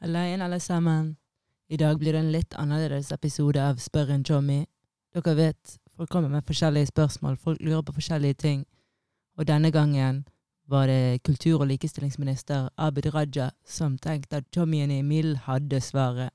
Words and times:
Halla 0.00 0.44
alle 0.44 0.60
sammen. 0.60 1.16
I 1.68 1.76
dag 1.76 1.98
blir 1.98 2.12
det 2.12 2.18
en 2.18 2.32
litt 2.32 2.54
annerledes 2.54 3.12
episode 3.12 3.58
av 3.58 3.80
Spør 3.82 4.12
en 4.14 4.24
Tjommi. 4.24 4.60
Dere 5.10 5.34
vet, 5.34 5.72
folk 5.96 6.10
kommer 6.10 6.28
med 6.28 6.46
forskjellige 6.46 6.86
spørsmål, 6.86 7.36
folk 7.36 7.58
lurer 7.60 7.82
på 7.82 7.96
forskjellige 7.96 8.34
ting. 8.34 8.60
Og 9.36 9.48
denne 9.48 9.72
gangen 9.74 10.24
var 10.70 10.86
det 10.86 11.22
kultur- 11.26 11.60
og 11.60 11.66
likestillingsminister 11.66 12.68
Abid 12.78 13.10
Raja 13.14 13.50
som 13.66 13.98
tenkte 13.98 14.36
at 14.36 14.46
Tjommien 14.54 14.90
Emil 14.90 15.36
hadde 15.36 15.80
svaret. 15.80 16.30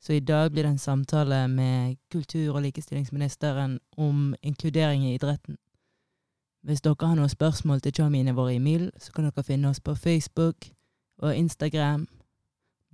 Så 0.00 0.12
i 0.12 0.20
dag 0.20 0.50
blir 0.52 0.62
det 0.62 0.70
en 0.70 0.78
samtale 0.78 1.48
med 1.48 1.96
kultur- 2.10 2.56
og 2.56 2.62
likestillingsministeren 2.62 3.80
om 3.96 4.34
inkludering 4.42 5.04
i 5.04 5.14
idretten. 5.14 5.58
Hvis 6.62 6.80
dere 6.80 7.06
har 7.06 7.16
noen 7.20 7.28
spørsmål 7.28 7.80
til 7.80 7.92
tjommiene 7.92 8.32
våre 8.32 8.54
i 8.54 8.56
Emil, 8.56 8.90
så 8.96 9.12
kan 9.12 9.24
dere 9.24 9.44
finne 9.44 9.68
oss 9.68 9.80
på 9.80 9.94
Facebook 9.94 10.72
og 11.18 11.36
Instagram. 11.36 12.08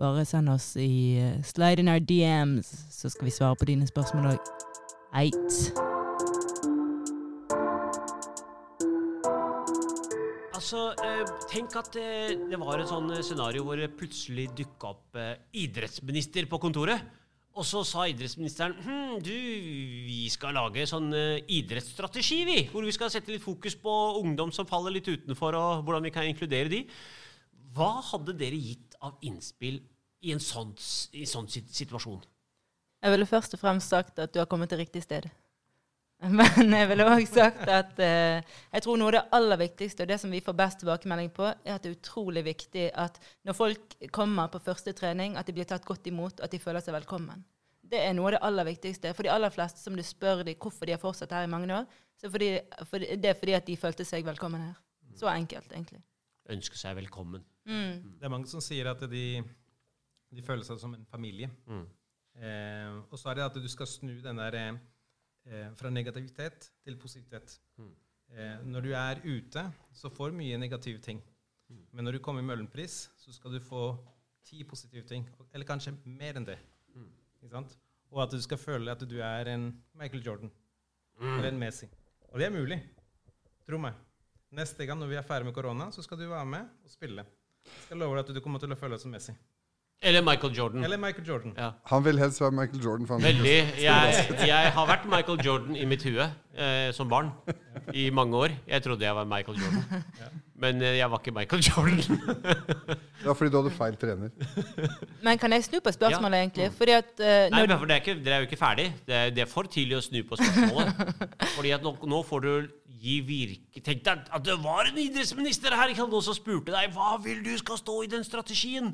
Bare 0.01 0.23
send 0.25 0.49
oss 0.49 0.79
i 0.81 1.21
uh, 1.21 1.43
Slide 1.45 1.83
in 1.83 1.91
our 1.93 2.01
DMs, 2.01 2.69
så 2.89 3.11
skal 3.13 3.27
vi 3.29 3.35
svare 3.37 3.57
på 3.61 3.67
dine 3.69 3.85
spørsmål 3.85 4.31
òg. 4.31 4.47
Eit. 5.21 5.59
Altså, 10.57 10.87
eh, 11.05 11.35
tenk 11.51 11.77
at 11.77 11.99
eh, 12.01 12.33
det 12.49 12.61
var 12.63 12.81
et 12.81 12.89
sånn 12.89 13.13
scenario 13.27 13.67
hvor 13.67 13.77
det 13.77 13.91
plutselig 13.99 14.49
dukka 14.57 14.95
opp 14.95 15.21
idrettsminister 15.53 16.49
på 16.49 16.61
kontoret. 16.63 17.05
Og 17.59 17.67
så 17.67 17.83
sa 17.85 18.07
idrettsministeren 18.09 18.79
hm, 18.81 19.17
du, 19.21 19.35
vi 20.07 20.23
skal 20.33 20.55
lage 20.57 20.87
sånn 20.89 21.11
idrettsstrategi, 21.13 22.45
vi. 22.49 22.61
Hvor 22.73 22.87
vi 22.87 22.95
skal 22.97 23.13
sette 23.13 23.35
litt 23.35 23.45
fokus 23.45 23.77
på 23.77 23.97
ungdom 24.23 24.55
som 24.55 24.69
faller 24.71 24.97
litt 24.97 25.11
utenfor, 25.11 25.59
og 25.59 25.83
hvordan 25.85 26.07
vi 26.09 26.15
kan 26.15 26.31
inkludere 26.31 26.73
de. 26.73 26.87
Hva 27.75 27.99
hadde 28.15 28.39
dere 28.39 28.57
gitt 28.57 28.90
av 29.07 29.19
innspill 29.27 29.81
i 30.21 30.35
en 30.35 30.43
sånn, 30.43 30.75
i 31.17 31.27
sånn 31.29 31.49
situasjon? 31.49 32.21
Jeg 33.01 33.15
ville 33.15 33.29
først 33.29 33.57
og 33.57 33.63
fremst 33.63 33.93
sagt 33.93 34.19
at 34.21 34.33
du 34.35 34.41
har 34.43 34.49
kommet 34.51 34.69
til 34.73 34.83
riktig 34.83 35.03
sted. 35.07 35.29
Men 36.21 36.75
jeg 36.77 36.89
ville 36.91 37.07
òg 37.09 37.23
sagt 37.31 37.63
at 37.73 38.01
eh, 38.05 38.43
jeg 38.75 38.85
tror 38.85 38.99
noe 39.01 39.09
av 39.09 39.15
det 39.15 39.23
aller 39.39 39.61
viktigste, 39.63 40.05
og 40.05 40.11
det 40.11 40.19
som 40.21 40.35
vi 40.35 40.43
får 40.45 40.57
best 40.59 40.83
tilbakemelding 40.83 41.31
på, 41.33 41.47
er 41.49 41.79
at 41.79 41.87
det 41.87 41.95
er 41.95 41.97
utrolig 41.97 42.43
viktig 42.45 42.91
at 42.93 43.17
når 43.49 43.57
folk 43.57 43.97
kommer 44.13 44.51
på 44.53 44.61
første 44.67 44.93
trening, 44.97 45.39
at 45.41 45.49
de 45.49 45.57
blir 45.57 45.69
tatt 45.69 45.89
godt 45.89 46.11
imot, 46.13 46.37
og 46.37 46.45
at 46.45 46.53
de 46.53 46.61
føler 46.61 46.85
seg 46.85 46.99
velkommen. 46.99 47.41
Det 47.91 48.03
er 48.05 48.13
noe 48.15 48.29
av 48.29 48.37
det 48.37 48.43
aller 48.51 48.69
viktigste. 48.69 49.15
For 49.17 49.27
de 49.27 49.33
aller 49.33 49.51
fleste 49.55 49.81
som 49.81 49.97
du 49.97 50.05
spør 50.05 50.45
de 50.47 50.55
hvorfor 50.61 50.87
de 50.87 50.95
har 50.95 51.01
fortsatt 51.01 51.33
her 51.35 51.49
i 51.49 51.51
mange 51.51 51.73
år, 51.75 51.89
så 52.21 52.29
fordi, 52.29 52.53
for 52.85 53.01
det 53.01 53.33
er 53.33 53.41
fordi 53.41 53.57
at 53.57 53.67
de 53.67 53.81
følte 53.81 54.05
seg 54.05 54.29
velkommen 54.29 54.69
her. 54.69 54.77
Så 55.17 55.29
enkelt, 55.33 55.73
egentlig. 55.73 56.03
Ønske 56.53 56.77
seg 56.79 57.01
velkommen. 57.01 57.43
Mm. 57.71 58.13
Det 58.19 58.27
er 58.27 58.33
mange 58.35 58.51
som 58.51 58.63
sier 58.65 58.89
at 58.91 59.03
de, 59.13 59.25
de 60.35 60.43
føler 60.47 60.67
seg 60.67 60.81
som 60.83 60.95
en 60.97 61.07
familie. 61.07 61.49
Mm. 61.71 61.85
Eh, 62.41 62.95
og 63.11 63.19
så 63.21 63.31
er 63.31 63.39
det 63.41 63.45
at 63.47 63.59
du 63.63 63.69
skal 63.71 63.87
snu 63.91 64.17
den 64.25 64.41
der 64.43 64.57
eh, 64.61 65.69
fra 65.79 65.91
negativitet 65.95 66.71
til 66.85 66.97
positivitet. 66.99 67.55
Mm. 67.79 67.93
Eh, 68.35 68.57
når 68.75 68.87
du 68.87 68.91
er 68.99 69.23
ute, 69.27 69.65
så 69.95 70.11
får 70.11 70.33
du 70.33 70.41
mye 70.43 70.59
negative 70.59 70.99
ting. 71.05 71.23
Men 71.95 72.05
når 72.05 72.17
du 72.19 72.23
kommer 72.27 72.43
i 72.43 72.47
Møhlenpris, 72.49 72.97
så 73.17 73.33
skal 73.33 73.53
du 73.55 73.61
få 73.63 73.85
ti 74.45 74.65
positive 74.67 75.07
ting. 75.07 75.29
Eller 75.55 75.67
kanskje 75.69 75.93
mer 76.05 76.35
enn 76.41 76.47
det. 76.49 76.57
Mm. 76.97 77.07
Ikke 77.45 77.55
sant? 77.55 77.77
Og 78.11 78.25
at 78.25 78.33
du 78.35 78.41
skal 78.43 78.59
føle 78.59 78.91
at 78.91 79.05
du 79.07 79.21
er 79.23 79.53
en 79.55 79.71
Michael 79.95 80.25
Jordan 80.27 80.51
Mm. 81.21 81.35
eller 81.37 81.49
en 81.53 81.59
Messi. 81.61 81.87
Og 82.33 82.39
det 82.41 82.47
er 82.47 82.53
mulig. 82.55 82.79
Tro 83.69 83.77
meg. 83.79 83.93
Neste 84.57 84.87
gang 84.89 84.97
når 84.99 85.11
vi 85.11 85.17
er 85.21 85.27
ferdig 85.29 85.45
med 85.51 85.55
korona, 85.55 85.91
så 85.93 86.01
skal 86.03 86.17
du 86.17 86.25
være 86.31 86.47
med 86.49 86.69
og 86.83 86.91
spille. 86.91 87.27
Jeg 87.67 87.87
skal 87.87 87.99
love 88.03 88.17
deg 88.17 88.29
at 88.29 88.35
du 88.37 88.41
kommer 88.45 88.63
til 88.63 88.73
å 88.73 88.79
føle 88.79 88.97
deg 88.97 89.03
som 89.05 89.13
Messi. 89.15 89.35
Eller 90.03 90.23
Michael 90.25 90.55
Jordan. 90.57 90.85
Eller 90.85 90.97
Michael 90.97 91.27
Jordan. 91.29 91.53
Ja. 91.59 91.73
Han 91.91 92.05
vil 92.07 92.17
helst 92.19 92.41
være 92.41 92.55
Michael 92.57 92.81
Jordan. 92.85 93.07
For 93.07 93.19
han 93.19 93.23
Veldig. 93.27 93.57
Jeg, 93.83 94.47
jeg 94.49 94.71
har 94.73 94.87
vært 94.89 95.05
Michael 95.13 95.43
Jordan 95.45 95.77
i 95.77 95.85
mitt 95.85 96.07
hue 96.09 96.25
eh, 96.57 96.89
som 96.97 97.11
barn 97.11 97.29
i 97.93 98.07
mange 98.09 98.37
år. 98.39 98.55
Jeg 98.71 98.83
trodde 98.87 99.05
jeg 99.05 99.15
var 99.19 99.29
Michael 99.29 99.61
Jordan, 99.61 100.07
men 100.65 100.81
eh, 100.81 100.95
jeg 101.03 101.11
var 101.13 101.21
ikke 101.21 101.35
Michael 101.37 101.67
Jordan. 101.69 102.01
Det 103.21 103.29
var 103.29 103.37
fordi 103.37 103.53
du 103.53 103.59
hadde 103.61 103.75
feil 103.77 104.01
trener. 104.01 104.33
Men 105.21 105.37
kan 105.43 105.53
jeg 105.53 105.69
snu 105.69 105.77
på 105.85 105.93
spørsmålet, 105.93 106.39
Ja. 106.39 106.43
egentlig? 106.47 106.71
Fordi 106.81 106.97
at 106.97 107.21
eh, 107.21 107.51
Nei, 107.53 107.67
men 107.67 107.77
for 107.77 107.85
det 107.93 107.99
er 107.99 108.01
ikke, 108.01 108.17
er 108.25 108.41
jo 108.41 108.49
ikke 108.49 108.61
ferdig. 108.65 108.89
Det 109.05 109.19
er, 109.19 109.37
det 109.37 109.45
er 109.45 109.53
for 109.53 109.69
tidlig 109.69 110.01
å 110.01 110.05
snu 110.09 110.23
på 110.25 110.41
spørsmålet. 110.41 111.25
Fordi 111.59 111.77
at 111.77 111.85
nå, 111.85 111.93
nå 112.09 112.23
får 112.31 112.47
du 112.49 112.53
gi 113.01 113.21
virke 113.25 113.83
Tenk 113.85 114.03
deg 114.07 114.27
at 114.29 114.45
det 114.45 114.57
var 114.61 114.89
en 114.91 114.99
idrettsminister 115.01 115.75
her 115.77 115.93
ikke 115.93 116.05
sant, 116.05 116.17
som 116.27 116.37
spurte 116.37 116.75
deg 116.75 116.93
hva 116.95 117.15
vil 117.25 117.41
du 117.45 117.53
skal 117.61 117.81
stå 117.81 117.97
i 118.05 118.11
den 118.13 118.27
strategien. 118.27 118.93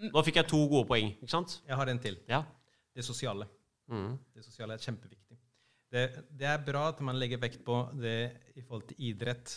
Nå 0.00 0.22
fikk 0.24 0.40
jeg 0.40 0.48
to 0.48 0.60
gode 0.68 0.88
poeng, 0.88 1.12
ikke 1.20 1.32
sant? 1.32 1.58
Jeg 1.68 1.76
har 1.76 1.92
en 1.92 2.00
til. 2.00 2.16
Ja. 2.28 2.42
Det 2.96 3.04
sosiale. 3.04 3.46
Mm. 3.90 4.14
Det 4.34 4.44
sosiale 4.44 4.76
er 4.76 4.84
kjempeviktig. 4.84 5.36
Det, 5.90 6.04
det 6.38 6.46
er 6.46 6.62
bra 6.62 6.86
at 6.92 7.00
man 7.04 7.18
legger 7.18 7.40
vekt 7.42 7.64
på 7.66 7.76
det 7.98 8.30
i 8.54 8.62
forhold 8.62 8.86
til 8.90 9.02
idrett, 9.10 9.56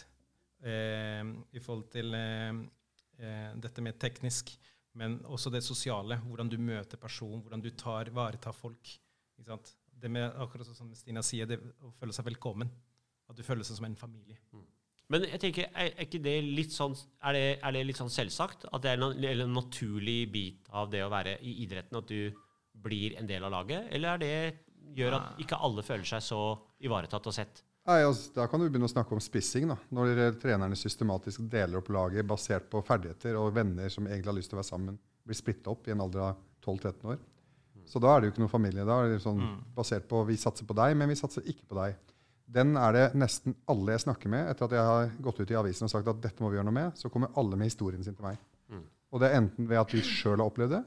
eh, 0.65 1.21
i 1.53 1.61
forhold 1.61 1.85
til 1.93 2.15
eh, 2.17 2.63
eh, 3.21 3.51
dette 3.61 3.85
med 3.85 3.99
teknisk, 4.01 4.51
men 4.99 5.19
også 5.29 5.53
det 5.53 5.63
sosiale. 5.65 6.17
Hvordan 6.25 6.49
du 6.49 6.57
møter 6.57 7.01
person, 7.01 7.39
hvordan 7.39 7.61
du 7.61 7.69
tar, 7.77 8.11
varetar 8.13 8.55
folk. 8.57 8.95
Det 9.37 10.09
med, 10.11 10.33
akkurat 10.41 10.67
som 10.67 10.91
Stina 10.97 11.21
sier, 11.23 11.47
det 11.47 11.59
å 11.83 11.93
føle 11.99 12.15
seg 12.15 12.27
velkommen. 12.27 12.71
At 13.29 13.37
du 13.39 13.43
føler 13.45 13.65
seg 13.67 13.79
som 13.79 13.87
en 13.87 13.99
familie. 13.99 14.37
Men 15.11 15.25
jeg 15.27 15.39
tenker, 15.43 15.67
er, 15.75 15.91
er 15.93 16.07
ikke 16.07 16.21
det 16.23 16.35
litt 16.45 16.73
sånn 16.73 16.95
er 17.27 17.35
det, 17.35 17.43
er 17.59 17.75
det 17.75 17.83
litt 17.89 17.99
sånn 17.99 18.11
selvsagt? 18.11 18.67
At 18.71 18.83
det 18.83 18.93
er 18.93 19.03
en, 19.03 19.25
en 19.43 19.53
naturlig 19.53 20.21
bit 20.31 20.71
av 20.71 20.89
det 20.91 21.03
å 21.05 21.11
være 21.11 21.37
i 21.43 21.59
idretten 21.65 21.99
at 21.99 22.09
du 22.09 22.31
blir 22.83 23.17
en 23.19 23.27
del 23.29 23.43
av 23.45 23.53
laget? 23.53 23.91
Eller 23.93 24.15
er 24.15 24.23
det 24.23 24.33
gjør 24.97 25.17
at 25.19 25.43
ikke 25.43 25.59
alle 25.63 25.83
føler 25.85 26.07
seg 26.07 26.23
så 26.25 26.41
ivaretatt 26.83 27.29
og 27.29 27.35
sett? 27.35 27.63
Nei, 27.87 27.99
altså, 28.05 28.31
Da 28.37 28.47
kan 28.47 28.61
du 28.61 28.69
begynne 28.69 28.87
å 28.87 28.93
snakke 28.93 29.15
om 29.15 29.21
spissing. 29.23 29.67
da. 29.67 29.77
Når 29.91 30.39
trenerne 30.41 30.77
systematisk 30.79 31.43
deler 31.51 31.81
opp 31.81 31.91
laget 31.91 32.27
basert 32.27 32.69
på 32.71 32.81
ferdigheter 32.87 33.35
og 33.39 33.51
venner 33.55 33.91
som 33.91 34.07
egentlig 34.07 34.31
har 34.31 34.39
lyst 34.39 34.53
til 34.53 34.57
å 34.57 34.61
være 34.61 34.71
sammen, 34.71 34.99
blir 35.23 35.39
splitta 35.39 35.71
opp 35.71 35.87
i 35.87 35.93
en 35.95 36.03
alder 36.03 36.29
av 36.29 36.41
12-13 36.63 37.11
år. 37.11 37.19
Så 37.85 37.99
da 37.99 38.13
er 38.13 38.21
det 38.21 38.29
jo 38.29 38.33
ikke 38.33 38.43
noen 38.45 38.53
familie. 38.53 38.85
Da 38.87 39.01
er 39.03 39.11
det 39.11 39.23
sånn 39.23 39.41
basert 39.75 40.07
på 40.07 40.23
vi 40.27 40.39
satser 40.39 40.67
på 40.67 40.75
deg, 40.79 40.95
men 40.95 41.11
vi 41.11 41.19
satser 41.19 41.43
ikke 41.43 41.67
på 41.67 41.79
deg. 41.81 41.97
Den 42.53 42.75
er 42.77 42.93
det 42.93 43.03
nesten 43.17 43.55
alle 43.71 43.95
jeg 43.95 44.03
snakker 44.05 44.29
med 44.29 44.49
etter 44.51 44.67
at 44.67 44.75
jeg 44.77 44.85
har 44.89 45.11
gått 45.25 45.39
ut 45.41 45.51
i 45.53 45.57
avisen 45.57 45.87
og 45.87 45.93
sagt 45.93 46.09
at 46.11 46.19
dette 46.21 46.43
må 46.43 46.51
vi 46.51 46.59
gjøre 46.59 46.67
noe 46.69 46.75
med, 46.77 46.97
så 46.99 47.09
kommer 47.09 47.31
alle 47.39 47.57
med 47.57 47.71
historien 47.71 48.03
sin 48.05 48.13
til 48.17 48.27
meg. 48.27 48.37
Og 49.13 49.21
det 49.21 49.29
er 49.31 49.39
enten 49.41 49.67
ved 49.69 49.77
at 49.81 49.91
de 49.93 50.01
sjøl 50.05 50.37
har 50.39 50.45
opplevd 50.49 50.75
det, 50.75 50.83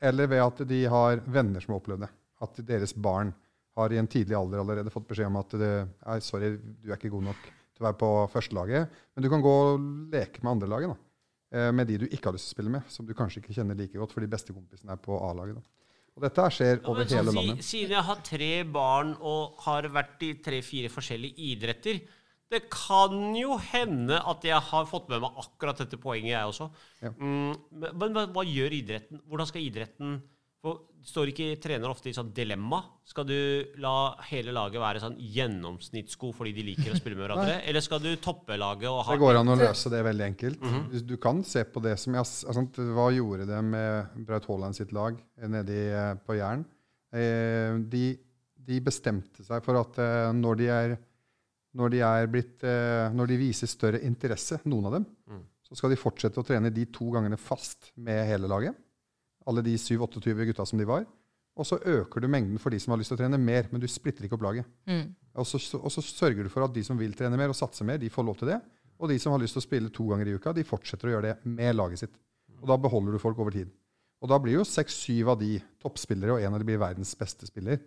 eller 0.00 0.26
ved 0.32 0.40
at 0.46 0.62
de 0.68 0.80
har 0.92 1.20
venner 1.26 1.60
som 1.64 1.74
har 1.74 1.80
opplevd 1.82 2.06
det. 2.06 2.10
At 2.40 2.60
deres 2.68 2.94
barn 2.96 3.34
har 3.76 3.92
i 3.92 3.98
en 4.00 4.08
tidlig 4.10 4.36
alder 4.36 4.60
allerede 4.62 4.92
fått 4.92 5.06
beskjed 5.08 5.28
om 5.28 5.36
at 5.40 5.52
det, 5.60 5.70
er, 6.06 6.20
sorry, 6.24 6.54
du 6.56 6.88
er 6.90 6.96
ikke 6.96 7.12
god 7.12 7.28
nok 7.28 7.42
til 7.44 7.84
å 7.84 7.86
være 7.90 7.98
på 8.00 8.10
førstelaget, 8.32 8.96
men 9.14 9.24
du 9.24 9.28
kan 9.32 9.44
gå 9.44 9.52
og 9.66 9.84
leke 10.12 10.40
med 10.42 10.52
andre 10.54 10.68
laget. 10.72 10.88
da. 10.94 10.96
Eh, 11.58 11.70
Med 11.72 11.86
de 11.88 11.98
du 11.98 12.06
ikke 12.08 12.28
har 12.30 12.36
lyst 12.36 12.48
til 12.48 12.54
å 12.54 12.56
spille 12.58 12.72
med, 12.78 12.88
som 12.92 13.06
du 13.08 13.12
kanskje 13.16 13.40
ikke 13.42 13.56
kjenner 13.56 13.76
like 13.76 13.96
godt, 13.98 14.12
for 14.16 14.20
de 14.24 14.28
beste 14.32 14.52
kompisene 14.56 14.92
er 14.96 15.00
på 15.00 15.16
A-laget. 15.28 15.56
da. 15.60 15.62
Og 16.18 16.24
dette 16.26 16.46
skjer 16.52 16.80
over 16.84 17.04
sånn, 17.06 17.18
hele 17.20 17.34
landet. 17.36 17.66
Siden 17.66 17.94
jeg 17.96 18.06
har 18.08 18.24
tre 18.26 18.50
barn 18.76 19.12
og 19.20 19.60
har 19.66 19.86
vært 19.94 20.24
i 20.26 20.32
tre-fire 20.42 20.90
forskjellige 20.92 21.38
idretter 21.52 22.00
Det 22.50 22.64
kan 22.72 23.14
jo 23.38 23.54
hende 23.70 24.18
at 24.18 24.44
jeg 24.44 24.58
har 24.70 24.88
fått 24.90 25.08
med 25.12 25.22
meg 25.22 25.38
akkurat 25.38 25.78
dette 25.84 26.00
poenget, 26.02 26.32
jeg 26.34 26.50
også. 26.50 26.66
Ja. 27.00 27.12
Mm, 27.14 27.54
men 27.78 28.16
men 28.16 28.34
hva 28.34 28.44
gjør 28.46 28.74
idretten? 28.80 29.22
Hvordan 29.30 29.50
skal 29.52 29.62
idretten 29.62 30.18
for, 30.62 30.86
Står 31.00 31.30
ikke 31.32 31.54
trenere 31.64 31.88
ofte 31.94 32.10
i 32.10 32.12
sånn 32.12 32.28
dilemma? 32.36 32.82
Skal 33.08 33.24
du 33.24 33.36
la 33.80 34.12
hele 34.28 34.52
laget 34.52 34.82
være 34.82 35.00
sånn 35.00 35.14
gjennomsnittssko 35.16 36.28
fordi 36.36 36.52
de 36.58 36.64
liker 36.66 36.92
å 36.92 36.98
spille 36.98 37.16
med 37.16 37.24
hverandre? 37.24 37.54
Eller 37.70 37.80
skal 37.80 38.02
du 38.04 38.10
toppe 38.20 38.58
laget 38.60 38.90
og 38.90 39.00
ha 39.06 39.14
Det 39.16 39.22
går 39.22 39.38
an 39.40 39.48
å 39.48 39.56
løse 39.56 39.88
det 39.94 40.02
veldig 40.04 40.26
enkelt. 40.26 40.60
Mm 40.60 40.90
Du- 40.92 41.00
Du 41.14 41.16
kan 41.16 41.40
se 41.42 41.64
på 41.64 41.80
det 41.82 41.94
som 41.98 42.12
jeg, 42.14 42.20
altså, 42.20 42.66
Hva 42.92 43.06
gjorde 43.16 43.46
det 43.48 43.62
med 43.64 44.26
Braut 44.28 44.44
Haaland 44.50 44.76
sitt 44.76 44.92
lag 44.92 45.16
nedi 45.40 45.48
nede 45.50 45.78
eh, 45.96 46.14
på 46.26 46.36
Jæren? 46.36 46.66
Eh, 47.16 47.78
de, 47.90 48.04
de 48.68 48.80
bestemte 48.80 49.42
seg 49.42 49.64
for 49.64 49.80
at 49.80 49.96
eh, 49.98 50.32
når 50.36 50.56
de 50.60 50.68
er 50.68 50.98
når 51.72 51.90
de, 51.90 51.98
er 52.02 52.26
blitt, 52.26 52.62
eh, 52.66 53.08
når 53.14 53.28
de 53.30 53.36
viser 53.38 53.66
større 53.70 54.00
interesse, 54.02 54.58
noen 54.66 54.86
av 54.86 54.92
dem, 54.98 55.04
Mm. 55.30 55.42
så 55.62 55.76
skal 55.78 55.90
de 55.90 55.96
fortsette 55.96 56.36
å 56.36 56.44
trene 56.44 56.68
de 56.74 56.84
to 56.90 57.08
gangene 57.14 57.38
fast 57.38 57.92
med 57.96 58.26
hele 58.26 58.48
laget. 58.50 58.74
Alle 59.48 59.64
de 59.64 59.76
7-28 59.80 60.46
gutta 60.50 60.66
som 60.68 60.80
de 60.80 60.88
var. 60.88 61.06
Og 61.60 61.66
så 61.66 61.78
øker 61.78 62.22
du 62.22 62.28
mengden 62.30 62.60
for 62.62 62.72
de 62.72 62.78
som 62.80 62.94
har 62.94 63.00
lyst 63.00 63.12
til 63.12 63.18
å 63.18 63.22
trene 63.22 63.40
mer, 63.40 63.68
men 63.70 63.82
du 63.82 63.88
splitter 63.90 64.26
ikke 64.26 64.38
opp 64.38 64.46
laget. 64.46 64.68
mm. 64.88 65.08
Og 65.40 65.46
så, 65.46 65.60
og 65.78 65.92
så 65.94 66.02
sørger 66.02 66.42
du 66.42 66.50
for 66.50 66.66
at 66.66 66.72
de 66.74 66.82
som 66.82 66.98
vil 66.98 67.12
trene 67.14 67.38
mer 67.38 67.52
og 67.52 67.56
satse 67.56 67.84
mer, 67.86 68.00
de 68.02 68.10
får 68.10 68.24
lov 68.26 68.40
til 68.40 68.50
det. 68.50 68.56
Og 69.00 69.08
de 69.08 69.18
som 69.22 69.32
har 69.32 69.40
lyst 69.40 69.54
til 69.56 69.62
å 69.62 69.64
spille 69.64 69.92
to 69.94 70.08
ganger 70.10 70.28
i 70.28 70.34
uka, 70.34 70.52
de 70.52 70.66
fortsetter 70.66 71.08
å 71.08 71.12
gjøre 71.14 71.28
det 71.28 71.52
med 71.54 71.76
laget 71.76 72.02
sitt. 72.02 72.16
Og 72.60 72.66
da 72.68 72.76
beholder 72.76 73.14
du 73.14 73.22
folk 73.22 73.38
over 73.40 73.54
tid. 73.54 73.70
Og 74.20 74.28
da 74.28 74.36
blir 74.42 74.58
jo 74.58 74.66
seks-syv 74.68 75.30
av 75.32 75.38
de 75.40 75.54
toppspillere, 75.80 76.34
og 76.34 76.44
en 76.44 76.56
av 76.56 76.60
de 76.60 76.66
blir 76.68 76.80
verdens 76.82 77.14
beste 77.16 77.48
spiller. 77.48 77.78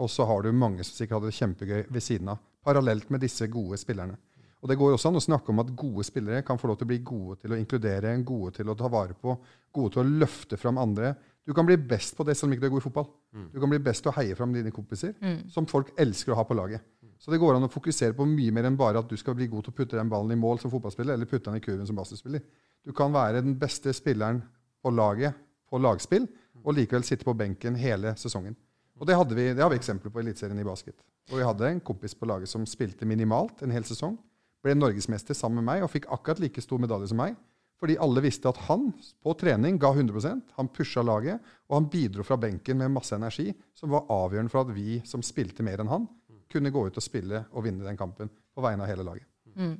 Og 0.00 0.08
så 0.08 0.24
har 0.28 0.46
du 0.46 0.54
mange 0.56 0.86
som 0.86 0.96
sikkert 0.96 1.18
hadde 1.18 1.32
det 1.32 1.36
kjempegøy 1.36 1.82
ved 1.92 2.04
siden 2.06 2.32
av. 2.32 2.40
Parallelt 2.64 3.10
med 3.12 3.20
disse 3.26 3.48
gode 3.52 3.76
spillerne. 3.82 4.16
Og 4.62 4.70
det 4.70 4.76
går 4.78 4.94
også 4.94 5.10
an 5.10 5.18
å 5.18 5.24
snakke 5.24 5.50
om 5.50 5.58
at 5.58 5.72
gode 5.74 6.04
spillere 6.06 6.44
kan 6.46 6.58
få 6.60 6.68
lov 6.70 6.78
til 6.78 6.86
å 6.86 6.90
bli 6.92 7.00
gode 7.02 7.40
til 7.42 7.52
å 7.52 7.58
inkludere, 7.58 8.14
gode 8.22 8.54
til 8.60 8.70
å 8.70 8.76
ta 8.78 8.86
vare 8.92 9.16
på, 9.18 9.34
gode 9.74 9.96
til 9.96 10.02
å 10.04 10.18
løfte 10.22 10.58
fram 10.60 10.78
andre. 10.78 11.16
Du 11.42 11.50
kan 11.52 11.66
bli 11.66 11.74
best 11.76 12.14
på 12.14 12.22
det 12.22 12.36
selv 12.38 12.50
om 12.50 12.54
ikke 12.54 12.62
du 12.62 12.68
er 12.68 12.74
god 12.76 12.84
i 12.84 12.86
fotball. 12.86 13.08
Du 13.50 13.58
kan 13.58 13.72
bli 13.72 13.80
best 13.82 14.04
til 14.04 14.12
å 14.12 14.16
heie 14.20 14.36
fram 14.38 14.52
dine 14.54 14.70
kompiser, 14.70 15.16
som 15.50 15.66
folk 15.66 15.90
elsker 15.98 16.30
å 16.30 16.38
ha 16.38 16.44
på 16.46 16.54
laget. 16.54 16.80
Så 17.18 17.30
det 17.30 17.38
går 17.42 17.54
an 17.58 17.66
å 17.66 17.70
fokusere 17.70 18.14
på 18.18 18.26
mye 18.26 18.54
mer 18.54 18.66
enn 18.70 18.78
bare 18.78 18.98
at 19.02 19.10
du 19.10 19.16
skal 19.18 19.34
bli 19.34 19.46
god 19.50 19.66
til 19.66 19.74
å 19.74 19.76
putte 19.80 19.98
den 19.98 20.08
ballen 20.10 20.30
i 20.34 20.38
mål 20.38 20.58
som 20.62 20.70
fotballspiller, 20.70 21.14
eller 21.14 21.26
putte 21.26 21.50
den 21.50 21.58
i 21.58 21.62
kurven 21.62 21.86
som 21.86 21.98
basketspiller. 21.98 22.42
Du 22.86 22.92
kan 22.94 23.12
være 23.14 23.42
den 23.42 23.58
beste 23.58 23.92
spilleren 23.94 24.42
på 24.82 24.90
laget 24.94 25.34
på 25.70 25.78
lagspill, 25.80 26.26
og 26.62 26.74
likevel 26.76 27.02
sitte 27.06 27.26
på 27.26 27.34
benken 27.34 27.74
hele 27.74 28.14
sesongen. 28.20 28.54
Og 29.00 29.06
det, 29.08 29.16
hadde 29.18 29.34
vi, 29.34 29.48
det 29.56 29.62
har 29.62 29.70
vi 29.72 29.78
eksempler 29.80 30.12
på 30.12 30.20
i 30.20 30.26
Eliteserien 30.26 30.60
i 30.60 30.66
basket. 30.66 30.98
Og 31.32 31.38
vi 31.40 31.46
hadde 31.46 31.66
en 31.66 31.80
kompis 31.80 32.14
på 32.14 32.28
laget 32.28 32.50
som 32.50 32.66
spilte 32.68 33.08
minimalt 33.08 33.64
en 33.64 33.72
hel 33.74 33.86
sesong. 33.88 34.18
Ble 34.62 34.76
norgesmester 34.78 35.36
sammen 35.36 35.62
med 35.62 35.68
meg 35.70 35.84
og 35.84 35.90
fikk 35.92 36.06
akkurat 36.14 36.42
like 36.42 36.62
stor 36.62 36.80
medalje 36.82 37.10
som 37.10 37.20
meg. 37.22 37.34
Fordi 37.82 37.96
alle 37.98 38.22
visste 38.22 38.46
at 38.46 38.60
han 38.68 38.92
på 38.94 39.32
trening 39.40 39.78
ga 39.82 39.90
100% 39.90 40.54
han 40.54 40.68
pusha 40.70 41.02
laget, 41.02 41.42
og 41.66 41.80
han 41.80 41.88
bidro 41.90 42.22
fra 42.22 42.38
benken 42.38 42.78
med 42.78 42.92
masse 42.94 43.16
energi, 43.16 43.48
som 43.74 43.90
var 43.90 44.06
avgjørende 44.06 44.52
for 44.52 44.62
at 44.62 44.70
vi 44.76 45.00
som 45.08 45.24
spilte 45.26 45.66
mer 45.66 45.82
enn 45.82 45.90
han, 45.90 46.06
kunne 46.52 46.70
gå 46.70 46.84
ut 46.86 47.00
og 47.00 47.02
spille 47.02 47.42
og 47.50 47.64
vinne 47.66 47.82
den 47.82 47.98
kampen 47.98 48.30
på 48.30 48.62
vegne 48.62 48.84
av 48.84 48.92
hele 48.92 49.06
laget. 49.08 49.26
Mm. 49.56 49.74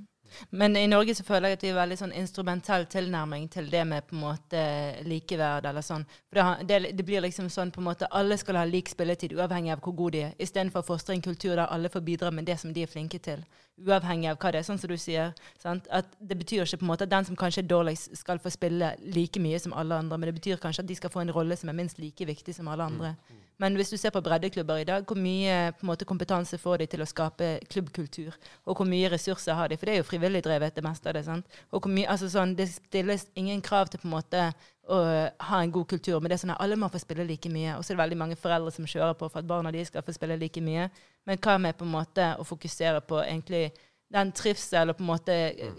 Men 0.51 0.77
i 0.77 0.87
Norge 0.87 1.15
så 1.15 1.25
føler 1.27 1.53
jeg 1.53 1.59
at 1.59 1.65
vi 1.65 1.71
har 1.73 1.79
veldig 1.81 1.99
sånn 2.01 2.15
instrumentell 2.17 2.87
tilnærming 2.91 3.49
til 3.53 3.71
det 3.73 3.83
med 3.89 4.07
på 4.09 4.17
en 4.17 4.23
måte 4.25 4.63
likeverd 5.09 5.67
eller 5.71 5.85
sånn. 5.85 6.05
For 6.33 6.63
det, 6.69 6.81
det, 6.93 7.07
blir 7.07 7.25
liksom 7.25 7.51
sånn 7.53 7.73
på 7.75 7.83
en 7.83 7.89
måte 7.91 8.11
alle 8.11 8.39
skal 8.41 8.61
ha 8.61 8.65
lik 8.69 8.93
spilletid 8.93 9.35
uavhengig 9.37 9.75
av 9.75 9.83
hvor 9.85 9.97
gode 9.99 10.19
de 10.19 10.25
er, 10.29 10.37
istedenfor 10.43 10.83
å 10.83 10.89
fostre 10.93 11.17
en 11.17 11.25
kultur 11.25 11.55
der 11.55 11.67
alle 11.67 11.91
får 11.93 12.05
bidra 12.07 12.33
med 12.35 12.49
det 12.49 12.59
som 12.61 12.73
de 12.73 12.85
er 12.85 12.91
flinke 12.91 13.21
til. 13.23 13.45
Uavhengig 13.83 14.31
av 14.31 14.41
hva 14.41 14.53
det 14.53 14.63
er, 14.63 14.67
sånn 14.69 14.81
som 14.81 14.91
du 14.91 14.99
sier. 15.01 15.33
Sant? 15.61 15.89
At 15.91 16.11
det 16.21 16.37
betyr 16.39 16.67
ikke 16.67 16.83
på 16.83 16.87
en 16.87 16.93
måte 16.93 17.09
at 17.09 17.15
den 17.15 17.29
som 17.29 17.39
kanskje 17.39 17.65
er 17.65 17.71
dårligst, 17.71 18.13
skal 18.19 18.41
få 18.43 18.53
spille 18.53 18.93
like 19.15 19.41
mye 19.43 19.61
som 19.63 19.75
alle 19.77 19.97
andre, 20.03 20.19
men 20.19 20.31
det 20.31 20.37
betyr 20.41 20.61
kanskje 20.63 20.85
at 20.85 20.91
de 20.91 20.99
skal 20.99 21.13
få 21.13 21.25
en 21.25 21.33
rolle 21.35 21.57
som 21.59 21.73
er 21.73 21.79
minst 21.79 22.01
like 22.03 22.29
viktig 22.29 22.55
som 22.55 22.69
alle 22.69 22.87
andre. 22.93 23.15
Men 23.63 23.77
hvis 23.79 23.93
du 23.93 23.97
ser 24.01 24.11
på 24.11 24.21
breddeklubber 24.27 24.81
i 24.83 24.87
dag, 24.89 25.05
hvor 25.07 25.19
mye 25.23 25.71
måte, 25.87 26.07
kompetanse 26.09 26.59
får 26.59 26.81
de 26.83 26.87
til 26.91 27.05
å 27.05 27.07
skape 27.07 27.51
klubbkultur? 27.71 28.35
Og 28.67 28.75
hvor 28.75 28.89
mye 28.91 29.11
ressurser 29.13 29.55
har 29.55 29.71
de? 29.71 29.79
For 29.79 29.87
det 29.87 29.95
er 29.95 30.01
jo 30.01 30.07
frivillig 30.09 30.41
drevet, 30.43 30.75
det 30.75 30.83
meste 30.83 31.11
av 31.11 31.15
det. 31.15 31.23
sant? 31.29 31.59
Og 31.71 31.87
mye, 31.87 32.09
altså 32.11 32.27
sånn, 32.33 32.57
Det 32.59 32.67
stilles 32.69 33.29
ingen 33.39 33.63
krav 33.63 33.87
til 33.89 34.03
på 34.03 34.09
en 34.09 34.17
måte 34.17 34.49
å 34.91 34.99
ha 35.39 35.61
en 35.63 35.71
god 35.71 35.87
kultur, 35.87 36.19
men 36.19 36.29
det 36.29 36.35
er 36.35 36.43
sånn 36.43 36.55
at 36.57 36.61
alle 36.65 36.77
må 36.77 36.89
få 36.91 36.99
spille 36.99 37.25
like 37.25 37.49
mye. 37.49 37.77
Og 37.77 37.85
så 37.85 37.93
er 37.93 37.97
det 37.97 38.03
veldig 38.03 38.19
mange 38.19 38.37
foreldre 38.37 38.73
som 38.75 38.85
kjører 38.85 39.15
på 39.15 39.29
for 39.31 39.39
at 39.39 39.47
barna 39.47 39.71
de 39.71 39.85
skal 39.87 40.03
få 40.03 40.15
spille 40.17 40.37
like 40.37 40.61
mye. 40.61 40.89
Men 41.25 41.39
hva 41.39 41.55
med 41.59 41.79
på 41.79 41.87
en 41.87 41.95
måte 41.95 42.33
å 42.39 42.47
fokusere 42.47 43.01
på 43.07 43.23
egentlig 43.23 43.71
den 44.13 44.33
trivsel 44.33 44.91
og 44.91 44.99
på 44.99 45.07
en 45.07 45.13
måte, 45.13 45.37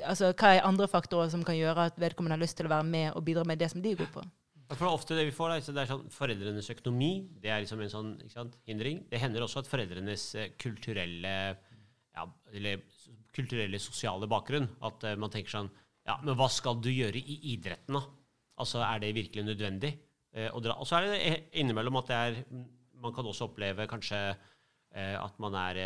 altså 0.08 0.32
Hva 0.32 0.56
er 0.56 0.64
andre 0.66 0.88
faktorer 0.88 1.30
som 1.30 1.44
kan 1.44 1.60
gjøre 1.60 1.92
at 1.92 2.00
vedkommende 2.00 2.40
har 2.40 2.46
lyst 2.46 2.58
til 2.58 2.66
å 2.66 2.74
være 2.78 2.88
med 2.88 3.12
og 3.12 3.26
bidra 3.26 3.44
med 3.44 3.60
det 3.60 3.70
som 3.72 3.84
de 3.84 3.92
er 3.92 4.00
gode 4.00 4.16
på? 4.16 4.24
For 4.72 4.88
ofte 4.88 5.18
det 5.18 5.26
vi 5.28 5.36
får, 5.36 5.58
det 5.76 5.84
er 5.84 5.90
sånn 5.90 6.10
Foreldrenes 6.14 6.70
økonomi 6.74 7.12
det 7.42 7.52
er 7.52 7.64
liksom 7.64 7.82
en 7.84 7.92
sånn 7.92 8.12
sant, 8.32 8.56
hindring. 8.68 9.04
Det 9.12 9.20
hender 9.22 9.44
også 9.46 9.64
at 9.64 9.70
foreldrenes 9.70 10.28
eh, 10.40 10.54
kulturelle 10.62 11.34
ja, 12.14 12.26
eller 12.54 12.84
kulturelle, 13.34 13.82
sosiale 13.82 14.30
bakgrunn 14.30 14.70
At 14.86 15.04
eh, 15.10 15.20
man 15.20 15.34
tenker 15.34 15.58
sånn 15.58 15.72
Ja, 16.08 16.18
men 16.24 16.38
hva 16.40 16.50
skal 16.52 16.80
du 16.84 16.90
gjøre 16.94 17.20
i 17.20 17.40
idretten, 17.54 17.98
da? 17.98 18.04
Altså, 18.64 18.84
er 18.86 19.02
det 19.02 19.16
virkelig 19.18 19.46
nødvendig? 19.48 19.94
Eh? 20.36 20.50
Og 20.54 20.88
så 20.88 21.00
er 21.00 21.10
det 21.10 21.36
innimellom 21.60 22.00
at 22.02 22.10
det 22.10 22.18
er 22.22 22.42
Man 23.04 23.16
kan 23.16 23.28
også 23.28 23.50
oppleve 23.50 23.90
kanskje 23.90 24.26
at 24.94 25.40
man 25.42 25.56
er 25.58 25.78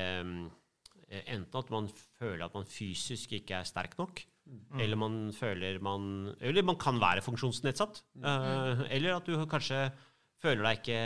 Enten 1.08 1.56
at 1.56 1.70
man 1.72 1.86
føler 2.20 2.44
at 2.44 2.56
man 2.58 2.68
fysisk 2.68 3.38
ikke 3.38 3.62
er 3.62 3.68
sterk 3.70 3.94
nok, 3.96 4.20
eller 4.78 5.00
man 5.00 5.16
føler 5.36 5.80
man 5.84 6.36
Eller 6.40 6.64
man 6.64 6.78
kan 6.80 7.00
være 7.02 7.24
funksjonsnedsatt. 7.26 8.04
eh, 8.24 8.86
eller 8.98 9.18
at 9.18 9.26
du 9.28 9.36
kanskje 9.50 9.92
føler 10.42 10.64
deg 10.64 10.80
ikke 10.82 11.02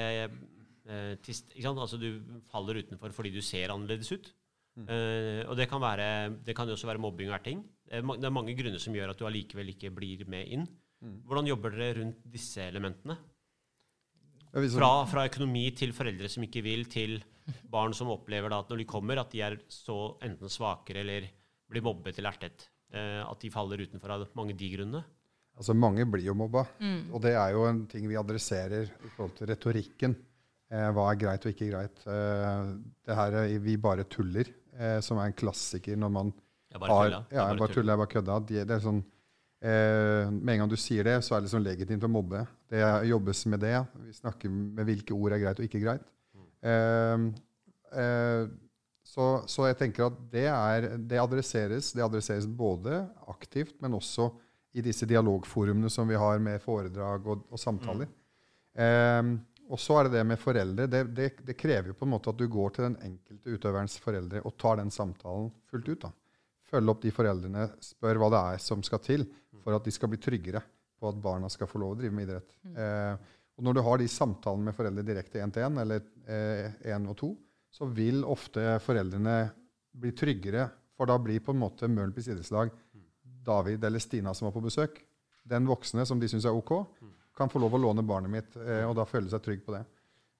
uh, 0.92 1.14
tist, 1.24 1.54
ikke? 1.56 1.72
Altså 1.72 1.98
du 1.98 2.10
faller 2.52 2.82
utenfor 2.84 3.14
fordi 3.16 3.32
du 3.34 3.42
ser 3.42 3.72
annerledes 3.72 4.12
ut. 4.12 4.34
Eh, 4.80 5.42
og 5.52 5.58
det 5.60 5.68
kan, 5.68 5.82
være, 5.84 6.38
det 6.46 6.56
kan 6.56 6.70
også 6.70 6.88
være 6.88 7.02
mobbing 7.04 7.32
og 7.32 7.36
erting. 7.36 7.64
Det 7.84 8.00
er, 8.00 8.06
det 8.24 8.32
mange 8.32 8.56
grunner 8.56 8.80
som 8.80 8.96
gjør 8.96 9.12
at 9.12 9.20
du 9.20 9.28
allikevel 9.28 9.74
ikke 9.74 9.92
blir 9.94 10.24
med 10.32 10.48
inn. 10.56 10.66
Hvordan 11.28 11.50
jobber 11.50 11.74
dere 11.76 11.98
rundt 12.00 12.22
disse 12.32 12.64
elementene? 12.70 13.18
Fra, 14.52 14.90
fra 15.08 15.26
økonomi 15.30 15.70
til 15.76 15.94
foreldre 15.96 16.30
som 16.32 16.44
ikke 16.46 16.64
vil, 16.66 16.86
til 16.92 17.22
barn 17.72 17.96
som 17.96 18.12
opplever 18.14 18.52
da 18.52 18.60
at 18.62 18.72
når 18.72 18.84
de 18.84 18.90
kommer, 18.90 19.20
at 19.20 19.32
de 19.32 19.42
er 19.44 19.58
så 19.72 20.14
enten 20.24 20.52
svakere 20.52 21.04
eller 21.04 21.28
blir 21.72 21.84
mobbet 21.86 22.20
eller 22.20 22.36
ertet. 22.36 22.68
Eh, 22.92 23.22
at 23.24 23.40
de 23.40 23.52
faller 23.54 23.86
utenfor 23.86 24.12
av 24.18 24.28
mange 24.36 24.56
de 24.58 24.68
grunnene. 24.74 25.04
Altså 25.58 25.76
Mange 25.78 26.06
blir 26.10 26.26
jo 26.26 26.36
mobba. 26.38 26.66
Og 27.14 27.22
det 27.24 27.36
er 27.38 27.54
jo 27.56 27.66
en 27.68 27.86
ting 27.92 28.08
vi 28.10 28.20
adresserer 28.20 28.88
i 28.90 29.12
forhold 29.16 29.36
til 29.38 29.50
retorikken. 29.52 30.16
Eh, 30.72 30.88
hva 30.96 31.10
er 31.12 31.20
greit 31.20 31.46
og 31.46 31.52
ikke 31.52 31.70
greit. 31.72 32.04
Eh, 32.08 32.74
det 33.06 33.16
her 33.16 33.38
er 33.42 33.60
'vi 33.60 33.76
bare 33.78 34.04
tuller', 34.04 34.54
eh, 34.80 35.00
som 35.02 35.18
er 35.18 35.26
en 35.26 35.34
klassiker 35.34 35.98
når 35.98 36.12
man 36.12 36.34
Jeg 36.72 36.80
bare 36.80 36.90
har 36.90 37.10
tulla. 37.10 37.26
Ja, 37.32 37.48
jeg 37.50 37.60
bare 37.60 37.74
tuller, 37.74 37.92
jeg 37.92 37.98
bare 37.98 38.14
kødda. 38.16 38.48
De, 38.48 38.66
det 38.66 38.72
er 38.72 38.80
sånn, 38.80 39.04
eh, 39.62 40.30
med 40.32 40.54
en 40.54 40.60
gang 40.60 40.70
du 40.70 40.78
sier 40.78 41.04
det, 41.04 41.24
så 41.24 41.36
er 41.36 41.42
det 41.42 41.50
liksom 41.52 41.64
legitimt 41.64 42.04
å 42.04 42.08
mobbe. 42.08 42.48
Det 42.70 43.08
jobbes 43.08 43.46
med 43.48 43.60
det. 43.60 43.88
Vi 44.06 44.14
snakker 44.14 44.50
med 44.50 44.86
hvilke 44.86 45.12
ord 45.12 45.34
er 45.34 45.40
greit 45.40 45.60
og 45.60 45.66
ikke 45.66 45.84
greit. 45.84 46.02
Eh, 46.64 47.18
eh, 48.00 48.48
så, 49.12 49.26
så 49.50 49.68
jeg 49.68 49.78
tenker 49.80 50.08
at 50.08 50.20
det, 50.32 50.48
er, 50.48 50.88
det 50.96 51.20
adresseres. 51.20 51.92
Det 51.96 52.04
adresseres 52.06 52.48
både 52.48 53.04
aktivt, 53.32 53.76
men 53.84 53.98
også 53.98 54.30
i 54.72 54.84
disse 54.86 55.08
dialogforumene 55.10 55.92
som 55.92 56.08
vi 56.08 56.20
har 56.20 56.40
med 56.40 56.62
foredrag 56.64 57.28
og, 57.28 57.44
og 57.52 57.60
samtaler. 57.60 58.08
Eh, 58.72 59.34
og 59.72 59.80
så 59.80 59.98
er 59.98 60.08
det 60.08 60.16
det 60.16 60.24
med 60.30 60.40
foreldre. 60.40 60.88
Det, 60.92 61.04
det, 61.16 61.28
det 61.48 61.58
krever 61.60 61.92
jo 61.92 61.98
på 62.00 62.08
en 62.08 62.14
måte 62.14 62.32
at 62.32 62.40
du 62.40 62.48
går 62.52 62.76
til 62.76 62.88
den 62.88 62.98
enkelte 63.10 63.58
utøverens 63.58 63.98
foreldre 64.04 64.46
og 64.48 64.56
tar 64.60 64.80
den 64.80 64.92
samtalen 64.96 65.52
fullt 65.72 65.92
ut. 65.92 66.08
da. 66.08 66.14
Følge 66.72 66.96
opp 66.96 67.04
de 67.04 67.14
foreldrene, 67.16 67.68
spør 67.84 68.20
hva 68.22 68.32
det 68.32 68.42
er 68.56 68.64
som 68.64 68.84
skal 68.88 69.04
til 69.04 69.28
for 69.62 69.76
at 69.76 69.88
de 69.88 69.92
skal 69.92 70.12
bli 70.12 70.20
tryggere 70.24 70.64
på 71.02 71.12
at 71.12 71.20
barna 71.20 71.52
skal 71.52 71.68
få 71.68 71.84
lov 71.84 71.98
å 71.98 72.00
drive 72.00 72.16
med 72.16 72.30
idrett. 72.30 72.56
Eh, 72.72 73.38
og 73.60 73.68
når 73.68 73.76
du 73.76 73.86
har 73.86 74.00
de 74.00 74.12
samtalene 74.12 74.72
med 74.72 74.76
foreldre 74.78 75.04
direkte 75.04 75.44
én 75.44 75.52
til 75.52 75.68
én, 75.68 75.82
eller 75.84 76.06
én 76.88 77.12
og 77.12 77.18
to, 77.20 77.36
så 77.72 77.88
vil 77.88 78.24
ofte 78.28 78.76
foreldrene 78.84 79.38
bli 79.92 80.12
tryggere, 80.16 80.68
for 80.96 81.10
da 81.10 81.18
blir 81.20 81.42
på 81.44 81.56
en 81.56 81.62
måte 81.64 81.88
Mølenpris 81.90 82.28
idrettslag 82.30 82.72
David 83.46 83.84
eller 83.84 84.00
Stina 84.00 84.34
som 84.38 84.46
var 84.50 84.56
på 84.56 84.64
besøk, 84.68 85.00
den 85.44 85.66
voksne 85.70 86.06
som 86.06 86.20
de 86.22 86.30
syns 86.30 86.46
er 86.46 86.54
ok, 86.56 86.76
kan 87.38 87.50
få 87.50 87.62
lov 87.64 87.74
å 87.74 87.82
låne 87.82 88.04
barnet 88.06 88.32
mitt, 88.32 88.56
eh, 88.62 88.84
og 88.86 88.96
da 89.00 89.08
føle 89.08 89.32
seg 89.32 89.42
trygg 89.42 89.64
på 89.66 89.74
det. 89.74 89.82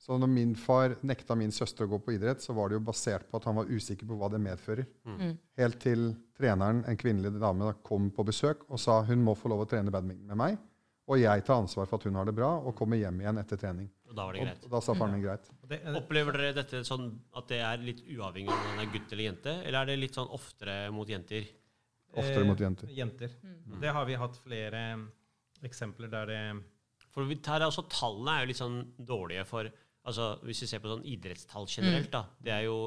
Så 0.02 0.18
når 0.18 0.30
min 0.34 0.56
far 0.58 0.96
nekta 1.06 1.36
min 1.38 1.52
søster 1.54 1.86
å 1.86 1.92
gå 1.92 2.00
på 2.02 2.16
idrett, 2.16 2.42
så 2.42 2.54
var 2.58 2.70
det 2.70 2.80
jo 2.80 2.86
basert 2.88 3.28
på 3.30 3.38
at 3.38 3.46
han 3.46 3.60
var 3.60 3.70
usikker 3.70 4.08
på 4.10 4.18
hva 4.18 4.32
det 4.34 4.40
medfører. 4.42 4.88
Helt 5.62 5.80
til 5.82 6.08
treneren, 6.38 6.84
en 6.90 6.98
kvinnelig 6.98 7.36
dame, 7.38 7.68
da, 7.70 7.74
kom 7.86 8.10
på 8.14 8.26
besøk 8.26 8.66
og 8.70 8.82
sa 8.82 9.02
hun 9.06 9.22
må 9.22 9.36
få 9.38 9.52
lov 9.54 9.62
å 9.62 9.70
trene 9.70 9.94
badminton 9.94 10.34
med 10.34 10.42
meg, 10.42 10.58
og 11.08 11.22
jeg 11.22 11.46
tar 11.46 11.62
ansvar 11.62 11.86
for 11.90 12.02
at 12.02 12.08
hun 12.10 12.18
har 12.18 12.26
det 12.26 12.34
bra, 12.34 12.50
og 12.58 12.76
kommer 12.78 12.98
hjem 12.98 13.22
igjen 13.22 13.42
etter 13.42 13.62
trening. 13.62 13.90
Og 14.12 14.18
da 14.18 14.26
var 14.28 14.36
det 14.36 14.44
greit. 14.44 14.66
og 14.68 14.74
da 14.76 14.82
sa 14.84 14.94
faren 14.98 15.14
min 15.16 15.24
greit. 15.24 15.46
Det, 15.72 15.80
Opplever 15.96 16.36
dere 16.36 16.56
dette 16.58 16.82
sånn 16.88 17.08
at 17.40 17.48
det 17.48 17.62
er 17.64 17.84
litt 17.88 18.02
uavhengig 18.12 18.52
av 18.52 18.60
om 18.60 18.74
man 18.74 18.84
er 18.84 18.92
gutt 18.92 19.14
eller 19.16 19.24
jente, 19.30 19.54
eller 19.64 19.80
er 19.82 19.92
det 19.92 20.00
litt 20.02 20.18
sånn 20.20 20.28
oftere 20.36 20.76
mot 20.92 21.08
jenter? 21.08 21.48
Oftere 22.12 22.44
mot 22.44 22.60
jenter. 22.60 22.90
Eh, 22.92 22.98
jenter. 23.00 23.38
Det 23.82 23.94
har 23.96 24.06
vi 24.10 24.18
hatt 24.20 24.36
flere 24.44 24.82
eksempler 25.64 26.12
der 26.12 26.26
det 26.28 26.42
For 27.14 27.24
vi 27.28 27.38
tar 27.44 27.64
altså 27.64 27.84
Tallene 27.92 28.34
er 28.36 28.44
jo 28.44 28.50
litt 28.52 28.60
sånn 28.60 28.78
dårlige 28.98 29.46
for 29.48 29.70
altså 30.04 30.40
Hvis 30.44 30.64
vi 30.64 30.68
ser 30.72 30.80
på 30.82 30.90
sånn 30.90 31.04
idrettstall 31.06 31.68
generelt, 31.70 32.10
da, 32.12 32.24
det 32.42 32.52
er 32.56 32.64
jo 32.66 32.78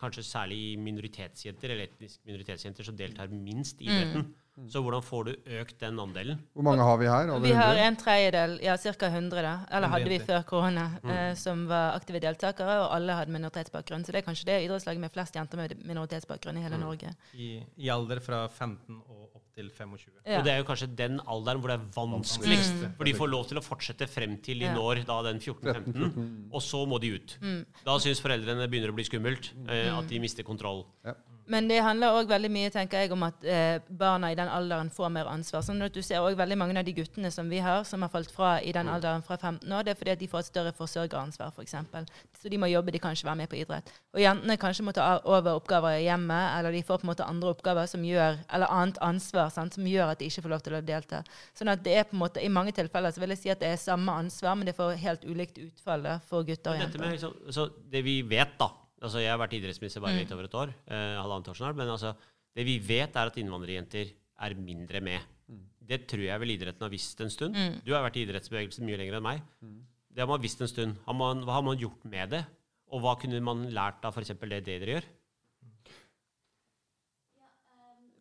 kanskje 0.00 0.24
særlig 0.24 0.78
minoritetsjenter 0.80 1.74
eller 1.74 1.90
etnisk 1.90 2.22
minoritetsjenter 2.24 2.86
som 2.88 2.96
deltar 2.96 3.28
minst 3.28 3.82
i 3.82 3.90
idretten. 3.90 4.30
Så 4.68 4.82
hvordan 4.84 5.00
får 5.00 5.24
du 5.24 5.52
økt 5.62 5.78
den 5.80 6.00
andelen? 6.02 6.40
Hvor 6.52 6.66
mange 6.66 6.84
har 6.84 6.98
vi 7.00 7.06
her? 7.08 7.30
Over 7.32 7.46
Vi 7.46 7.54
har 7.56 7.78
en 7.86 7.96
tredjedel, 7.96 8.58
ja 8.60 8.76
ca. 8.76 9.08
100, 9.08 9.40
da. 9.46 9.52
Eller 9.72 9.88
hadde 9.88 10.10
vi 10.12 10.18
før 10.20 10.42
korona, 10.48 10.84
eh, 11.08 11.32
som 11.40 11.64
var 11.70 11.96
aktive 11.96 12.20
deltakere, 12.20 12.74
og 12.82 12.92
alle 12.98 13.16
hadde 13.16 13.32
minoritetsbakgrunn. 13.32 14.04
Så 14.04 14.12
det 14.12 14.20
er 14.20 14.26
kanskje 14.28 14.50
det 14.50 14.58
idrettslaget 14.66 15.00
med 15.00 15.14
flest 15.14 15.38
jenter 15.40 15.62
med 15.62 15.74
minoritetsbakgrunn 15.88 16.60
i 16.60 16.66
hele 16.66 16.80
Norge. 16.82 17.14
i, 17.32 17.62
i 17.80 17.88
alder 17.88 18.20
fra 18.20 18.44
15 18.48 19.00
og 19.00 19.40
opp 19.40 19.48
til 19.56 19.70
25. 19.72 20.20
Ja. 20.26 20.38
Og 20.38 20.44
det 20.44 20.52
er 20.52 20.60
jo 20.60 20.68
kanskje 20.68 20.90
den 21.00 21.18
alderen 21.24 21.60
hvor 21.62 21.72
det 21.72 21.78
er 21.78 21.88
vanskeligst. 21.96 22.76
Mm. 22.76 22.94
For 22.98 23.08
de 23.08 23.16
får 23.16 23.32
lov 23.32 23.48
til 23.48 23.60
å 23.60 23.64
fortsette 23.64 24.08
frem 24.08 24.36
til 24.44 24.60
de 24.64 24.70
når 24.76 25.04
da 25.08 25.18
den 25.30 25.40
14-15, 25.40 26.52
og 26.52 26.62
så 26.62 26.84
må 26.88 27.00
de 27.00 27.16
ut. 27.16 27.36
Da 27.86 27.96
syns 28.04 28.20
foreldrene 28.20 28.66
det 28.66 28.70
begynner 28.72 28.92
å 28.92 28.96
bli 29.00 29.08
skummelt, 29.08 29.54
eh, 29.68 29.88
at 29.96 30.08
de 30.12 30.20
mister 30.20 30.44
kontroll. 30.44 30.84
Ja. 31.08 31.16
Men 31.50 31.66
det 31.66 31.80
handler 31.82 32.14
òg 32.14 32.28
veldig 32.30 32.50
mye 32.54 32.70
tenker 32.70 33.02
jeg, 33.02 33.10
om 33.14 33.24
at 33.26 33.44
eh, 33.48 33.82
barna 33.98 34.30
i 34.30 34.36
den 34.38 34.50
alderen 34.50 34.90
får 34.94 35.10
mer 35.12 35.30
ansvar. 35.30 35.64
Sånn 35.66 35.82
at 35.82 35.94
Du 35.94 36.02
ser 36.02 36.22
også 36.22 36.38
veldig 36.38 36.58
mange 36.58 36.76
av 36.78 36.86
de 36.86 36.94
guttene 36.94 37.32
som 37.34 37.50
vi 37.50 37.58
har, 37.62 37.82
som 37.88 38.04
har 38.04 38.12
falt 38.12 38.30
fra 38.30 38.54
i 38.62 38.72
den 38.74 38.88
alderen 38.88 39.24
fra 39.26 39.36
15 39.36 39.66
år. 39.66 39.82
Det 39.82 39.94
er 39.94 39.98
fordi 39.98 40.14
at 40.14 40.22
de 40.22 40.28
får 40.30 40.44
et 40.44 40.50
større 40.50 40.72
forsørgeransvar, 40.76 41.50
f.eks. 41.50 41.56
For 41.56 41.62
eksempel. 41.66 42.06
så 42.38 42.48
de 42.48 42.58
må 42.58 42.66
jobbe, 42.70 42.92
de 42.94 43.00
kan 43.02 43.16
ikke 43.16 43.26
være 43.26 43.40
med 43.42 43.50
på 43.50 43.58
idrett. 43.58 43.90
Og 44.14 44.20
jentene 44.22 44.56
kanskje 44.60 44.86
må 44.86 44.94
ta 44.94 45.08
over 45.24 45.58
oppgaver 45.58 45.98
i 45.98 46.04
hjemmet, 46.06 46.58
eller 46.58 46.76
de 46.76 46.82
får 46.82 47.00
på 47.02 47.06
en 47.06 47.12
måte 47.12 47.26
andre 47.26 47.54
oppgaver 47.54 47.86
som 47.90 48.04
gjør, 48.04 48.38
eller 48.52 48.74
annet 48.74 49.00
ansvar 49.02 49.50
sant, 49.54 49.74
som 49.74 49.86
gjør 49.86 50.12
at 50.12 50.22
de 50.22 50.30
ikke 50.30 50.44
får 50.46 50.54
lov 50.54 50.66
til 50.66 50.78
å 50.78 50.82
delta. 50.84 51.22
Sånn 51.58 51.72
at 51.72 51.82
det 51.82 51.96
er 51.96 52.06
på 52.06 52.16
en 52.16 52.22
måte, 52.22 52.42
I 52.42 52.52
mange 52.52 52.74
tilfeller 52.76 53.10
så 53.10 53.22
vil 53.22 53.34
jeg 53.34 53.42
si 53.42 53.54
at 53.54 53.62
det 53.62 53.72
er 53.72 53.80
samme 53.80 54.14
ansvar, 54.14 54.54
men 54.58 54.70
det 54.70 54.76
får 54.78 54.94
helt 55.02 55.26
ulikt 55.26 55.58
utfall 55.62 56.06
for 56.28 56.46
gutter 56.46 56.74
og 56.74 56.84
jenter. 56.84 57.02
med, 57.02 57.18
så, 57.20 57.32
så 57.50 57.68
det 57.90 58.04
vi 58.06 58.20
vet, 58.26 58.54
da 58.60 58.70
altså 59.02 59.22
Jeg 59.22 59.32
har 59.32 59.40
vært 59.42 59.56
idrettsminister 59.58 60.02
bare 60.04 60.20
litt 60.22 60.32
over 60.34 60.48
et 60.48 60.58
år. 60.62 60.72
Eh, 60.86 61.14
halvannet 61.20 61.52
år 61.52 61.58
snart. 61.58 61.78
Men 61.78 61.92
altså, 61.92 62.14
det 62.56 62.66
vi 62.68 62.78
vet, 62.82 63.16
er 63.16 63.30
at 63.30 63.38
innvandrerjenter 63.42 64.12
er 64.42 64.58
mindre 64.58 65.02
med. 65.04 65.30
Det 65.82 66.04
tror 66.08 66.22
jeg 66.24 66.40
vel 66.40 66.54
idretten 66.54 66.86
har 66.86 66.92
visst 66.92 67.20
en 67.20 67.32
stund. 67.32 67.58
Du 67.84 67.92
har 67.92 68.04
vært 68.06 68.20
i 68.20 68.26
idrettsbevegelsen 68.26 68.86
mye 68.86 69.00
lenger 69.00 69.18
enn 69.18 69.26
meg. 69.26 69.42
Det 70.12 70.22
har 70.22 70.30
man 70.30 70.42
visst 70.42 70.60
en 70.62 70.70
stund. 70.70 70.98
Har 71.06 71.16
man, 71.16 71.42
hva 71.46 71.58
har 71.58 71.66
man 71.66 71.80
gjort 71.80 72.04
med 72.08 72.32
det? 72.36 72.44
Og 72.92 73.02
hva 73.02 73.16
kunne 73.20 73.40
man 73.44 73.66
lært 73.72 74.04
av 74.04 74.14
f.eks. 74.14 74.34
det 74.36 74.62
dere 74.66 74.96
gjør? 74.96 75.10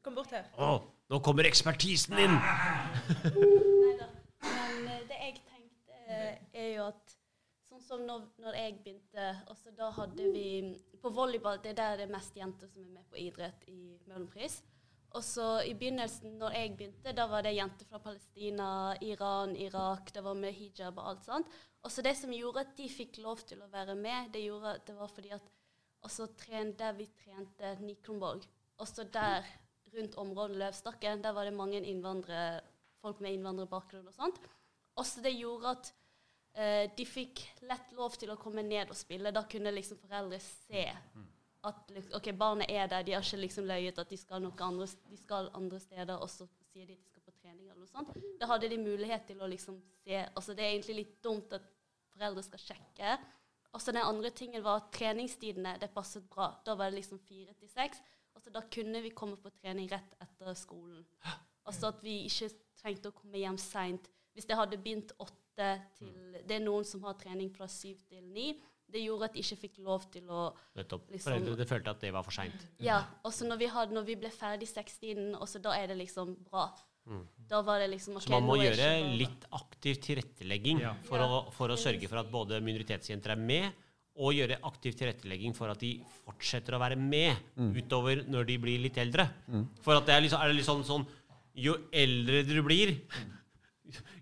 Kom 0.02 0.16
bort 0.18 0.32
her. 0.34 0.48
Å, 0.58 0.80
nå 1.14 1.20
kommer 1.22 1.46
ekspertisen 1.46 2.16
din! 2.18 2.32
Neida. 3.84 4.08
Men 4.48 4.88
eh, 4.90 5.04
det 5.06 5.20
jeg 5.20 5.36
tenkte, 5.44 6.00
eh, 6.08 6.40
er 6.58 6.70
jo 6.72 6.88
at 6.88 7.14
sånn 7.70 7.81
som 7.92 8.04
når, 8.08 8.28
når 8.40 8.56
jeg 8.56 8.76
begynte 8.84 9.30
også 9.52 9.74
Da 9.76 9.90
hadde 9.98 10.28
vi 10.32 10.46
På 11.02 11.12
volleyball 11.12 11.60
det 11.64 11.74
er 11.74 11.80
der 11.80 11.98
det 12.00 12.08
er 12.08 12.14
mest 12.14 12.38
jenter 12.38 12.70
som 12.72 12.86
er 12.86 12.94
med 13.00 13.10
på 13.10 13.20
idrett 13.20 13.66
i 13.68 13.98
Møhlenpris. 14.08 14.62
Og 15.18 15.24
så 15.28 15.46
i 15.68 15.74
begynnelsen, 15.76 16.38
når 16.40 16.54
jeg 16.56 16.76
begynte, 16.78 17.12
da 17.18 17.26
var 17.28 17.44
det 17.44 17.56
jenter 17.58 17.88
fra 17.90 18.00
Palestina, 18.00 18.68
Iran, 19.04 19.58
Irak. 19.60 20.14
Det 20.16 20.24
var 20.24 20.38
med 20.40 20.54
hijab 20.56 21.02
og 21.02 21.10
alt 21.10 21.26
sånt. 21.26 21.50
Og 21.84 21.92
så 21.92 22.06
det 22.06 22.14
som 22.16 22.32
gjorde 22.32 22.64
at 22.64 22.78
de 22.78 22.88
fikk 22.88 23.20
lov 23.20 23.42
til 23.50 23.60
å 23.66 23.68
være 23.74 23.98
med, 24.00 24.30
det, 24.32 24.46
gjorde, 24.46 24.78
det 24.88 24.96
var 24.96 25.12
fordi 25.12 25.34
at 25.36 25.50
også 26.08 26.30
tren, 26.40 26.72
der 26.80 26.96
vi 26.96 27.10
trente 27.26 27.74
Nikronborg, 27.82 28.46
også 28.80 29.04
der 29.12 29.50
rundt 29.92 30.16
området 30.22 30.62
Løvstakken, 30.62 31.26
der 31.26 31.36
var 31.36 31.50
det 31.50 31.58
mange 31.58 31.82
innvandrere, 31.82 32.62
folk 33.02 33.20
med 33.20 33.36
innvandrerbakgrunn 33.36 34.08
og 34.08 34.16
sånt. 34.16 34.40
Også 35.02 35.26
det 35.26 35.36
gjorde 35.36 35.76
at 35.76 35.92
de 36.52 37.06
fikk 37.08 37.40
lett 37.64 37.94
lov 37.96 38.18
til 38.20 38.34
å 38.34 38.40
komme 38.40 38.64
ned 38.66 38.90
og 38.92 38.98
spille. 39.00 39.32
Da 39.32 39.46
kunne 39.48 39.72
liksom 39.72 40.02
foreldre 40.02 40.40
se 40.44 40.84
at 41.64 41.92
liksom, 41.94 42.16
ok, 42.18 42.32
barnet 42.38 42.72
er 42.74 42.90
der, 42.90 43.06
de 43.06 43.14
har 43.16 43.24
ikke 43.24 43.40
liksom 43.44 43.68
løyet 43.70 44.00
at 44.02 44.10
de 44.10 44.18
skal, 44.18 44.48
andre, 44.50 44.88
de 45.10 45.20
skal 45.20 45.50
andre 45.58 45.80
steder, 45.80 46.16
og 46.18 46.30
så 46.30 46.48
sier 46.72 46.88
de 46.90 46.96
at 46.96 47.04
de 47.04 47.12
skal 47.12 47.26
på 47.28 47.36
trening 47.38 47.68
eller 47.70 47.84
noe 47.84 47.92
sånt. 47.92 48.16
Da 48.42 48.50
hadde 48.50 48.72
de 48.72 48.80
mulighet 48.82 49.28
til 49.30 49.44
å 49.44 49.50
liksom 49.50 49.78
se 50.02 50.24
altså 50.26 50.56
Det 50.58 50.66
er 50.66 50.74
egentlig 50.74 50.98
litt 51.04 51.20
dumt 51.24 51.54
at 51.54 51.68
foreldre 52.16 52.44
skal 52.46 52.64
sjekke. 52.64 53.20
Og 53.72 53.80
så 53.80 53.94
den 53.96 54.04
andre 54.04 54.32
tingen 54.36 54.64
var 54.66 54.82
at 54.82 54.90
treningstidene 54.96 55.78
det 55.80 55.92
passet 55.94 56.26
bra. 56.30 56.50
Da 56.66 56.76
var 56.76 56.90
det 56.90 57.00
liksom 57.00 57.22
fire 57.28 57.54
til 57.56 57.70
seks. 57.72 58.02
Og 58.36 58.44
så 58.44 58.52
da 58.52 58.64
kunne 58.74 59.02
vi 59.04 59.14
komme 59.16 59.38
på 59.40 59.52
trening 59.62 59.88
rett 59.92 60.18
etter 60.24 60.58
skolen. 60.58 61.06
Altså 61.70 61.92
at 61.92 62.02
vi 62.04 62.24
ikke 62.26 62.50
trengte 62.82 63.12
å 63.12 63.16
komme 63.16 63.38
hjem 63.38 63.60
seint. 63.62 64.10
Hvis 64.34 64.48
det 64.50 64.58
hadde 64.58 64.80
begynt 64.82 65.14
åtte 65.22 65.41
til 65.98 66.12
Det 66.48 66.58
er 66.58 66.64
noen 66.64 66.86
som 66.88 67.04
har 67.08 67.18
trening 67.20 67.52
fra 67.54 67.68
syv 67.72 68.00
til 68.10 68.24
ni. 68.34 68.52
Det 68.92 69.00
gjorde 69.06 69.30
at 69.30 69.36
de 69.36 69.44
ikke 69.44 69.60
fikk 69.62 69.78
lov 69.86 70.06
til 70.12 70.28
å 70.28 70.52
Nettopp. 70.76 71.06
Liksom- 71.14 71.32
Foreldrene 71.32 71.68
følte 71.70 71.94
at 71.94 72.02
det 72.04 72.12
var 72.12 72.24
for 72.28 72.36
seint. 72.36 72.66
Ja. 72.84 73.04
Og 73.24 73.32
så 73.32 73.48
når 73.48 73.58
vi, 73.62 73.68
når 73.96 74.06
vi 74.06 74.16
ble 74.20 74.32
ferdig 74.36 74.68
seks 74.68 74.98
tiden, 75.00 75.32
da 75.62 75.72
er 75.78 75.88
det 75.88 75.98
liksom 75.98 76.36
bra. 76.50 76.70
Da 77.50 77.62
var 77.66 77.80
det 77.82 77.90
liksom 77.92 78.16
okay, 78.16 78.28
Så 78.28 78.36
man 78.36 78.46
må 78.46 78.58
gjøre 78.62 79.18
litt 79.18 79.46
aktiv 79.58 79.98
tilrettelegging 80.06 80.82
Ja. 80.84 80.94
for, 81.08 81.18
å, 81.20 81.40
for 81.52 81.74
å 81.74 81.78
sørge 81.80 82.08
for 82.08 82.22
at 82.22 82.30
både 82.32 82.62
minoritetsjenter 82.64 83.34
er 83.34 83.42
med, 83.42 83.74
og 84.22 84.36
gjøre 84.36 84.60
aktiv 84.68 84.94
tilrettelegging 85.00 85.56
for 85.56 85.72
at 85.72 85.80
de 85.80 85.94
fortsetter 86.26 86.76
å 86.76 86.80
være 86.80 86.98
med 87.00 87.36
utover 87.58 88.24
når 88.28 88.46
de 88.46 88.58
blir 88.62 88.84
litt 88.84 89.00
eldre. 89.02 89.26
For 89.82 89.96
at 89.98 90.06
det 90.06 90.16
er, 90.16 90.22
liksom, 90.28 90.42
er 90.44 90.52
det 90.52 90.60
litt 90.60 90.68
sånn, 90.70 90.84
sånn 90.86 91.08
Jo 91.56 91.74
eldre 91.92 92.46
du 92.48 92.62
blir, 92.64 92.94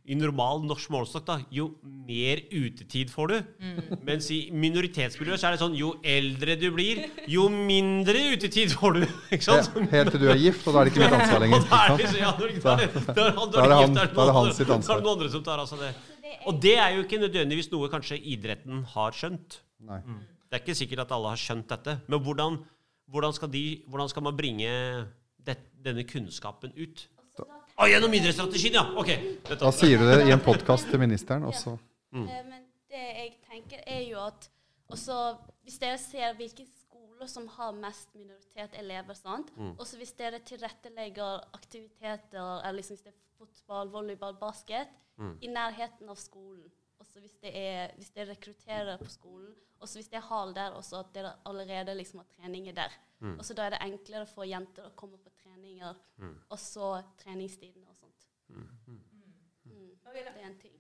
i 0.10 0.16
normal 0.18 0.64
norsk 0.66 0.90
målestokk, 0.90 1.26
da, 1.28 1.36
jo 1.54 1.66
mer 1.84 2.40
utetid 2.50 3.12
får 3.14 3.28
du. 3.30 3.36
Mens 4.08 4.30
i 4.34 4.40
minoritetsmiljøer 4.56 5.38
så 5.38 5.50
er 5.50 5.56
det 5.56 5.62
sånn 5.62 5.76
jo 5.78 5.92
eldre 6.02 6.56
du 6.58 6.66
blir, 6.74 7.04
jo 7.30 7.44
mindre 7.54 8.24
utetid 8.34 8.74
får 8.74 8.98
du. 8.98 9.04
Ikke 9.36 9.46
sant? 9.46 9.70
He- 9.76 9.86
Helt 9.94 10.12
til 10.16 10.24
du 10.24 10.30
er 10.34 10.40
gift, 10.42 10.66
og 10.66 10.74
da 10.74 10.82
er 10.82 10.90
det 10.90 10.94
ikke 10.96 11.04
mitt 11.06 11.18
ansvar 11.20 11.44
lenger. 11.46 11.68
Da 11.70 11.82
er 11.86 12.02
det, 12.02 12.10
ja, 12.18 12.32
når- 12.40 12.56
da 12.64 12.74
da 12.74 13.28
han- 13.36 13.54
Da 13.54 13.62
er 13.62 13.70
det 13.70 13.78
han- 13.78 13.94
da 13.94 14.02
er 14.02 14.10
det 14.10 14.18
noen 14.18 14.34
hans 14.40 14.58
sitt 14.58 14.74
ansvar. 14.74 14.88
Da 14.90 14.98
er 14.98 15.04
det 15.04 15.06
noen 15.06 15.18
andre 15.20 15.30
som 15.36 15.44
tar 15.46 15.62
altså 15.66 15.78
det. 15.84 15.92
Og 16.50 16.60
det 16.64 16.76
er 16.80 16.96
jo 16.96 17.04
ikke 17.06 17.22
nødvendigvis 17.22 17.70
noe 17.72 17.90
kanskje 17.94 18.18
idretten 18.34 18.84
har 18.96 19.12
skjønt. 19.18 19.60
Nei. 19.86 20.00
Det 20.50 20.58
er 20.58 20.64
ikke 20.66 20.78
sikkert 20.82 21.04
at 21.06 21.12
alle 21.14 21.30
har 21.36 21.38
skjønt 21.38 21.68
dette. 21.70 22.00
Men 22.10 22.24
hvordan, 22.26 22.58
hvordan, 23.12 23.34
skal, 23.38 23.52
de, 23.54 23.64
hvordan 23.90 24.10
skal 24.10 24.24
man 24.26 24.38
bringe 24.38 24.72
det, 25.46 25.58
denne 25.86 26.04
kunnskapen 26.10 26.74
ut? 26.78 27.06
Å, 27.80 27.88
gjennom 27.88 28.12
idrettsstrategien, 28.18 28.74
ja! 28.76 28.82
Ok. 29.00 29.10
Da 29.62 29.70
sier 29.76 30.02
du 30.02 30.08
det 30.10 30.26
i 30.28 30.34
en 30.36 30.42
podkast 30.44 30.90
til 30.92 31.00
ministeren, 31.00 31.46
også. 31.48 31.78
Ja. 31.78 32.18
Mm. 32.18 32.26
Eh, 32.28 32.42
Men 32.50 32.66
det 32.92 33.04
jeg 33.06 33.36
tenker, 33.48 33.84
er 33.88 34.02
jo 34.10 34.20
at 34.26 34.50
også, 34.90 35.16
Hvis 35.64 35.78
dere 35.80 35.98
ser 36.02 36.34
hvilke 36.34 36.66
skoler 36.66 37.28
som 37.30 37.46
har 37.54 37.72
mest 37.78 38.10
minoritetselever, 38.18 39.14
sant? 39.16 39.52
Mm. 39.56 39.76
også 39.78 39.98
hvis 40.00 40.12
dere 40.18 40.40
tilrettelegger 40.42 41.44
aktiviteter, 41.54 42.64
eller 42.66 42.80
liksom 42.80 42.98
hvis 42.98 43.06
det 43.06 43.14
er 43.14 43.20
fotball, 43.38 43.92
volleyball, 43.94 44.36
basket, 44.42 44.88
Mm. 45.20 45.34
i 45.44 45.48
nærheten 45.52 46.08
av 46.10 46.16
skolen 46.16 46.64
også 47.00 47.20
hvis, 47.20 47.34
det 47.44 47.52
er, 47.54 47.90
hvis 47.98 48.10
dere 48.16 48.30
rekrutterer 48.30 48.98
på 49.02 49.10
skolen, 49.12 49.50
også 49.84 49.98
hvis 50.00 50.08
det 50.08 50.16
er 50.16 50.24
hall 50.30 50.54
der, 50.56 50.72
også 50.72 51.00
at 51.02 51.10
dere 51.14 51.34
allerede 51.46 51.96
liksom 51.98 52.22
har 52.22 52.28
treninger 52.38 52.74
der. 52.74 52.94
Mm. 53.20 53.34
Også 53.40 53.54
da 53.54 53.66
er 53.66 53.70
det 53.76 53.80
enklere 53.84 54.26
for 54.26 54.48
jenter 54.48 54.88
å 54.88 54.94
komme 54.96 55.18
på 55.20 55.30
treninger, 55.60 55.96
Mm. 56.20 56.36
og 56.52 56.58
så 56.60 57.04
treningstidene 57.24 57.88
og 57.90 57.96
sånt. 57.96 58.28
Mm. 58.50 58.68
Mm. 58.88 59.00
Det 60.14 60.26
er 60.26 60.46
en 60.48 60.56
ting. 60.60 60.72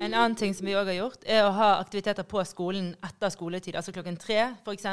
En 0.00 0.14
annen 0.14 0.36
ting 0.36 0.54
som 0.54 0.64
vi 0.66 0.72
også 0.74 0.86
har 0.86 0.94
gjort, 0.94 1.24
er 1.26 1.42
å 1.44 1.52
ha 1.52 1.80
aktiviteter 1.82 2.22
på 2.22 2.44
skolen 2.46 2.94
etter 3.02 3.28
skoletid. 3.30 3.74
Altså 3.74 3.92
klokken 3.92 4.16
tre, 4.18 4.54
f.eks. 4.64 4.84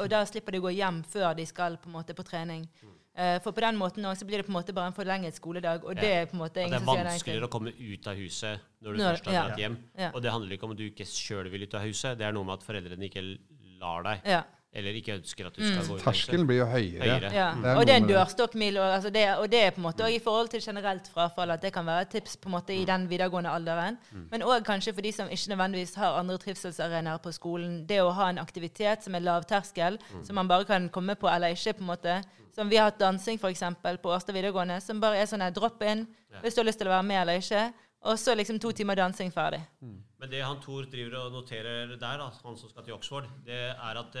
Og 0.00 0.08
da 0.08 0.24
slipper 0.24 0.52
de 0.52 0.58
å 0.58 0.62
gå 0.62 0.72
hjem 0.74 1.02
før 1.04 1.34
de 1.36 1.44
skal 1.46 1.76
på, 1.76 1.88
måte, 1.90 2.14
på 2.14 2.24
trening. 2.24 2.66
Eh, 3.14 3.38
for 3.40 3.52
på 3.52 3.60
den 3.60 3.76
måten 3.76 4.02
også, 4.04 4.24
blir 4.26 4.38
det 4.38 4.46
på 4.46 4.50
en 4.50 4.56
måte 4.62 4.72
bare 4.74 4.86
en 4.86 4.96
forlenget 4.96 5.34
skoledag. 5.36 5.84
Og 5.84 5.94
det 5.94 6.04
er 6.10 6.26
på 6.26 6.32
en 6.34 6.40
måte 6.40 6.54
det 6.54 6.64
ingen 6.66 6.80
er 6.80 6.84
som 6.84 6.94
sier 6.94 7.04
nei 7.04 7.12
vanskeligere 7.12 7.44
å 7.46 7.50
komme 7.52 7.74
ut 7.76 8.06
av 8.08 8.16
huset 8.16 8.60
når 8.80 8.92
du 8.92 8.98
Når- 8.98 9.12
først 9.14 9.24
har 9.26 9.34
ja. 9.34 9.56
hjem. 9.56 9.76
Ja. 9.98 10.10
Og 10.14 10.22
det 10.22 10.32
handler 10.32 10.56
ikke 10.56 10.64
om 10.64 10.70
at 10.72 10.76
du 10.78 10.90
ikke 10.90 11.06
sjøl 11.06 11.50
vil 11.50 11.62
ut 11.62 11.74
av 11.74 11.82
huset. 11.82 12.18
Det 12.18 12.24
er 12.26 12.32
noe 12.32 12.44
med 12.44 12.54
at 12.54 12.64
foreldrene 12.64 13.04
ikke 13.10 13.38
lar 13.78 14.02
deg, 14.02 14.20
Ja. 14.24 14.42
Eller 14.74 14.96
ikke 14.98 15.14
ønsker 15.14 15.46
at 15.46 15.54
du 15.54 15.62
skal 15.62 15.82
Mm. 15.84 15.88
gå 15.88 15.94
ut 15.96 16.02
Terskelen 16.02 16.46
blir 16.48 16.56
jo 16.58 16.66
høyere. 16.66 17.02
Høyere. 17.04 17.32
Ja. 17.32 17.54
Mm. 17.54 17.64
Og 17.78 17.86
det 17.86 17.92
er 17.94 17.96
en 18.02 18.08
dørstokkmil. 18.08 18.78
Og, 18.82 18.94
altså 18.96 19.10
det, 19.14 19.24
og 19.38 19.50
det 19.50 19.60
er 19.62 19.70
på 19.70 19.78
en 19.80 19.86
måte 19.86 20.02
også 20.02 20.16
i 20.16 20.18
forhold 20.18 20.48
til 20.50 20.60
generelt 20.60 21.08
frafall 21.14 21.50
at 21.54 21.62
det 21.62 21.72
kan 21.72 21.86
være 21.86 22.02
et 22.02 22.08
tips 22.10 22.36
på 22.36 22.48
en 22.50 22.52
måte 22.56 22.74
i 22.74 22.84
den 22.84 23.08
videregående 23.08 23.50
alderen. 23.54 23.98
Men 24.30 24.42
òg 24.42 24.64
kanskje 24.66 24.92
for 24.94 25.00
de 25.06 25.12
som 25.12 25.28
ikke 25.28 25.54
nødvendigvis 25.54 25.94
har 25.94 26.18
andre 26.18 26.38
trivselsarenaer 26.38 27.18
på 27.22 27.32
skolen. 27.32 27.86
Det 27.86 28.00
å 28.02 28.10
ha 28.12 28.28
en 28.30 28.38
aktivitet 28.38 29.02
som 29.04 29.14
er 29.14 29.20
lavterskel, 29.20 29.98
som 30.24 30.34
man 30.34 30.48
bare 30.48 30.64
kan 30.64 30.88
komme 30.90 31.14
på 31.14 31.28
eller 31.34 31.48
ikke. 31.54 31.74
på 31.78 31.80
en 31.80 31.86
måte. 31.86 32.22
Som 32.54 32.68
vi 32.70 32.76
har 32.76 32.90
hatt 32.90 32.98
dansing 32.98 33.38
eksempel, 33.42 33.96
på 33.98 34.10
Årstad 34.14 34.32
videregående, 34.34 34.80
som 34.82 35.00
bare 35.00 35.16
er 35.18 35.26
sånn 35.26 35.40
her 35.42 35.50
drop 35.50 35.82
in 35.82 36.06
Ja. 36.32 36.38
hvis 36.42 36.54
du 36.54 36.60
har 36.60 36.66
lyst 36.66 36.78
til 36.78 36.86
å 36.88 36.90
være 36.90 37.02
med 37.04 37.20
eller 37.22 37.38
ikke. 37.38 37.72
Og 38.02 38.16
så 38.18 38.34
liksom 38.36 38.60
to 38.60 38.70
timer 38.72 38.94
dansing 38.96 39.32
ferdig. 39.32 39.60
Men 39.80 40.30
det 40.30 40.42
han 40.44 40.60
Tor 40.60 40.82
driver 40.84 41.16
og 41.26 41.32
noterer 41.32 41.88
der, 41.98 42.18
da, 42.18 42.30
han 42.44 42.56
som 42.56 42.68
skal 42.68 42.82
til 42.84 42.94
Oxford, 42.94 43.24
det 43.46 43.54
er 43.74 43.98
at 43.98 44.14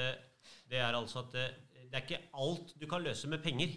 det, 0.70 0.78
er 0.80 0.94
altså 0.96 1.24
at 1.24 1.34
det, 1.34 1.48
det 1.90 1.98
er 1.98 2.06
ikke 2.06 2.22
alt 2.44 2.74
du 2.80 2.86
kan 2.90 3.04
løse 3.04 3.30
med 3.30 3.42
penger. 3.44 3.74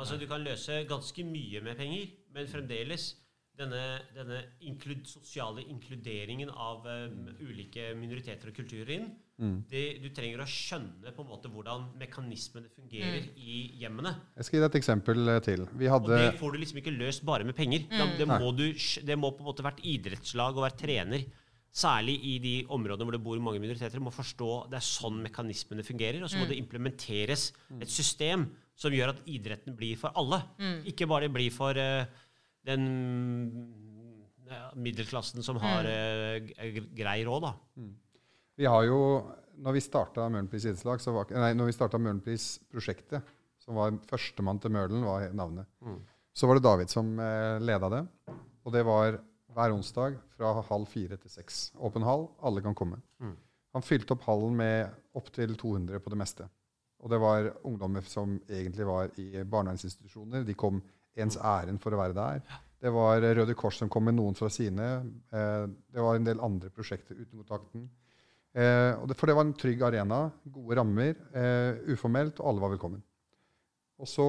Altså 0.00 0.16
Du 0.16 0.26
kan 0.26 0.40
løse 0.40 0.84
ganske 0.88 1.24
mye 1.28 1.60
med 1.60 1.76
penger, 1.76 2.06
men 2.32 2.46
fremdeles 2.48 3.10
denne, 3.58 4.00
denne 4.16 4.38
inklud, 4.64 5.02
sosiale 5.04 5.66
inkluderingen 5.68 6.48
av 6.48 6.86
um, 6.86 7.26
ulike 7.42 7.90
minoriteter 7.98 8.48
og 8.48 8.56
kulturer 8.56 8.94
inn 8.96 9.10
Mm. 9.40 9.62
det, 9.70 9.84
Du 10.02 10.10
trenger 10.12 10.42
å 10.44 10.46
skjønne 10.48 11.12
på 11.16 11.24
en 11.24 11.30
måte 11.30 11.48
hvordan 11.48 11.86
mekanismene 12.00 12.68
fungerer 12.74 13.30
i 13.40 13.60
hjemmene. 13.80 14.12
Jeg 14.36 14.46
skal 14.46 14.58
gi 14.58 14.60
deg 14.60 14.68
et 14.68 14.78
eksempel 14.82 15.32
eh, 15.32 15.40
til. 15.46 15.62
Vi 15.80 15.88
Og 15.88 16.08
det 16.10 16.34
får 16.40 16.52
du 16.52 16.60
liksom 16.60 16.80
ikke 16.82 16.92
løst 16.92 17.24
bare 17.24 17.46
med 17.48 17.56
penger. 17.56 17.86
Mm. 17.88 18.16
det, 18.18 18.26
må 18.28 18.50
du, 18.52 18.66
det 19.08 19.16
må 19.16 19.32
på 19.32 19.40
en 19.40 19.48
måte 19.48 19.64
vært 19.64 19.80
idrettslag 19.80 20.58
og 20.58 20.66
være 20.66 20.80
trener, 20.82 21.24
særlig 21.70 22.16
i 22.26 22.34
de 22.42 22.54
områdene 22.74 23.06
hvor 23.06 23.14
det 23.14 23.22
bor 23.22 23.42
mange 23.42 23.62
minoriteter, 23.62 24.02
må 24.02 24.12
forstå 24.14 24.50
det 24.72 24.80
er 24.80 24.86
sånn 24.86 25.20
mekanismene 25.22 25.86
fungerer. 25.86 26.22
Og 26.24 26.32
så 26.32 26.40
må 26.40 26.48
det 26.50 26.58
implementeres 26.58 27.50
et 27.78 27.92
system 27.92 28.48
som 28.80 28.94
gjør 28.94 29.14
at 29.14 29.22
idretten 29.30 29.76
blir 29.78 29.98
for 30.00 30.14
alle. 30.18 30.42
Ikke 30.90 31.08
bare 31.10 31.28
det 31.28 31.34
blir 31.36 31.54
for 31.54 31.76
uh, 31.78 32.08
den 32.66 32.86
middelklassen 34.80 35.44
som 35.46 35.60
har 35.62 35.86
uh, 35.86 36.80
grei 36.96 37.20
råd, 37.26 37.46
da. 37.46 37.52
Vi 38.60 38.68
har 38.68 38.84
jo, 38.84 39.00
når 39.62 39.76
vi 39.76 39.84
starta 39.84 40.26
Møhlenpris 40.28 40.66
idrettslag, 40.66 41.00
så 41.00 41.14
var, 41.14 41.30
nei, 41.32 41.52
når 41.56 41.70
vi 41.70 41.76
starta 41.76 42.00
Møhlenpris-prosjektet, 42.02 43.36
som 43.62 43.78
var 43.78 43.94
førstemann 44.10 44.58
til 44.60 44.74
Mølen, 44.74 45.04
var 45.06 45.30
navnet. 45.36 45.68
Mm. 45.84 46.00
Så 46.36 46.48
var 46.48 46.58
det 46.58 46.64
David 46.66 46.92
som 46.92 47.12
eh, 47.20 47.56
leda 47.62 47.90
det. 47.92 48.02
Og 48.64 48.74
det 48.74 48.82
var 48.86 49.18
hver 49.54 49.74
onsdag 49.74 50.16
fra 50.36 50.54
halv 50.68 50.88
fire 50.90 51.18
til 51.20 51.32
seks. 51.32 51.70
Åpen 51.78 52.06
hall, 52.06 52.28
alle 52.42 52.62
kan 52.64 52.76
komme. 52.76 53.00
Mm. 53.22 53.36
Han 53.76 53.86
fylte 53.86 54.16
opp 54.16 54.24
hallen 54.26 54.56
med 54.58 54.90
opptil 55.18 55.54
200 55.58 56.02
på 56.02 56.12
det 56.12 56.18
meste. 56.18 56.48
Og 57.00 57.12
det 57.12 57.20
var 57.22 57.52
ungdommer 57.66 58.04
som 58.06 58.36
egentlig 58.48 58.86
var 58.86 59.12
i 59.20 59.44
barnevernsinstitusjoner. 59.44 60.44
De 60.44 60.56
kom 60.58 60.82
ens 61.18 61.38
ærend 61.38 61.80
for 61.82 61.94
å 61.94 62.00
være 62.00 62.16
der. 62.16 62.42
Det 62.80 62.92
var 62.92 63.20
Røde 63.20 63.54
Kors 63.58 63.78
som 63.80 63.90
kom 63.92 64.06
med 64.08 64.16
noen 64.16 64.36
fra 64.36 64.48
sine. 64.52 64.88
Eh, 65.32 65.64
det 65.68 66.04
var 66.04 66.16
en 66.16 66.26
del 66.26 66.42
andre 66.44 66.70
prosjekter 66.72 67.18
uten 67.18 67.40
kontakten. 67.42 67.88
Eh, 68.56 69.14
for 69.14 69.30
det 69.30 69.36
var 69.36 69.46
en 69.46 69.54
trygg 69.54 69.82
arena, 69.86 70.24
gode 70.44 70.76
rammer, 70.78 71.14
eh, 71.32 71.80
uformelt, 71.92 72.40
og 72.40 72.48
alle 72.48 72.64
var 72.64 72.72
velkommen. 72.74 73.02
Og 74.00 74.08
så 74.08 74.26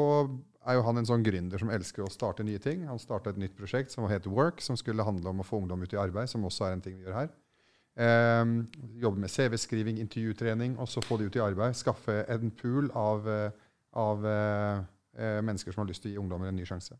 er 0.68 0.78
jo 0.78 0.84
han 0.86 1.02
en 1.02 1.08
sånn 1.10 1.24
gründer 1.26 1.62
som 1.62 1.72
elsker 1.74 2.06
å 2.06 2.12
starte 2.12 2.46
nye 2.46 2.62
ting. 2.62 2.86
Han 2.90 3.02
starta 3.02 3.32
et 3.32 3.40
nytt 3.42 3.56
prosjekt 3.58 3.94
som 3.94 4.06
het 4.10 4.28
Work, 4.30 4.62
som 4.62 4.78
skulle 4.78 5.06
handle 5.06 5.32
om 5.32 5.42
å 5.42 5.48
få 5.48 5.62
ungdom 5.62 5.82
ut 5.82 5.94
i 5.96 6.00
arbeid, 6.00 6.30
som 6.30 6.46
også 6.46 6.68
er 6.68 6.76
en 6.76 6.84
ting 6.86 7.00
vi 7.00 7.08
gjør 7.08 7.18
her. 7.18 7.32
Eh, 8.02 8.54
jobbe 9.02 9.24
med 9.24 9.34
CV-skriving, 9.34 10.00
intervjutrening, 10.04 10.78
og 10.80 10.90
så 10.90 11.04
få 11.04 11.18
de 11.20 11.28
ut 11.30 11.38
i 11.40 11.44
arbeid. 11.44 11.78
Skaffe 11.78 12.22
en 12.30 12.54
pool 12.62 12.92
av, 12.98 13.28
eh, 13.28 13.50
av 13.98 14.26
eh, 14.26 14.84
eh, 15.18 15.42
mennesker 15.42 15.74
som 15.74 15.84
har 15.84 15.90
lyst 15.90 16.06
til 16.06 16.14
å 16.14 16.16
gi 16.16 16.22
ungdommer 16.22 16.52
en 16.52 16.60
ny 16.62 16.68
sjanse. 16.68 16.98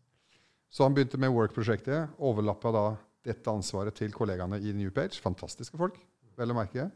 Så 0.72 0.86
han 0.86 0.94
begynte 0.96 1.20
med 1.20 1.32
Work-prosjektet. 1.32 2.16
Overlappa 2.18 2.72
da 2.74 2.86
dette 3.22 3.52
ansvaret 3.52 3.94
til 3.94 4.12
kollegaene 4.12 4.58
i 4.58 4.74
Newpage. 4.74 5.20
Fantastiske 5.22 5.78
folk, 5.78 6.00
vel 6.36 6.50
å 6.50 6.58
merke. 6.58 6.90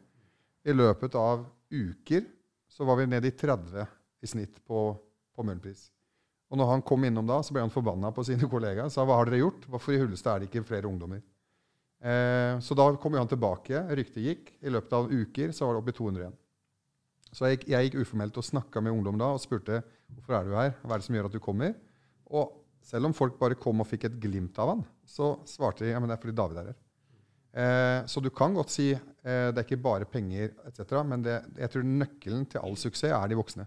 I 0.67 0.75
løpet 0.75 1.15
av 1.15 1.45
uker 1.71 2.27
så 2.73 2.87
var 2.89 2.99
vi 2.99 3.07
nede 3.07 3.31
i 3.31 3.37
30 3.37 3.87
i 4.25 4.31
snitt 4.31 4.59
på, 4.67 4.89
på 5.37 5.45
Møhlenpris. 5.47 5.93
Og 6.51 6.59
når 6.61 6.69
han 6.71 6.83
kom 6.87 7.03
innom 7.09 7.27
da, 7.27 7.41
så 7.43 7.55
ble 7.57 7.65
han 7.65 7.73
forbanna 7.75 8.13
på 8.15 8.23
sine 8.29 8.47
kollegaer. 8.53 8.91
Sa 8.93 9.03
hva 9.09 9.17
har 9.19 9.27
dere 9.31 9.41
gjort? 9.43 9.65
Hvorfor 9.73 9.97
i 9.97 10.01
hulleste 10.03 10.31
er 10.31 10.43
det 10.45 10.51
ikke 10.51 10.63
flere 10.69 10.87
ungdommer? 10.91 11.23
Eh, 12.07 12.59
så 12.63 12.77
da 12.79 12.87
kom 13.03 13.17
han 13.19 13.31
tilbake. 13.31 13.81
Ryktet 13.99 14.23
gikk. 14.23 14.53
I 14.63 14.71
løpet 14.75 14.93
av 14.99 15.11
uker 15.11 15.55
så 15.57 15.67
var 15.67 15.75
det 15.77 15.83
oppe 15.83 15.95
i 15.95 15.99
200 15.99 16.23
igjen. 16.23 16.37
Så 17.35 17.49
jeg, 17.51 17.59
gikk- 17.59 17.69
jeg 17.75 17.89
gikk 17.89 17.99
uformelt 18.05 18.39
og 18.39 18.47
snakka 18.47 18.81
med 18.85 18.95
ungdom 18.95 19.19
da 19.21 19.33
og 19.35 19.43
spurte 19.43 19.81
hvorfor 20.15 20.37
er 20.39 20.47
du 20.47 20.55
her. 20.55 20.75
Hva 20.85 20.95
er 20.95 21.03
det 21.03 21.09
som 21.09 21.17
gjør 21.19 21.29
at 21.29 21.35
du 21.35 21.43
kommer? 21.43 21.75
Og 22.31 22.55
selv 22.87 23.09
om 23.09 23.15
folk 23.19 23.35
bare 23.41 23.59
kom 23.59 23.83
og 23.83 23.89
fikk 23.91 24.07
et 24.07 24.19
glimt 24.23 24.57
av 24.63 24.71
han, 24.77 24.85
så 25.11 25.33
svarte 25.51 25.83
de 25.83 25.91
ja, 25.91 25.99
men 25.99 26.07
det 26.09 26.15
er 26.15 26.23
fordi 26.23 26.37
David 26.39 26.61
er 26.63 26.69
her. 26.71 26.77
Eh, 27.57 28.01
så 28.07 28.21
du 28.23 28.29
kan 28.31 28.55
godt 28.55 28.71
si 28.71 28.93
eh, 28.93 29.49
det 29.51 29.59
er 29.59 29.65
ikke 29.67 29.81
bare 29.83 30.07
penger 30.09 30.53
etc., 30.69 31.01
men 31.09 31.25
det, 31.27 31.41
jeg 31.59 31.73
tror 31.73 31.87
nøkkelen 31.89 32.47
til 32.53 32.63
all 32.63 32.77
suksess 32.79 33.11
er 33.11 33.33
de 33.33 33.39
voksne. 33.41 33.67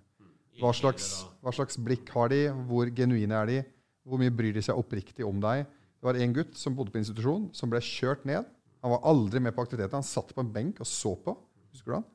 Hva 0.59 0.71
slags, 0.75 1.09
hva 1.39 1.53
slags 1.55 1.77
blikk 1.79 2.09
har 2.11 2.31
de? 2.33 2.45
Hvor 2.67 2.89
genuine 2.95 3.35
er 3.35 3.49
de? 3.49 3.59
Hvor 4.03 4.19
mye 4.19 4.33
bryr 4.33 4.55
de 4.55 4.63
seg 4.65 4.79
oppriktig 4.79 5.25
om 5.27 5.39
deg? 5.43 5.65
Det 5.99 6.07
var 6.07 6.19
en 6.19 6.33
gutt 6.35 6.55
som 6.59 6.75
bodde 6.75 6.91
på 6.93 6.99
institusjon, 7.01 7.49
som 7.55 7.71
ble 7.71 7.81
kjørt 7.83 8.25
ned. 8.27 8.47
Han 8.83 8.93
var 8.95 9.05
aldri 9.07 9.41
med 9.43 9.55
på 9.55 9.63
aktiviteten. 9.63 9.99
Han 9.99 10.07
satt 10.07 10.31
på 10.35 10.43
en 10.43 10.51
benk 10.51 10.79
og 10.83 10.87
så 10.87 11.13
på. 11.19 11.35
Husker 11.73 11.91
du 11.91 11.97
han? 11.97 12.07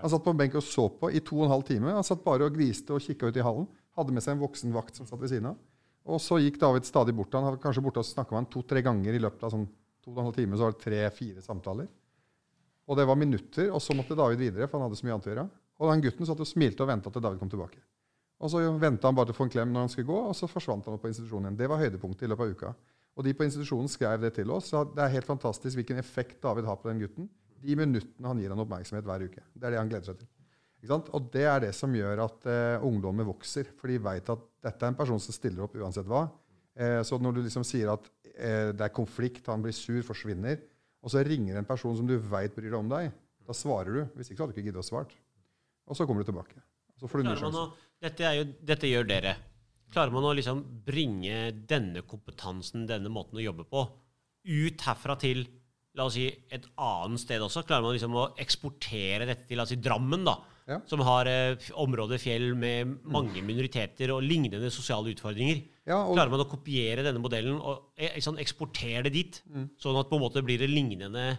Han 0.00 0.12
satt 0.12 0.24
på 0.24 0.32
en 0.32 0.38
benk 0.40 0.56
og 0.56 0.64
så 0.64 0.86
på 0.88 1.10
i 1.12 1.20
to 1.24 1.36
og 1.38 1.46
en 1.46 1.52
halv 1.52 1.66
time. 1.68 1.92
Han 1.92 2.06
satt 2.06 2.24
bare 2.24 2.48
og 2.48 2.56
gliste 2.56 2.96
og 2.96 3.04
kikka 3.04 3.28
ut 3.28 3.36
i 3.36 3.44
hallen. 3.44 3.68
Hadde 3.96 4.14
med 4.16 4.24
seg 4.24 4.36
en 4.36 4.44
voksen 4.44 4.72
vakt 4.76 4.96
som 4.96 5.08
satt 5.08 5.20
ved 5.20 5.32
siden 5.32 5.50
av. 5.52 5.60
Og 6.06 6.20
så 6.22 6.38
gikk 6.40 6.58
David 6.62 6.86
stadig 6.88 7.12
bort. 7.16 7.34
Han 7.36 7.48
var 7.48 7.60
kanskje 7.60 7.84
borte 7.84 8.00
og 8.00 8.08
snakka 8.08 8.32
med 8.32 8.44
han 8.44 8.50
to-tre 8.52 8.82
ganger 8.84 9.16
i 9.16 9.20
løpet 9.20 9.44
av 9.44 9.52
sånn 9.52 9.68
to 10.04 10.12
og 10.12 10.20
en 10.20 10.28
halv 10.28 10.36
time. 10.38 10.56
Så 10.56 10.66
var 10.66 10.76
det 10.76 10.84
tre-fire 10.84 11.44
samtaler. 11.44 11.88
Og 12.86 12.98
det 12.98 13.06
var 13.08 13.18
minutter, 13.18 13.72
og 13.74 13.82
så 13.82 13.96
måtte 13.98 14.16
David 14.16 14.38
videre, 14.38 14.68
for 14.70 14.78
han 14.78 14.86
hadde 14.86 14.98
så 15.00 15.06
mye 15.06 15.16
annet 15.16 15.26
å 15.26 15.32
gjøre. 15.32 15.46
Og 15.80 15.92
den 15.92 16.04
gutten 16.06 16.28
satt 16.28 16.40
og 16.40 16.48
smilte 16.48 16.84
og 16.84 16.90
venta 16.90 17.12
til 17.12 17.24
David 17.24 17.40
kom 17.40 17.52
tilbake. 17.52 17.80
Og 18.40 18.52
så 18.52 18.60
venta 18.76 19.08
han 19.08 19.16
bare 19.16 19.30
til 19.30 19.36
å 19.36 19.38
få 19.38 19.46
en 19.46 19.52
klem 19.52 19.72
når 19.72 19.86
han 19.86 19.92
skulle 19.92 20.10
gå, 20.10 20.18
og 20.28 20.36
så 20.36 20.48
forsvant 20.48 20.84
han 20.88 20.96
opp 20.96 21.04
på 21.04 21.10
institusjonen 21.10 21.48
igjen. 21.48 21.58
Det 21.60 21.70
var 21.72 21.80
høydepunktet 21.80 22.26
i 22.26 22.30
løpet 22.32 22.44
av 22.44 22.54
uka. 22.56 22.72
Og 23.16 23.24
de 23.24 23.32
på 23.36 23.46
institusjonen 23.46 23.88
skrev 23.88 24.20
det 24.20 24.34
til 24.36 24.50
oss. 24.52 24.68
Det 24.92 25.02
er 25.02 25.14
helt 25.14 25.28
fantastisk 25.28 25.78
hvilken 25.78 26.00
effekt 26.02 26.42
David 26.44 26.68
har 26.68 26.76
på 26.80 26.90
den 26.90 27.00
gutten. 27.00 27.28
De 27.64 27.76
minuttene 27.78 28.28
han 28.28 28.40
gir 28.40 28.52
han 28.52 28.60
oppmerksomhet 28.60 29.06
hver 29.08 29.24
uke. 29.24 29.44
Det 29.54 29.64
er 29.64 29.72
det 29.72 29.80
han 29.80 29.92
gleder 29.92 30.10
seg 30.10 30.18
til. 30.20 30.32
Og 30.86 31.30
det 31.32 31.46
er 31.48 31.62
det 31.64 31.72
som 31.74 31.94
gjør 31.96 32.20
at 32.26 32.48
eh, 32.52 32.84
ungdommer 32.84 33.26
vokser. 33.26 33.72
For 33.80 33.90
de 33.90 33.96
veit 34.04 34.28
at 34.32 34.42
dette 34.68 34.84
er 34.84 34.92
en 34.92 34.98
person 34.98 35.22
som 35.22 35.34
stiller 35.34 35.64
opp 35.64 35.74
uansett 35.80 36.06
hva. 36.06 36.26
Eh, 36.76 37.00
så 37.08 37.16
når 37.18 37.38
du 37.38 37.42
liksom 37.46 37.64
sier 37.66 37.94
at 37.94 38.04
eh, 38.36 38.72
det 38.76 38.84
er 38.84 38.94
konflikt, 38.94 39.48
han 39.48 39.64
blir 39.64 39.74
sur, 39.74 40.02
forsvinner, 40.04 40.60
og 41.00 41.12
så 41.12 41.24
ringer 41.24 41.56
en 41.56 41.68
person 41.68 41.96
som 41.96 42.06
du 42.08 42.18
veit 42.20 42.54
bryr 42.54 42.68
deg 42.68 42.78
om 42.78 42.90
deg, 42.90 43.08
da 43.46 43.56
svarer 43.56 43.96
du. 43.96 44.02
Hvis 44.18 44.28
ikke 44.28 44.42
så 44.42 44.44
hadde 44.44 44.52
du 44.52 44.60
ikke 44.60 44.68
giddet 44.68 44.84
å 44.84 44.86
svare. 44.86 45.22
Og 45.86 45.98
så 45.98 46.06
kommer 46.06 46.24
du 46.24 46.30
tilbake. 46.30 46.58
Så 47.00 47.08
får 47.10 47.22
du 47.22 47.28
ny 47.28 47.36
sjanse. 47.38 47.66
dette, 48.02 48.32
jo, 48.38 48.46
dette 48.66 48.88
gjør 48.90 49.06
dere. 49.08 49.36
Klarer 49.92 50.12
man 50.14 50.26
å 50.26 50.32
liksom 50.34 50.62
bringe 50.86 51.52
denne 51.68 52.02
kompetansen, 52.08 52.86
denne 52.88 53.12
måten 53.12 53.38
å 53.38 53.44
jobbe 53.44 53.66
på, 53.70 53.84
ut 54.46 54.82
herfra 54.86 55.16
til 55.20 55.44
la 55.96 56.04
oss 56.08 56.16
si, 56.18 56.26
et 56.52 56.66
annet 56.76 57.22
sted 57.22 57.40
også? 57.40 57.62
Klarer 57.68 57.86
man 57.86 57.94
liksom 57.96 58.16
å 58.18 58.26
eksportere 58.42 59.28
dette 59.28 59.46
til 59.48 59.56
la 59.60 59.64
oss 59.64 59.72
si, 59.72 59.78
Drammen, 59.80 60.26
da, 60.26 60.36
Ja. 60.66 60.80
som 60.90 60.98
har 61.06 61.28
eh, 61.30 61.54
områder 61.78 62.18
fjell 62.18 62.48
med 62.58 62.96
mange 63.06 63.38
minoriteter 63.46 64.10
og 64.10 64.24
lignende 64.26 64.68
sosiale 64.74 65.12
utfordringer? 65.14 65.62
Ja, 65.86 66.00
og, 66.02 66.16
Klarer 66.16 66.32
man 66.34 66.42
å 66.42 66.48
kopiere 66.50 67.04
denne 67.06 67.22
modellen 67.22 67.60
og 67.60 67.92
eh, 67.96 68.18
sånn, 68.20 68.40
eksportere 68.42 69.04
det 69.06 69.12
dit, 69.14 69.38
sånn 69.78 70.00
at 70.00 70.10
på 70.10 70.18
en 70.18 70.24
måte 70.26 70.42
blir 70.42 70.58
det 70.58 70.68
lignende 70.72 71.36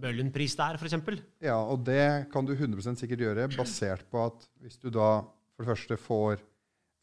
Møhlenpris 0.00 0.54
der, 0.58 0.78
f.eks.? 0.78 1.22
Ja, 1.42 1.58
og 1.58 1.82
det 1.86 2.30
kan 2.32 2.46
du 2.46 2.54
100 2.54 2.94
sikkert 3.00 3.24
gjøre, 3.24 3.48
basert 3.56 4.06
på 4.10 4.22
at 4.28 4.46
hvis 4.62 4.78
du 4.80 4.88
da 4.94 5.20
for 5.24 5.64
det 5.64 5.70
første 5.72 5.98
får, 6.00 6.44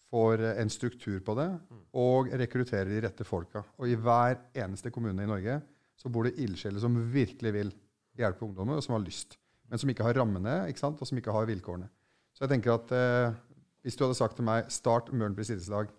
får 0.10 0.44
en 0.64 0.72
struktur 0.72 1.20
på 1.26 1.36
det, 1.38 1.50
og 1.94 2.32
rekrutterer 2.42 2.90
de 2.90 3.02
rette 3.06 3.28
folka. 3.28 3.62
Og 3.78 3.92
i 3.92 3.98
hver 4.00 4.40
eneste 4.58 4.94
kommune 4.94 5.26
i 5.26 5.30
Norge 5.30 5.60
så 5.98 6.10
bor 6.14 6.28
det 6.28 6.38
ildsjeler 6.42 6.82
som 6.82 6.96
virkelig 7.14 7.54
vil 7.54 7.74
hjelpe 8.18 8.46
ungdommer, 8.48 8.78
og 8.78 8.86
som 8.86 8.96
har 8.98 9.06
lyst. 9.06 9.38
Men 9.68 9.82
som 9.82 9.92
ikke 9.92 10.06
har 10.08 10.18
rammene, 10.18 10.64
ikke 10.72 10.82
sant? 10.82 11.02
og 11.02 11.10
som 11.10 11.20
ikke 11.20 11.34
har 11.36 11.50
vilkårene. 11.50 11.90
Så 12.34 12.46
jeg 12.46 12.54
tenker 12.54 12.76
at 12.78 12.92
eh, 12.94 13.38
hvis 13.84 13.98
du 13.98 14.06
hadde 14.06 14.18
sagt 14.18 14.38
til 14.38 14.46
meg 14.46 14.70
'start 14.70 15.10
Møhlenpris 15.12 15.50
idrettslag 15.50 15.90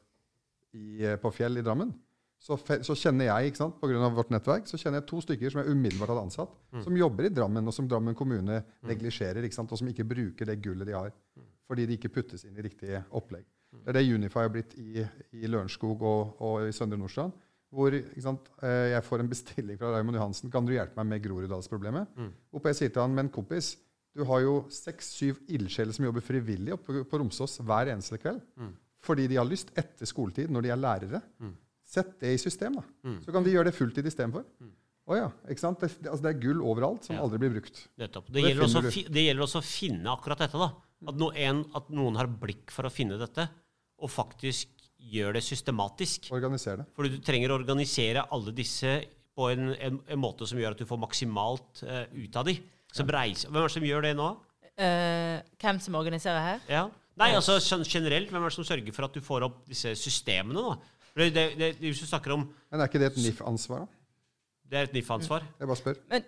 eh, 0.74 1.16
på 1.18 1.32
Fjell 1.34 1.58
i 1.58 1.64
Drammen', 1.66 1.92
så, 2.38 2.54
så 2.86 2.94
kjenner 2.94 3.26
jeg, 3.26 3.50
ikke 3.50 3.58
sant, 3.58 3.80
av 3.82 4.14
vårt 4.14 4.30
nettverk, 4.30 4.68
så 4.70 4.78
kjenner 4.78 5.00
jeg 5.00 5.08
to 5.10 5.20
stykker 5.24 5.50
som 5.50 5.60
jeg 5.64 5.74
umiddelbart 5.74 6.12
hadde 6.14 6.22
ansatt, 6.28 6.52
som 6.84 6.96
jobber 6.96 7.26
i 7.26 7.32
Drammen, 7.34 7.66
og 7.66 7.74
som 7.74 7.88
Drammen 7.90 8.14
kommune 8.14 8.60
neglisjerer, 8.86 9.42
ikke 9.44 9.58
sant, 9.58 9.72
og 9.74 9.80
som 9.80 9.88
ikke 9.90 10.06
bruker 10.06 10.46
det 10.46 10.60
gullet 10.62 10.86
de 10.86 10.94
har, 10.94 11.10
fordi 11.66 11.86
de 11.90 11.98
ikke 11.98 12.12
puttes 12.14 12.44
inn 12.46 12.56
i 12.56 12.62
riktige 12.64 13.02
opplegg. 13.18 13.44
Det 13.84 13.90
er 13.90 13.98
det 13.98 14.06
Unify 14.14 14.44
har 14.46 14.52
blitt 14.54 14.72
i, 14.80 15.02
i 15.36 15.46
Lørenskog 15.50 16.00
og, 16.08 16.38
og 16.40 16.68
i 16.68 16.72
Søndre 16.72 16.96
Nordstrand. 16.96 17.34
Hvor 17.68 17.92
sant, 18.24 18.46
eh, 18.64 18.94
jeg 18.94 19.04
får 19.04 19.20
en 19.20 19.28
bestilling 19.28 19.76
fra 19.76 19.90
Raymond 19.92 20.16
Johansen. 20.16 20.50
Kan 20.50 20.64
du 20.64 20.72
hjelpe 20.72 20.96
meg 21.02 21.10
med 21.10 21.20
Groruddalsproblemet? 21.26 22.14
Hvorpå 22.48 22.70
jeg 22.70 22.78
sier 22.78 22.94
til 22.94 23.02
han, 23.04 23.12
men 23.18 23.28
kompis, 23.28 23.74
du 24.16 24.22
har 24.24 24.40
jo 24.40 24.54
seks-syv 24.72 25.42
ildsjeler 25.52 25.92
som 25.92 26.06
jobber 26.06 26.24
frivillig 26.24 26.72
oppe 26.78 26.94
på, 26.96 27.04
på 27.10 27.20
Romsås 27.20 27.58
hver 27.60 27.90
eneste 27.92 28.16
kveld. 28.22 28.40
Fordi 29.04 29.26
de 29.30 29.36
har 29.36 29.46
lyst 29.46 29.68
etter 29.78 30.08
skoletid, 30.08 30.48
når 30.50 30.64
de 30.64 30.72
er 30.72 30.80
lærere. 30.80 31.20
Sett 31.88 32.18
det 32.20 32.34
i 32.36 32.40
system, 32.40 32.74
da. 32.76 32.84
Så 33.24 33.32
kan 33.32 33.46
de 33.46 33.54
gjøre 33.54 33.70
det 33.70 33.76
fulltid 33.78 34.06
istedenfor. 34.10 34.44
Å 35.08 35.16
ja. 35.16 35.28
ikke 35.48 35.62
sant? 35.62 35.80
Det, 35.80 35.88
det, 36.02 36.10
altså 36.12 36.26
det 36.26 36.32
er 36.34 36.40
gull 36.42 36.58
overalt 36.68 37.06
som 37.08 37.16
Ja. 37.16 37.22
aldri 37.24 37.38
blir 37.40 37.54
brukt. 37.54 37.78
Det 37.96 38.10
det 38.12 38.42
gjelder, 38.44 38.64
også, 38.66 38.82
fi- 38.92 39.06
det 39.08 39.22
gjelder 39.24 39.46
også 39.46 39.62
å 39.62 39.64
finne 39.64 40.10
akkurat 40.12 40.42
dette. 40.44 40.58
da. 40.60 40.68
At, 41.08 41.16
no, 41.16 41.30
en, 41.32 41.62
at 41.78 41.88
noen 41.94 42.18
har 42.20 42.28
blikk 42.28 42.74
for 42.74 42.84
å 42.84 42.92
finne 42.92 43.16
dette, 43.16 43.46
og 44.04 44.10
faktisk 44.12 44.68
gjør 44.98 45.38
det 45.38 45.42
systematisk. 45.46 46.28
Organiser 46.34 46.82
det. 46.82 46.86
Fordi 46.98 47.14
du 47.14 47.22
trenger 47.24 47.54
å 47.54 47.56
organisere 47.62 48.26
alle 48.34 48.52
disse 48.52 48.98
på 49.38 49.48
en, 49.54 49.70
en, 49.78 49.96
en 50.10 50.20
måte 50.20 50.44
som 50.50 50.58
gjør 50.60 50.74
at 50.76 50.82
du 50.82 50.84
får 50.90 51.00
maksimalt 51.00 51.84
uh, 51.86 52.04
ut 52.12 52.36
av 52.36 52.44
de. 52.50 52.58
Som 52.92 53.08
reiser. 53.14 53.48
Hvem 53.48 53.62
er 53.62 53.68
det 53.70 53.74
som 53.78 53.86
gjør 53.88 54.04
det 54.08 54.12
nå? 54.18 54.28
Uh, 54.76 55.38
hvem 55.62 55.80
som 55.82 55.96
organiserer 55.98 56.44
her? 56.44 56.60
Ja. 56.68 56.84
Nei, 57.18 57.32
altså 57.34 57.56
sånn 57.62 57.82
generelt, 57.88 58.28
Hvem 58.30 58.44
er 58.44 58.52
det 58.52 58.54
som 58.58 58.66
sørger 58.66 58.94
for 58.94 59.08
at 59.08 59.16
du 59.16 59.24
får 59.24 59.46
opp 59.48 59.62
disse 59.70 59.94
systemene? 59.98 60.60
da? 60.68 60.97
For 61.18 61.24
Det, 61.26 61.34
det, 61.34 61.54
det, 61.58 61.76
hvis 61.82 61.98
du 61.98 62.06
snakker 62.06 62.30
om 62.30 62.44
Men 62.70 62.80
er 62.80 62.86
ikke 62.86 63.00
det 63.02 63.08
et 63.10 63.16
NIF-ansvar, 63.24 63.78
da? 63.82 63.86
Det 64.70 64.78
er 64.78 64.82
et 64.86 64.92
NIF-ansvar. 64.94 65.46
Jeg 65.58 65.66
bare 65.66 65.76
spør. 65.80 65.96
Men 66.12 66.22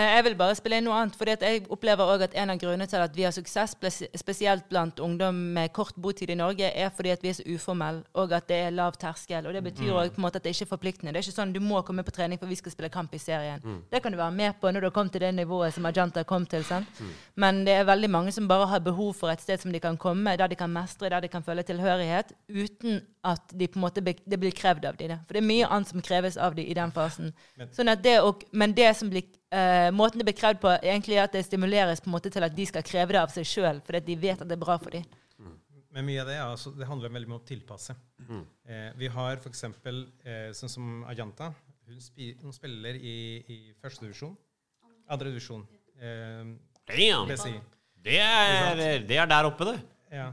jeg 0.00 0.24
vil 0.24 0.34
bare 0.36 0.54
spille 0.58 0.76
inn 0.78 0.84
noe 0.84 0.94
annet. 1.00 1.16
fordi 1.16 1.36
jeg 1.40 1.66
opplever 1.70 2.04
også 2.04 2.24
at 2.24 2.34
En 2.36 2.50
av 2.50 2.58
grunnene 2.58 2.86
til 2.86 3.00
at 3.00 3.16
vi 3.16 3.22
har 3.22 3.32
suksess, 3.32 3.76
spesielt 4.14 4.68
blant 4.68 4.98
ungdom 5.00 5.34
med 5.34 5.72
kort 5.72 5.94
botid 5.96 6.30
i 6.30 6.34
Norge, 6.34 6.70
er 6.74 6.90
fordi 6.90 7.10
at 7.10 7.22
vi 7.22 7.28
er 7.28 7.32
så 7.32 7.42
uformelle, 7.46 8.02
og 8.14 8.32
at 8.32 8.48
det 8.48 8.56
er 8.56 8.70
lav 8.70 8.92
terskel. 8.92 9.46
og 9.46 9.54
Det 9.54 9.62
betyr 9.64 9.92
også 9.92 10.10
på 10.14 10.20
en 10.20 10.22
måte 10.22 10.36
at 10.36 10.44
det 10.44 10.50
ikke 10.54 10.64
er 10.64 10.68
forpliktende. 10.76 11.12
Det 11.12 11.16
er 11.20 11.28
ikke 11.28 11.36
sånn 11.40 11.52
du 11.54 11.60
må 11.60 11.80
komme 11.82 12.02
på 12.04 12.10
trening 12.12 12.38
for 12.38 12.46
vi 12.46 12.54
skal 12.54 12.72
spille 12.72 12.88
kamp 12.90 13.14
i 13.14 13.18
serien. 13.18 13.60
Det 13.90 14.02
kan 14.02 14.12
du 14.12 14.18
være 14.18 14.30
med 14.32 14.52
på 14.60 14.70
når 14.70 14.80
du 14.80 14.86
har 14.86 14.90
kommet 14.90 15.12
til 15.12 15.20
det 15.20 15.34
nivået 15.34 15.74
som 15.74 15.86
Ajanta 15.86 16.22
kom 16.24 16.46
til. 16.46 16.64
sant? 16.64 16.86
Men 17.36 17.64
det 17.64 17.72
er 17.74 17.84
veldig 17.84 18.10
mange 18.10 18.32
som 18.32 18.48
bare 18.48 18.66
har 18.66 18.80
behov 18.80 19.14
for 19.14 19.28
et 19.30 19.40
sted 19.40 19.58
som 19.58 19.72
de 19.72 19.80
kan 19.80 19.96
komme, 19.96 20.36
der 20.36 20.46
de 20.46 20.54
kan 20.54 20.70
mestre, 20.70 21.08
der 21.08 21.20
de 21.20 21.28
kan 21.28 21.42
føle 21.42 21.62
tilhørighet, 21.62 22.32
uten 22.48 23.00
at 23.24 23.40
de 23.58 23.66
på 23.66 23.78
en 23.78 23.80
måte, 23.80 24.00
det 24.00 24.38
blir 24.40 24.52
krevd 24.52 24.84
av 24.84 24.96
dem. 24.96 25.18
For 25.26 25.34
det 25.34 25.42
er 25.42 25.46
mye 25.46 25.66
annet 25.66 25.88
som 25.88 26.02
kreves 26.02 26.36
av 26.36 26.54
dem 26.54 26.64
i 26.66 26.74
den 26.74 26.92
fasen. 26.92 27.32
Sånn 27.72 27.88
at 27.88 28.04
det 28.04 28.20
og, 28.22 28.44
men 28.52 28.72
det 28.76 28.96
som 28.96 29.10
blir, 29.10 29.24
eh, 29.54 29.90
måten 29.94 30.20
det 30.20 30.26
blir 30.28 30.36
krevd 30.38 30.62
på, 30.62 30.72
egentlig 30.80 31.18
er 31.18 31.28
at 31.28 31.36
det 31.36 31.44
stimuleres 31.46 32.02
på 32.02 32.10
en 32.10 32.16
måte 32.16 32.32
til 32.32 32.46
at 32.46 32.54
de 32.56 32.66
skal 32.66 32.84
kreve 32.86 33.16
det 33.16 33.22
av 33.22 33.32
seg 33.34 33.46
sjøl, 33.48 33.80
fordi 33.86 34.02
de 34.08 34.18
vet 34.26 34.42
at 34.42 34.48
det 34.48 34.56
er 34.58 34.64
bra 34.64 34.78
for 34.82 34.96
dem. 34.96 35.06
Men 35.96 36.04
mye 36.04 36.20
av 36.20 36.28
det, 36.28 36.34
er 36.36 36.42
altså, 36.44 36.70
det 36.76 36.84
handler 36.84 37.12
veldig 37.14 37.28
mye 37.30 37.38
om 37.38 37.40
å 37.40 37.48
tilpasse. 37.48 37.94
Mm. 38.26 38.40
Eh, 38.68 38.88
vi 39.00 39.08
har 39.14 39.38
f.eks. 39.40 39.62
Eh, 39.64 40.50
sånn 40.52 40.68
som 40.68 40.90
Ajanta. 41.08 41.48
Hun, 41.88 42.02
spi, 42.04 42.34
hun 42.42 42.52
spiller 42.52 42.98
i, 43.00 43.14
i 43.48 43.56
første 43.80 44.04
divisjon. 44.04 44.34
Andre 45.08 45.32
divisjon. 45.32 45.62
Eh, 45.96 46.42
Damn! 46.90 47.32
si. 47.40 47.54
Det 48.06 48.18
er, 48.20 48.82
det 49.08 49.16
er 49.22 49.30
der 49.30 49.48
oppe, 49.48 49.70
det. 49.70 49.78
Ja. 50.12 50.28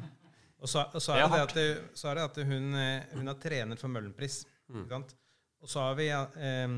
Og 0.60 0.68
så, 0.68 0.84
og 0.92 1.00
så, 1.00 1.16
Det 1.16 1.24
er 1.24 1.32
det 1.32 1.64
at, 1.72 1.98
så 1.98 2.12
er 2.12 2.20
det 2.20 2.28
at 2.28 2.42
hun, 2.52 2.68
eh, 2.76 3.16
hun 3.16 3.32
er 3.32 3.40
trener 3.40 3.80
for 3.80 3.92
Møhlenpris. 3.96 4.42
Mm. 4.68 4.84
Og 5.64 5.72
så 5.72 5.88
har 5.88 5.96
vi 5.96 6.10
eh, 6.12 6.76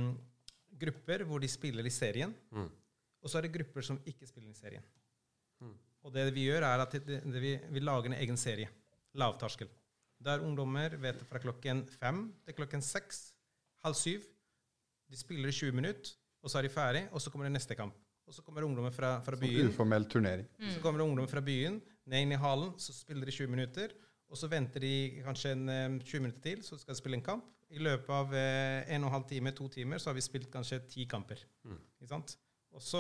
grupper 0.80 1.24
hvor 1.28 1.40
de 1.44 1.50
spiller 1.52 1.86
i 1.86 1.94
serien. 1.94 2.34
Mm. 2.52 2.70
Og 3.24 3.32
så 3.32 3.40
er 3.40 3.48
det 3.48 3.54
grupper 3.56 3.86
som 3.86 4.00
ikke 4.06 4.28
spiller 4.30 4.52
i 4.52 4.58
serien. 4.58 4.84
Og 6.06 6.14
det 6.14 6.28
vi 6.36 6.44
gjør, 6.46 6.62
er 6.62 6.84
at 6.84 6.92
det, 7.02 7.22
det 7.26 7.42
vi, 7.42 7.56
vi 7.74 7.82
lager 7.82 8.12
en 8.12 8.18
egen 8.20 8.38
serie. 8.38 8.70
Lavterskel. 9.18 9.70
Der 10.22 10.44
ungdommer 10.46 10.94
vet 11.02 11.24
fra 11.26 11.42
klokken 11.42 11.82
fem 11.98 12.28
til 12.46 12.54
klokken 12.60 12.84
seks, 12.86 13.32
halv 13.84 13.98
syv. 13.98 14.22
De 15.10 15.18
spiller 15.18 15.50
i 15.50 15.56
20 15.56 15.74
minutter, 15.74 16.12
og 16.46 16.52
så 16.52 16.60
er 16.60 16.68
de 16.68 16.70
ferdig, 16.70 17.04
og 17.12 17.22
så 17.22 17.34
kommer 17.34 17.50
det 17.50 17.56
neste 17.58 17.78
kamp. 17.78 17.98
Og 18.26 18.34
så 18.34 18.42
kommer 18.46 18.66
ungdommer 18.66 18.94
fra, 18.94 19.16
fra 19.26 19.38
Sånn 19.38 19.44
byen. 19.50 19.68
uformell 19.74 20.06
turnering. 20.10 20.48
Så 20.74 20.80
kommer 20.82 21.02
det 21.02 21.10
ungdommer 21.10 21.30
fra 21.30 21.42
byen 21.46 21.82
ned 22.10 22.26
inn 22.26 22.34
i 22.34 22.40
hallen, 22.42 22.72
så 22.82 22.94
spiller 22.94 23.26
de 23.30 23.34
20 23.34 23.52
minutter. 23.54 23.94
Og 24.30 24.40
så 24.40 24.50
venter 24.50 24.82
de 24.82 24.94
kanskje 25.26 25.52
en, 25.54 25.70
eh, 25.70 26.00
20 26.00 26.22
minutter 26.24 26.42
til, 26.42 26.64
så 26.66 26.80
skal 26.80 26.94
de 26.96 27.00
spille 27.00 27.20
en 27.20 27.26
kamp. 27.26 27.46
I 27.72 27.80
løpet 27.82 28.10
av 28.10 28.34
eh, 28.34 28.86
en 28.96 29.04
og 29.04 29.10
en 29.10 29.14
halv 29.20 29.28
time, 29.30 29.52
to 29.52 29.68
timer, 29.70 29.98
så 29.98 30.10
har 30.10 30.16
vi 30.18 30.22
spilt 30.26 30.50
kanskje 30.54 30.80
ti 30.90 31.06
kamper. 31.10 31.40
Ikke 32.02 32.08
sant? 32.10 32.38
Og 32.76 32.82
så 32.84 33.00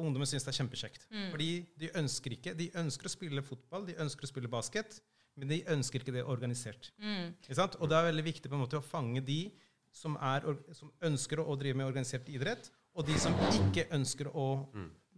Ungdommen 0.00 0.26
syns 0.26 0.44
det 0.46 0.54
er 0.54 0.64
kjempekjekt. 0.64 1.06
Fordi 1.30 1.48
de 1.76 1.90
ønsker 2.00 2.32
ikke 2.32 2.54
De 2.56 2.70
ønsker 2.80 3.04
å 3.06 3.12
spille 3.12 3.42
fotball, 3.44 3.84
de 3.86 3.94
ønsker 4.00 4.24
å 4.24 4.30
spille 4.30 4.48
basket, 4.48 5.00
men 5.36 5.48
de 5.48 5.58
ønsker 5.68 6.00
ikke 6.00 6.12
det 6.14 6.24
organisert. 6.24 6.92
Ikke 7.42 7.54
sant? 7.58 7.76
Og 7.80 7.88
det 7.90 7.96
er 7.98 8.08
veldig 8.12 8.24
viktig 8.24 8.48
på 8.48 8.54
en 8.54 8.62
måte 8.64 8.78
å 8.78 8.84
fange 8.86 9.20
de 9.20 9.50
som, 9.92 10.16
er, 10.16 10.40
som 10.72 10.90
ønsker 11.02 11.38
å, 11.42 11.44
å 11.52 11.56
drive 11.56 11.76
med 11.76 11.86
organisert 11.86 12.28
idrett, 12.28 12.70
og 12.94 13.04
de 13.06 13.18
som 13.18 13.34
ikke 13.50 13.88
ønsker 13.92 14.30
å 14.32 14.66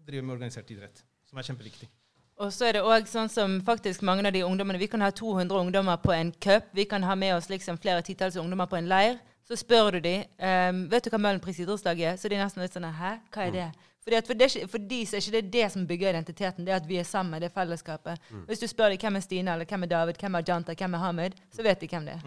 drive 0.06 0.22
med 0.22 0.34
organisert 0.34 0.70
idrett. 0.70 1.04
Som 1.24 1.38
er 1.38 1.42
kjempeviktig. 1.42 1.88
Og 2.36 2.52
så 2.52 2.66
er 2.68 2.76
det 2.76 2.82
òg 2.84 3.06
sånn 3.08 3.30
som 3.32 3.54
faktisk 3.64 4.02
mange 4.04 4.26
av 4.28 4.34
de 4.34 4.42
ungdommene 4.44 4.78
Vi 4.78 4.90
kan 4.92 5.00
ha 5.00 5.08
200 5.10 5.56
ungdommer 5.56 5.96
på 5.96 6.12
en 6.12 6.32
cup. 6.32 6.68
Vi 6.76 6.84
kan 6.84 7.02
ha 7.02 7.14
med 7.16 7.34
oss 7.36 7.48
liksom 7.48 7.78
flere 7.80 8.02
titalls 8.04 8.36
ungdommer 8.36 8.68
på 8.68 8.76
en 8.76 8.88
leir. 8.90 9.16
Så 9.48 9.56
spør 9.56 9.92
du 9.94 10.00
de, 10.00 10.24
ehm, 10.42 10.88
vet 10.90 11.04
du 11.04 11.10
hva 11.10 11.20
Møhlenpris 11.22 11.60
idrettslag 11.62 12.00
er, 12.00 12.16
så 12.18 12.28
de 12.28 12.34
er 12.34 12.42
nesten 12.44 12.62
litt 12.62 12.74
sånn 12.74 12.88
Hæ, 12.90 13.12
hva 13.30 13.46
er 13.46 13.52
det? 13.54 13.66
Fordi 14.02 14.16
at 14.16 14.26
for, 14.26 14.34
det 14.34 14.70
for 14.70 14.78
de 14.78 14.98
så 15.06 15.16
er 15.16 15.22
ikke 15.22 15.32
det 15.40 15.52
det 15.52 15.72
som 15.72 15.86
bygger 15.86 16.10
identiteten, 16.10 16.66
det 16.66 16.72
er 16.72 16.76
at 16.76 16.88
vi 16.88 16.98
er 16.98 17.04
sammen, 17.06 17.40
det 17.40 17.48
er 17.50 17.54
fellesskapet. 17.54 18.18
Hvis 18.46 18.58
du 18.58 18.66
spør 18.66 18.90
dem 18.90 18.98
hvem 18.98 19.16
er 19.16 19.20
Stine, 19.20 19.52
eller 19.52 19.64
hvem 19.64 19.82
er 19.82 19.86
David, 19.86 20.14
hvem 20.20 20.34
er 20.34 20.42
Janta, 20.48 20.74
hvem 20.74 20.94
er 20.94 20.98
Hamid, 20.98 21.32
så 21.50 21.62
vet 21.62 21.80
de 21.80 21.88
hvem 21.88 22.04
det 22.06 22.14
er. 22.14 22.20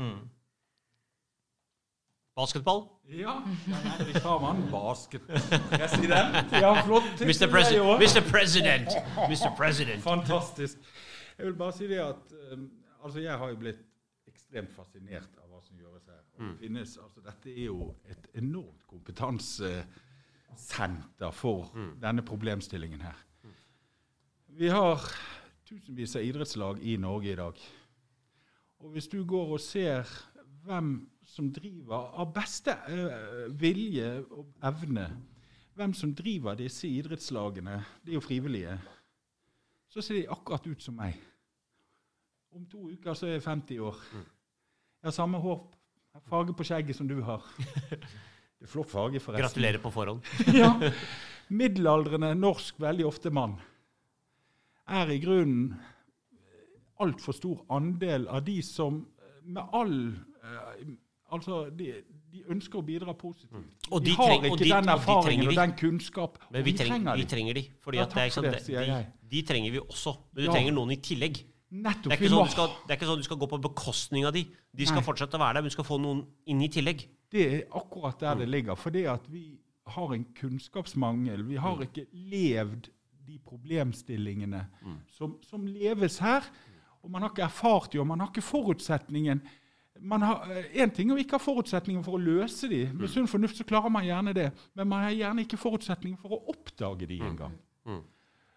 Basketball. 2.40 2.88
Ja, 3.10 3.44
der 3.68 4.20
Farman. 4.20 4.72
Basketpresident. 4.72 6.52
Ja, 6.52 6.84
flott. 6.84 7.04
Mr. 7.20 7.48
Presi 7.52 7.52
President. 7.52 8.00
Mr. 8.00 8.22
President. 8.32 8.88
Mr. 9.30 9.56
President. 9.58 10.04
Fantastisk. 10.04 10.78
Jeg 11.38 11.46
vil 11.46 11.54
bare 11.54 11.74
si 11.74 11.88
det 11.88 12.00
at 12.00 12.34
um, 12.52 12.72
altså 13.04 13.20
jeg 13.20 13.38
har 13.38 13.50
jo 13.50 13.56
blitt 13.60 13.76
ekstremt 14.28 14.72
fascinert 14.76 15.30
av 15.44 15.50
hva 15.52 15.62
som 15.66 15.78
gjøres 15.80 16.06
her. 16.08 16.24
Mm. 16.40 16.58
finnes, 16.62 16.98
altså 17.04 17.20
Dette 17.28 17.50
er 17.52 17.66
jo 17.66 17.96
et 18.08 18.28
enormt 18.40 18.88
kompetansesenter 18.88 21.32
for 21.36 21.68
denne 22.00 22.22
problemstillingen 22.24 23.02
her. 23.04 23.20
Vi 24.48 24.68
har 24.72 25.04
tusenvis 25.68 26.16
av 26.16 26.24
idrettslag 26.24 26.80
i 26.88 26.96
Norge 26.98 27.32
i 27.32 27.36
dag. 27.36 27.54
Og 28.80 28.90
hvis 28.96 29.08
du 29.12 29.26
går 29.28 29.58
og 29.58 29.60
ser 29.60 30.08
hvem 30.64 31.10
som 31.30 31.50
driver 31.54 32.10
av 32.20 32.32
beste 32.34 32.74
eh, 32.90 33.50
vilje 33.62 34.10
og 34.34 34.50
evne, 34.66 35.06
hvem 35.78 35.94
som 35.96 36.14
driver 36.16 36.58
disse 36.60 36.90
idrettslagene, 36.90 37.78
de 38.04 38.12
er 38.12 38.18
jo 38.18 38.24
frivillige, 38.26 38.76
så 39.90 40.04
ser 40.04 40.20
de 40.20 40.32
akkurat 40.34 40.66
ut 40.68 40.84
som 40.84 40.98
meg. 41.00 41.18
Om 42.52 42.66
to 42.70 42.90
uker 42.90 43.16
så 43.16 43.30
er 43.30 43.38
jeg 43.38 43.46
50 43.46 43.86
år. 43.86 44.02
Jeg 44.20 45.08
har 45.08 45.16
samme 45.16 45.40
hår, 45.42 45.62
farge 46.28 46.56
på 46.58 46.66
skjegget 46.68 46.98
som 46.98 47.08
du 47.08 47.20
har. 47.26 47.46
Det 48.60 48.68
er 48.68 48.72
flott 48.74 48.90
farge, 48.92 49.22
forresten. 49.24 49.46
Gratulerer 49.46 49.82
på 49.82 49.94
forhånd. 49.94 50.26
Ja. 50.60 50.74
Middelaldrende 51.50 52.34
norsk, 52.38 52.76
veldig 52.82 53.06
ofte 53.08 53.32
mann, 53.34 53.56
er 54.86 55.10
i 55.10 55.22
grunnen 55.22 55.72
altfor 57.02 57.34
stor 57.34 57.64
andel 57.74 58.28
av 58.28 58.44
de 58.46 58.60
som 58.66 59.00
eh, 59.00 59.38
med 59.48 59.72
all 59.74 59.96
eh, 60.44 60.84
Altså, 61.32 61.70
de, 61.78 61.92
de 62.34 62.44
ønsker 62.50 62.80
å 62.80 62.82
bidra 62.86 63.14
positivt. 63.14 63.88
Og 63.92 64.04
de 64.06 64.12
har 64.16 64.26
treng- 64.32 64.46
og 64.52 64.58
ikke 64.58 64.64
de- 64.64 64.70
den 64.70 64.78
og 64.78 64.86
de 64.86 64.92
erfaringen 64.96 65.46
trenger 65.46 65.50
og 65.50 65.56
den 65.62 65.74
kunnskap. 65.78 66.38
Men 66.52 66.66
vi, 66.66 66.74
trenger, 66.74 67.16
vi 67.16 67.22
de. 67.22 67.28
trenger 67.36 67.54
de. 67.54 67.64
Fordi 67.82 67.98
Ja, 67.98 68.06
det 68.06 68.18
er 68.18 68.30
sant, 68.30 68.46
det, 68.48 68.66
de, 68.68 69.06
de 69.30 69.42
trenger 69.46 69.72
vi 69.72 69.80
også. 69.80 70.16
Men 70.34 70.44
du 70.44 70.50
Ja. 70.50 70.54
trenger 70.58 70.74
noen 70.74 70.92
i 70.92 70.96
tillegg. 70.98 71.44
Nettopp. 71.72 72.10
Det 72.10 72.22
er, 72.22 72.30
sånn 72.34 72.50
skal, 72.50 72.68
det 72.88 72.92
er 72.92 72.98
ikke 72.98 73.06
sånn 73.12 73.18
du 73.22 73.24
skal 73.24 73.38
gå 73.38 73.48
på 73.48 73.62
bekostning 73.62 74.26
av 74.26 74.34
de. 74.34 74.44
De 74.74 74.86
skal 74.86 75.04
Nei. 75.04 75.06
fortsette 75.06 75.38
å 75.38 75.40
være 75.40 75.54
der, 75.54 75.62
men 75.62 75.70
du 75.70 75.76
skal 75.78 75.86
få 75.86 76.00
noen 76.02 76.26
inn 76.48 76.62
i 76.62 76.68
tillegg. 76.68 77.06
Det 77.30 77.44
er 77.54 77.68
akkurat 77.78 78.18
der 78.20 78.36
det 78.42 78.48
ligger. 78.50 78.76
Fordi 78.76 79.04
at 79.06 79.22
vi 79.30 79.60
har 79.86 80.14
en 80.14 80.26
kunnskapsmangel. 80.34 81.44
Vi 81.48 81.56
har 81.58 81.78
ikke 81.86 82.08
levd 82.12 82.90
de 83.28 83.38
problemstillingene 83.46 84.64
som, 85.16 85.38
som 85.48 85.66
leves 85.68 86.18
her. 86.20 86.42
Og 87.04 87.12
man 87.12 87.22
har 87.22 87.30
ikke 87.30 87.46
erfart 87.46 87.92
det, 87.94 88.00
og 88.02 88.08
man 88.08 88.20
har 88.20 88.28
ikke 88.28 88.42
forutsetningen. 88.44 89.42
Man 90.02 90.24
har, 90.24 90.46
en 90.84 90.92
ting 90.96 91.10
er 91.10 91.18
å 91.18 91.22
ikke 91.22 91.38
ha 91.38 91.44
forutsetninger 91.44 92.04
for 92.06 92.16
å 92.18 92.22
løse 92.22 92.70
de. 92.72 92.86
Med 92.96 93.12
sunn 93.12 93.28
fornuft 93.28 93.60
så 93.60 93.66
klarer 93.68 93.92
man 93.94 94.06
gjerne 94.08 94.34
det. 94.38 94.50
Men 94.78 94.88
man 94.92 95.04
har 95.08 95.16
gjerne 95.16 95.44
ikke 95.46 95.60
forutsetninger 95.60 96.20
for 96.22 96.38
å 96.38 96.42
oppdage 96.54 97.10
de 97.10 97.20
engang. 97.26 97.58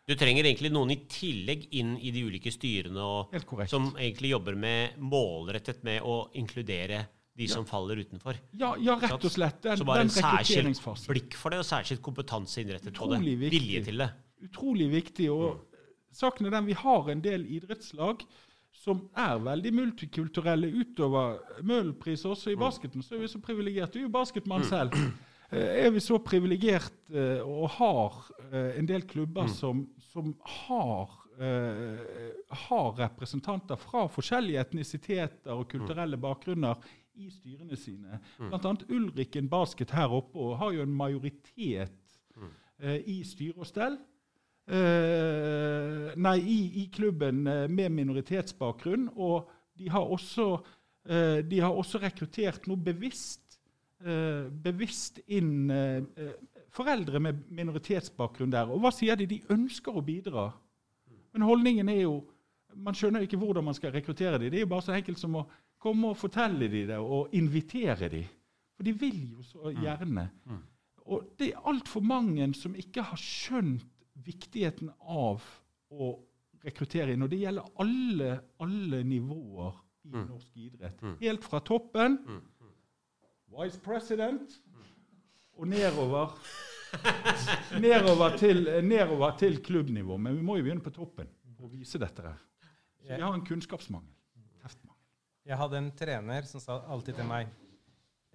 Du 0.02 0.16
trenger 0.18 0.44
egentlig 0.48 0.72
noen 0.74 0.90
i 0.90 0.98
tillegg 1.07 1.68
inn 1.78 1.94
i 2.02 2.11
de 2.14 2.24
ulike 2.26 2.50
styrene 2.50 3.02
og, 3.07 3.37
som 3.70 3.92
egentlig 3.94 4.33
jobber 4.33 4.57
med 4.59 4.96
målrettet 4.98 5.85
med 5.87 6.02
å 6.02 6.24
inkludere 6.38 7.05
de 7.38 7.46
som 7.48 7.64
faller 7.64 8.02
utenfor. 8.02 8.37
Ja, 8.59 8.74
ja, 8.83 8.96
rett 9.00 9.24
og 9.24 9.33
slett. 9.33 9.62
Den, 9.64 9.78
Så 9.78 9.87
bare 9.88 10.05
en 10.05 10.12
særskilt 10.12 10.83
blikk 11.09 11.37
for 11.38 11.55
det, 11.55 11.62
og 11.62 11.68
særskilt 11.68 12.02
kompetanse 12.05 12.61
innrettet 12.61 12.98
på 12.98 13.09
det. 13.12 13.20
Viktig. 13.22 13.52
Vilje 13.55 13.85
til 13.88 14.02
det. 14.05 14.11
utrolig 14.42 14.90
viktig. 14.92 15.31
Og 15.33 15.62
saken 16.12 16.50
er 16.50 16.59
den, 16.59 16.66
vi 16.68 16.76
har 16.76 17.09
en 17.14 17.22
del 17.24 17.46
idrettslag 17.46 18.26
som 18.72 19.04
er 19.16 19.38
veldig 19.44 19.72
multikulturelle 19.76 20.70
utover 20.80 21.37
Møhlenpris. 21.62 22.24
Også 22.24 22.50
i 22.52 22.58
basketen 22.58 23.04
så 23.04 23.14
er 23.16 23.22
vi 23.24 23.28
så 23.30 23.40
privilegerte. 23.42 23.98
Du 23.98 24.02
er 24.02 24.08
jo 24.08 24.14
basketmann 24.14 24.64
selv. 24.64 24.96
Eh, 25.52 25.85
Er 25.85 25.90
vi 25.92 26.00
så 26.00 26.16
privilegert 26.18 26.94
eh, 27.12 27.42
og 27.44 27.68
har 27.76 28.14
eh, 28.52 28.78
en 28.80 28.88
del 28.88 29.02
klubber 29.04 29.46
som, 29.52 29.88
som 30.12 30.35
har 30.44 31.18
har 31.42 32.90
representanter 32.98 33.78
fra 33.80 34.02
forskjellige 34.12 34.61
etnisiteter 34.61 35.50
og 35.56 35.64
kulturelle 35.72 36.18
bakgrunner 36.20 36.76
i 37.18 37.30
styrene 37.32 37.74
sine. 37.80 38.20
Blant 38.37 38.66
annet 38.68 38.85
Ulriken 38.92 39.48
Basket 39.50 39.90
her 39.96 40.12
oppe 40.12 40.52
har 40.61 40.74
jo 40.76 40.85
en 40.85 40.92
majoritet 40.94 42.18
i 43.08 43.16
styre 43.26 43.64
og 43.64 43.66
stell. 43.66 43.96
Eh, 44.66 46.12
nei, 46.16 46.38
i, 46.38 46.59
i 46.83 46.87
klubben 46.94 47.46
eh, 47.46 47.68
med 47.68 47.92
minoritetsbakgrunn. 47.92 49.09
Og 49.16 49.51
de 49.79 49.88
har 49.90 50.07
også, 50.07 50.46
eh, 51.09 51.40
de 51.46 51.61
har 51.61 51.75
også 51.75 51.98
rekruttert 52.03 52.68
noe 52.70 52.79
bevisst, 52.79 53.59
eh, 54.05 54.46
bevisst 54.64 55.18
inn 55.27 55.70
eh, 55.70 56.03
eh, 56.16 56.35
foreldre 56.72 57.20
med 57.20 57.42
minoritetsbakgrunn 57.51 58.53
der. 58.53 58.70
Og 58.70 58.81
hva 58.85 58.92
sier 58.94 59.18
de? 59.18 59.27
De 59.27 59.42
ønsker 59.53 59.96
å 59.98 60.05
bidra. 60.05 60.51
Men 61.33 61.48
holdningen 61.48 61.88
er 61.88 62.05
jo 62.05 62.20
Man 62.72 62.94
skjønner 62.96 63.20
ikke 63.20 63.37
hvordan 63.37 63.66
man 63.66 63.75
skal 63.77 63.90
rekruttere 63.92 64.38
dem. 64.40 64.48
Det 64.48 64.57
er 64.57 64.62
jo 64.62 64.68
bare 64.70 64.81
så 64.87 64.94
enkelt 64.96 65.18
som 65.20 65.35
å 65.37 65.42
komme 65.77 66.09
og 66.09 66.16
fortelle 66.16 66.70
dem 66.72 66.87
det 66.88 66.96
og 66.96 67.29
invitere 67.37 68.09
dem. 68.09 68.31
For 68.79 68.87
de 68.87 68.94
vil 68.96 69.18
jo 69.35 69.42
så 69.44 69.68
gjerne. 69.77 70.25
Og 71.05 71.27
det 71.37 71.51
er 71.51 71.66
altfor 71.68 72.01
mange 72.01 72.46
som 72.57 72.72
ikke 72.72 73.05
har 73.05 73.20
skjønt 73.20 74.01
viktigheten 74.24 74.90
av 75.00 75.42
å 75.92 76.12
rekruttere 76.62 77.14
inn. 77.14 77.24
Og 77.24 77.30
det 77.32 77.42
gjelder 77.42 77.80
alle, 77.82 78.35
alle 78.62 79.02
nivåer 79.06 79.78
i 80.08 80.12
norsk 80.16 80.58
idrett. 80.58 81.02
Helt 81.20 81.44
fra 81.46 81.61
toppen, 81.64 82.18
vice 83.52 83.80
president, 83.85 84.58
og 85.58 85.68
nedover 85.68 86.37
nedover 87.80 88.37
til, 88.40 88.66
nedover 88.85 89.37
til 89.40 89.58
klubbnivå. 89.64 90.16
Men 90.20 90.37
vi 90.37 90.44
må 90.44 90.58
jo 90.58 90.66
begynne 90.66 90.85
på 90.85 90.92
toppen 90.94 91.30
for 91.56 91.68
å 91.68 91.72
vise 91.72 92.00
dette 92.00 92.24
her. 92.26 92.40
Så 93.02 93.08
vi 93.16 93.22
har 93.22 93.35
en 93.35 93.44
kunnskapsmangel. 93.46 94.11
Heftmangel. 94.62 94.98
Jeg 95.48 95.58
hadde 95.58 95.78
en 95.80 95.90
trener 95.98 96.46
som 96.48 96.62
sa 96.62 96.78
alltid 96.92 97.16
til 97.18 97.26
meg 97.26 97.48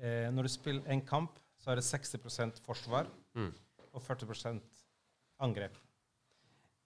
eh, 0.01 0.27
Når 0.33 0.47
du 0.47 0.51
spiller 0.51 0.89
en 0.91 1.03
kamp, 1.07 1.37
så 1.57 1.71
er 1.71 1.79
det 1.79 1.85
60% 1.87 2.59
forsvar 2.65 3.07
og 3.93 4.01
40 4.03 4.59
angrep. 5.39 5.77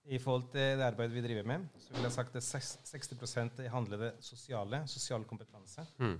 i 0.03 0.17
forhold 0.17 0.47
til 0.51 0.79
det 0.79 0.83
arbeidet 0.83 1.13
vi 1.13 1.21
driver 1.21 1.45
med, 1.45 1.65
så 1.77 1.93
vil 1.93 2.07
jeg 2.07 2.11
sagt 2.11 2.35
at 2.35 2.43
60% 2.43 3.67
handler 3.69 3.97
det 4.01 4.09
sosiale, 4.25 4.81
sosial 4.89 5.23
kompetanse. 5.29 5.85
Mm. 5.99 6.17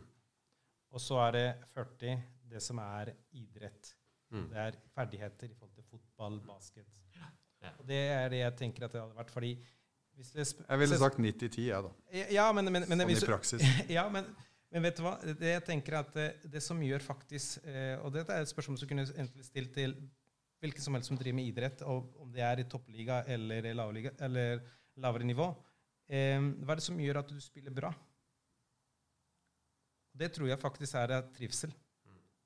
Og 0.92 1.02
så 1.02 1.18
er 1.26 1.32
det 1.32 1.48
40 1.74 2.22
det 2.52 2.62
som 2.62 2.78
er 2.84 3.14
idrett. 3.32 3.96
Mm. 4.32 4.48
Det 4.52 4.58
er 4.58 4.78
ferdigheter 4.96 5.50
i 5.50 5.58
forhold 5.58 5.76
til 5.76 5.88
fotball, 5.90 6.40
basket. 6.46 6.86
Ja. 7.62 7.74
Og 7.80 7.88
det 7.88 8.00
er 8.10 8.30
det 8.30 8.44
jeg 8.44 8.58
tenker 8.60 8.86
at 8.86 8.94
det 8.94 9.02
hadde 9.02 9.18
vært 9.18 9.34
fordi 9.34 9.52
hvis 10.18 10.32
det 10.36 10.46
Jeg 10.70 10.80
ville 10.80 10.98
sagt 11.00 11.20
90-10, 11.20 11.62
jeg, 11.62 11.84
da. 11.84 11.92
Ja, 12.34 12.52
men, 12.52 12.68
men, 12.68 12.86
men 12.86 13.00
Sånn 13.00 13.10
hvis 13.10 13.24
i 13.24 13.30
praksis. 13.30 13.64
ja, 13.98 14.04
men, 14.12 14.28
men 14.72 14.86
vet 14.86 15.00
du 15.00 15.06
hva? 15.06 15.16
Det 15.24 15.54
jeg 15.54 15.64
tenker 15.68 15.98
at 16.02 16.12
det, 16.16 16.28
det 16.52 16.62
som 16.64 16.82
gjør 16.84 17.04
faktisk 17.06 17.64
eh, 17.66 17.96
Og 18.04 18.12
dette 18.14 18.36
er 18.36 18.44
et 18.44 18.52
spørsmål 18.52 18.80
som 18.82 18.92
kunne 18.92 19.08
egentlig 19.08 19.48
stilt 19.48 19.72
til 19.78 19.96
hvilken 20.62 20.84
som 20.84 20.94
helst 20.98 21.10
som 21.10 21.18
driver 21.20 21.36
med 21.40 21.50
idrett, 21.50 21.82
og 21.90 22.12
om 22.22 22.32
det 22.34 22.44
er 22.46 22.62
i 22.62 22.68
toppliga 22.70 23.24
eller, 23.26 23.66
i 23.66 23.74
lavliga, 23.78 24.12
eller 24.22 24.62
lavere 25.02 25.26
nivå. 25.26 25.48
Eh, 26.12 26.38
hva 26.62 26.76
er 26.76 26.82
det 26.82 26.86
som 26.86 27.00
gjør 27.02 27.22
at 27.24 27.32
du 27.34 27.40
spiller 27.42 27.74
bra? 27.74 27.90
Det 30.22 30.30
tror 30.36 30.50
jeg 30.52 30.60
faktisk 30.62 30.98
er 31.00 31.14
trivsel. 31.34 31.72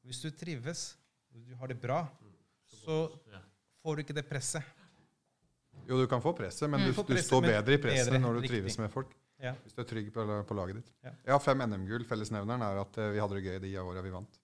Hvis 0.05 0.19
du 0.21 0.29
trives, 0.37 0.83
du 1.33 1.55
har 1.59 1.67
det 1.71 1.79
bra, 1.81 2.03
så 2.69 3.07
får 3.81 3.95
du 3.97 4.03
ikke 4.05 4.15
det 4.15 4.25
presset. 4.29 4.63
Jo, 5.89 5.97
du 5.99 6.05
kan 6.09 6.21
få 6.23 6.31
presset, 6.37 6.69
men 6.69 6.79
Mm, 6.79 6.85
du, 6.87 6.93
du 6.93 7.03
presset, 7.03 7.25
står 7.27 7.41
bedre 7.45 7.73
i 7.73 7.81
presset 7.81 8.11
bedre, 8.13 8.19
når 8.21 8.33
du 8.37 8.39
riktig. 8.41 8.53
trives 8.55 8.77
med 8.79 8.91
folk. 8.93 9.11
Ja. 9.41 9.51
Hvis 9.65 9.73
du 9.75 9.81
er 9.81 9.87
trygg 9.89 10.13
på, 10.13 10.23
på 10.47 10.55
laget 10.55 10.77
ditt. 10.79 10.91
Ja. 11.03 11.11
Jeg 11.25 11.33
har 11.35 11.41
fem 11.43 11.59
NM-gull. 11.65 12.05
Fellesnevneren 12.07 12.61
er 12.63 12.79
at 12.85 12.97
eh, 13.01 13.09
vi 13.11 13.19
hadde 13.19 13.35
det 13.35 13.43
gøy 13.43 13.57
de 13.65 13.73
åra 13.81 14.01
vi 14.05 14.13
vant. 14.13 14.39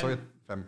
Så, 0.00 0.12
Fem. 0.46 0.62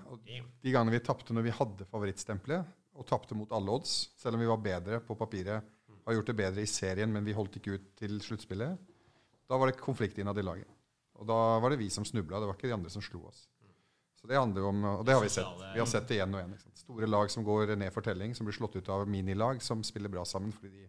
de 0.62 0.72
gangene 0.74 0.96
vi 0.96 1.02
tapte 1.06 1.34
når 1.36 1.46
vi 1.46 1.54
hadde 1.54 1.86
favorittstempelet, 1.90 2.76
og 2.98 3.06
tapte 3.06 3.36
mot 3.38 3.52
alle 3.54 3.76
odds, 3.78 3.92
selv 4.18 4.34
om 4.34 4.42
vi 4.42 4.48
var 4.50 4.62
bedre 4.62 4.98
på 5.04 5.14
papiret, 5.18 5.74
har 6.08 6.16
gjort 6.16 6.30
det 6.30 6.38
bedre 6.38 6.64
i 6.64 6.70
serien, 6.70 7.12
men 7.12 7.26
vi 7.26 7.36
holdt 7.36 7.58
ikke 7.60 7.76
ut 7.76 7.86
til 8.00 8.16
sluttspillet, 8.24 8.80
da 9.48 9.58
var 9.60 9.70
det 9.70 9.80
konflikt 9.80 10.18
innad 10.18 10.40
i 10.40 10.44
laget. 10.44 10.68
Og 11.18 11.26
da 11.28 11.36
var 11.60 11.72
det 11.72 11.80
vi 11.80 11.90
som 11.92 12.06
snubla, 12.06 12.40
det 12.40 12.48
var 12.48 12.56
ikke 12.56 12.70
de 12.70 12.76
andre 12.76 12.92
som 12.92 13.04
slo 13.04 13.26
oss. 13.28 13.46
Så 14.18 14.26
det 14.26 14.38
handler 14.38 14.64
om, 14.66 14.84
Og 14.84 15.04
det 15.06 15.14
har 15.14 15.22
vi 15.22 15.28
sett. 15.30 15.60
Vi 15.74 15.78
har 15.78 15.86
sett 15.86 16.08
det 16.08 16.16
igjen 16.16 16.32
og 16.34 16.40
igjen. 16.40 16.72
Store 16.74 17.06
lag 17.06 17.30
som 17.30 17.44
går 17.46 17.76
ned 17.78 17.92
for 17.94 18.02
telling, 18.02 18.34
som 18.34 18.48
blir 18.48 18.56
slått 18.56 18.74
ut 18.76 18.88
av 18.90 19.06
minilag 19.06 19.62
som 19.62 19.84
spiller 19.86 20.10
bra 20.10 20.24
sammen 20.26 20.50
fordi 20.52 20.72
de, 20.72 20.88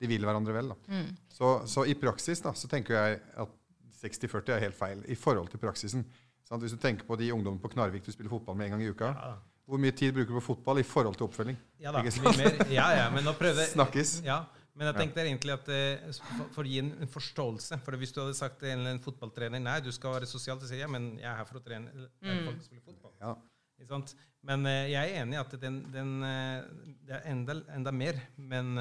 de 0.00 0.08
vil 0.08 0.24
hverandre 0.24 0.54
vel. 0.56 0.72
Da. 0.72 0.78
Mm. 0.88 1.10
Så, 1.28 1.50
så 1.68 1.84
i 1.84 1.96
praksis 1.98 2.40
da, 2.40 2.54
så 2.56 2.70
tenker 2.72 2.96
jeg 2.96 3.20
at 3.44 3.56
60-40 4.00 4.54
er 4.54 4.64
helt 4.64 4.78
feil 4.78 5.04
i 5.12 5.18
forhold 5.18 5.52
til 5.52 5.60
praksisen. 5.60 6.06
Sant? 6.50 6.64
Hvis 6.64 6.74
du 6.74 6.80
tenker 6.82 7.06
på 7.06 7.16
de 7.18 7.30
ungdommene 7.30 7.62
på 7.62 7.70
Knarvik 7.70 8.06
du 8.06 8.10
spiller 8.12 8.32
fotball 8.32 8.56
med 8.58 8.68
en 8.68 8.76
gang 8.76 8.84
i 8.84 8.90
uka, 8.90 9.12
Ja, 9.14 9.34
hvor 9.70 9.78
mye 9.78 9.94
tid 9.94 10.16
bruker 10.16 10.34
du 10.34 10.38
på 10.40 10.48
fotball 10.48 10.80
i 10.82 10.86
forhold 10.86 11.14
til 11.14 11.28
oppfølging? 11.28 11.58
ja 11.78 11.92
da. 11.94 12.02
Mye 12.02 12.32
mer. 12.40 12.56
Ja, 12.74 12.88
ja, 12.96 13.04
men 13.14 13.22
nå 13.22 13.36
prøvde 13.38 13.68
Snakkes. 13.76 14.16
Ja, 14.26 14.40
men 14.74 14.88
jeg 14.88 14.96
tenkte 14.96 15.22
egentlig 15.22 15.54
at 15.54 15.70
eh, 15.70 16.10
for, 16.54 16.64
å 16.64 16.66
gi 16.66 16.80
en, 16.82 16.90
forståelse 17.10 17.78
For 17.84 17.98
hvis 18.00 18.14
du 18.16 18.20
hadde 18.22 18.34
sagt 18.38 18.58
til 18.62 18.82
en, 18.90 18.98
fotballtrener 19.04 19.62
nei, 19.62 19.76
du 19.84 19.92
skal 19.94 20.16
være 20.16 20.26
sosial, 20.30 20.58
så 20.58 20.66
sier 20.66 20.82
jeg 20.82 20.88
ja, 20.88 20.90
men 20.90 21.12
jeg 21.20 21.28
er 21.30 21.38
her 21.38 21.46
for 21.46 21.60
å 21.60 21.62
trene 21.62 21.92
mm. 22.18 22.42
folk 22.48 22.66
spille 22.66 22.82
fotball. 22.82 23.14
Ja. 23.22 23.36
Ikke 23.78 23.92
sant? 23.92 24.16
Men 24.50 24.66
eh, 24.66 24.88
jeg 24.90 25.12
er 25.14 25.22
enig 25.22 25.38
i 25.38 25.40
at 25.44 25.54
den, 25.62 25.78
den, 25.94 26.12
eh, 26.26 26.96
det 27.06 27.18
er 27.20 27.30
enda, 27.30 27.60
enda 27.76 27.94
mer. 27.94 28.18
Men 28.40 28.74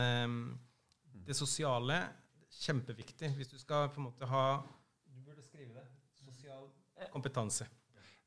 det 1.27 1.37
sosiale 1.37 2.01
kjempeviktig. 2.63 3.29
Hvis 3.37 3.53
du 3.53 3.59
skal 3.61 3.91
på 3.93 4.01
en 4.01 4.09
måte 4.09 4.25
ha 4.29 4.45
Du 5.05 5.21
burde 5.21 5.45
skrive 5.45 5.75
det. 5.75 5.85
Sosial 6.17 6.65
kompetanse. 7.13 7.67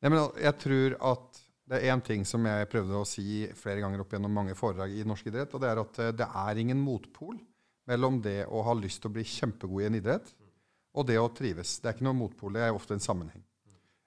Nei, 0.02 0.18
jeg 0.42 0.58
tror 0.58 0.96
at 1.12 1.42
det 1.72 1.78
er 1.78 1.94
én 1.94 2.02
ting 2.04 2.24
som 2.26 2.44
jeg 2.48 2.68
prøvde 2.72 2.98
å 2.98 3.06
si 3.06 3.46
flere 3.56 3.80
ganger 3.84 4.02
opp 4.02 4.12
gjennom 4.12 4.34
mange 4.34 4.56
foredrag 4.58 4.92
i 4.96 5.06
norsk 5.06 5.30
idrett, 5.30 5.54
og 5.54 5.62
det 5.62 5.70
er 5.70 5.80
at 5.82 6.00
eh, 6.02 6.14
det 6.18 6.26
er 6.26 6.60
ingen 6.60 6.80
motpol 6.82 7.38
mellom 7.88 8.18
det 8.22 8.42
å 8.50 8.64
ha 8.66 8.74
lyst 8.78 9.02
til 9.02 9.12
å 9.12 9.14
bli 9.16 9.24
kjempegod 9.26 9.84
i 9.84 9.86
en 9.88 9.98
idrett, 9.98 10.34
og 10.92 11.06
det 11.08 11.16
å 11.20 11.30
trives. 11.32 11.78
Det 11.80 11.88
er 11.88 11.96
ikke 11.96 12.06
noe 12.08 12.18
motpol, 12.18 12.52
det 12.56 12.66
er 12.66 12.76
ofte 12.76 12.96
en 12.96 13.02
sammenheng. 13.02 13.44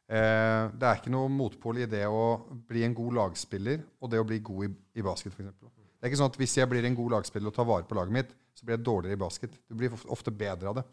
Eh, 0.06 0.65
det 0.75 0.86
er 0.86 0.99
ikke 0.99 1.13
noe 1.13 1.32
motpol 1.34 1.80
i 1.82 1.88
det 1.89 2.04
å 2.06 2.25
bli 2.69 2.84
en 2.86 2.93
god 2.93 3.15
lagspiller 3.21 3.82
og 3.97 4.12
det 4.12 4.21
å 4.21 4.28
bli 4.28 4.38
god 4.45 4.67
i, 4.67 4.69
i 4.99 5.06
basket, 5.06 5.34
f.eks. 5.34 5.56
Det 5.56 6.04
er 6.06 6.12
ikke 6.12 6.19
sånn 6.21 6.30
at 6.30 6.38
hvis 6.38 6.60
jeg 6.60 6.69
blir 6.69 6.86
en 6.86 6.97
god 6.97 7.15
lagspiller 7.15 7.49
og 7.49 7.56
tar 7.56 7.65
vare 7.65 7.88
på 7.89 7.97
laget 7.97 8.13
mitt, 8.13 8.36
så 8.54 8.67
blir 8.67 8.78
jeg 8.78 8.86
dårligere 8.86 9.17
i 9.17 9.23
basket. 9.23 9.56
Du 9.65 9.73
blir 9.80 9.95
ofte 10.13 10.30
bedre 10.30 10.69
av 10.69 10.78
det. 10.78 10.84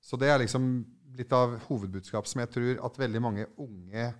Så 0.00 0.18
det 0.20 0.30
er 0.32 0.42
liksom 0.42 0.66
litt 1.18 1.32
av 1.36 1.56
hovedbudskap 1.68 2.28
som 2.28 2.42
jeg 2.42 2.52
tror 2.54 2.82
at 2.86 2.98
veldig 3.00 3.22
mange 3.22 3.46
unge 3.60 4.10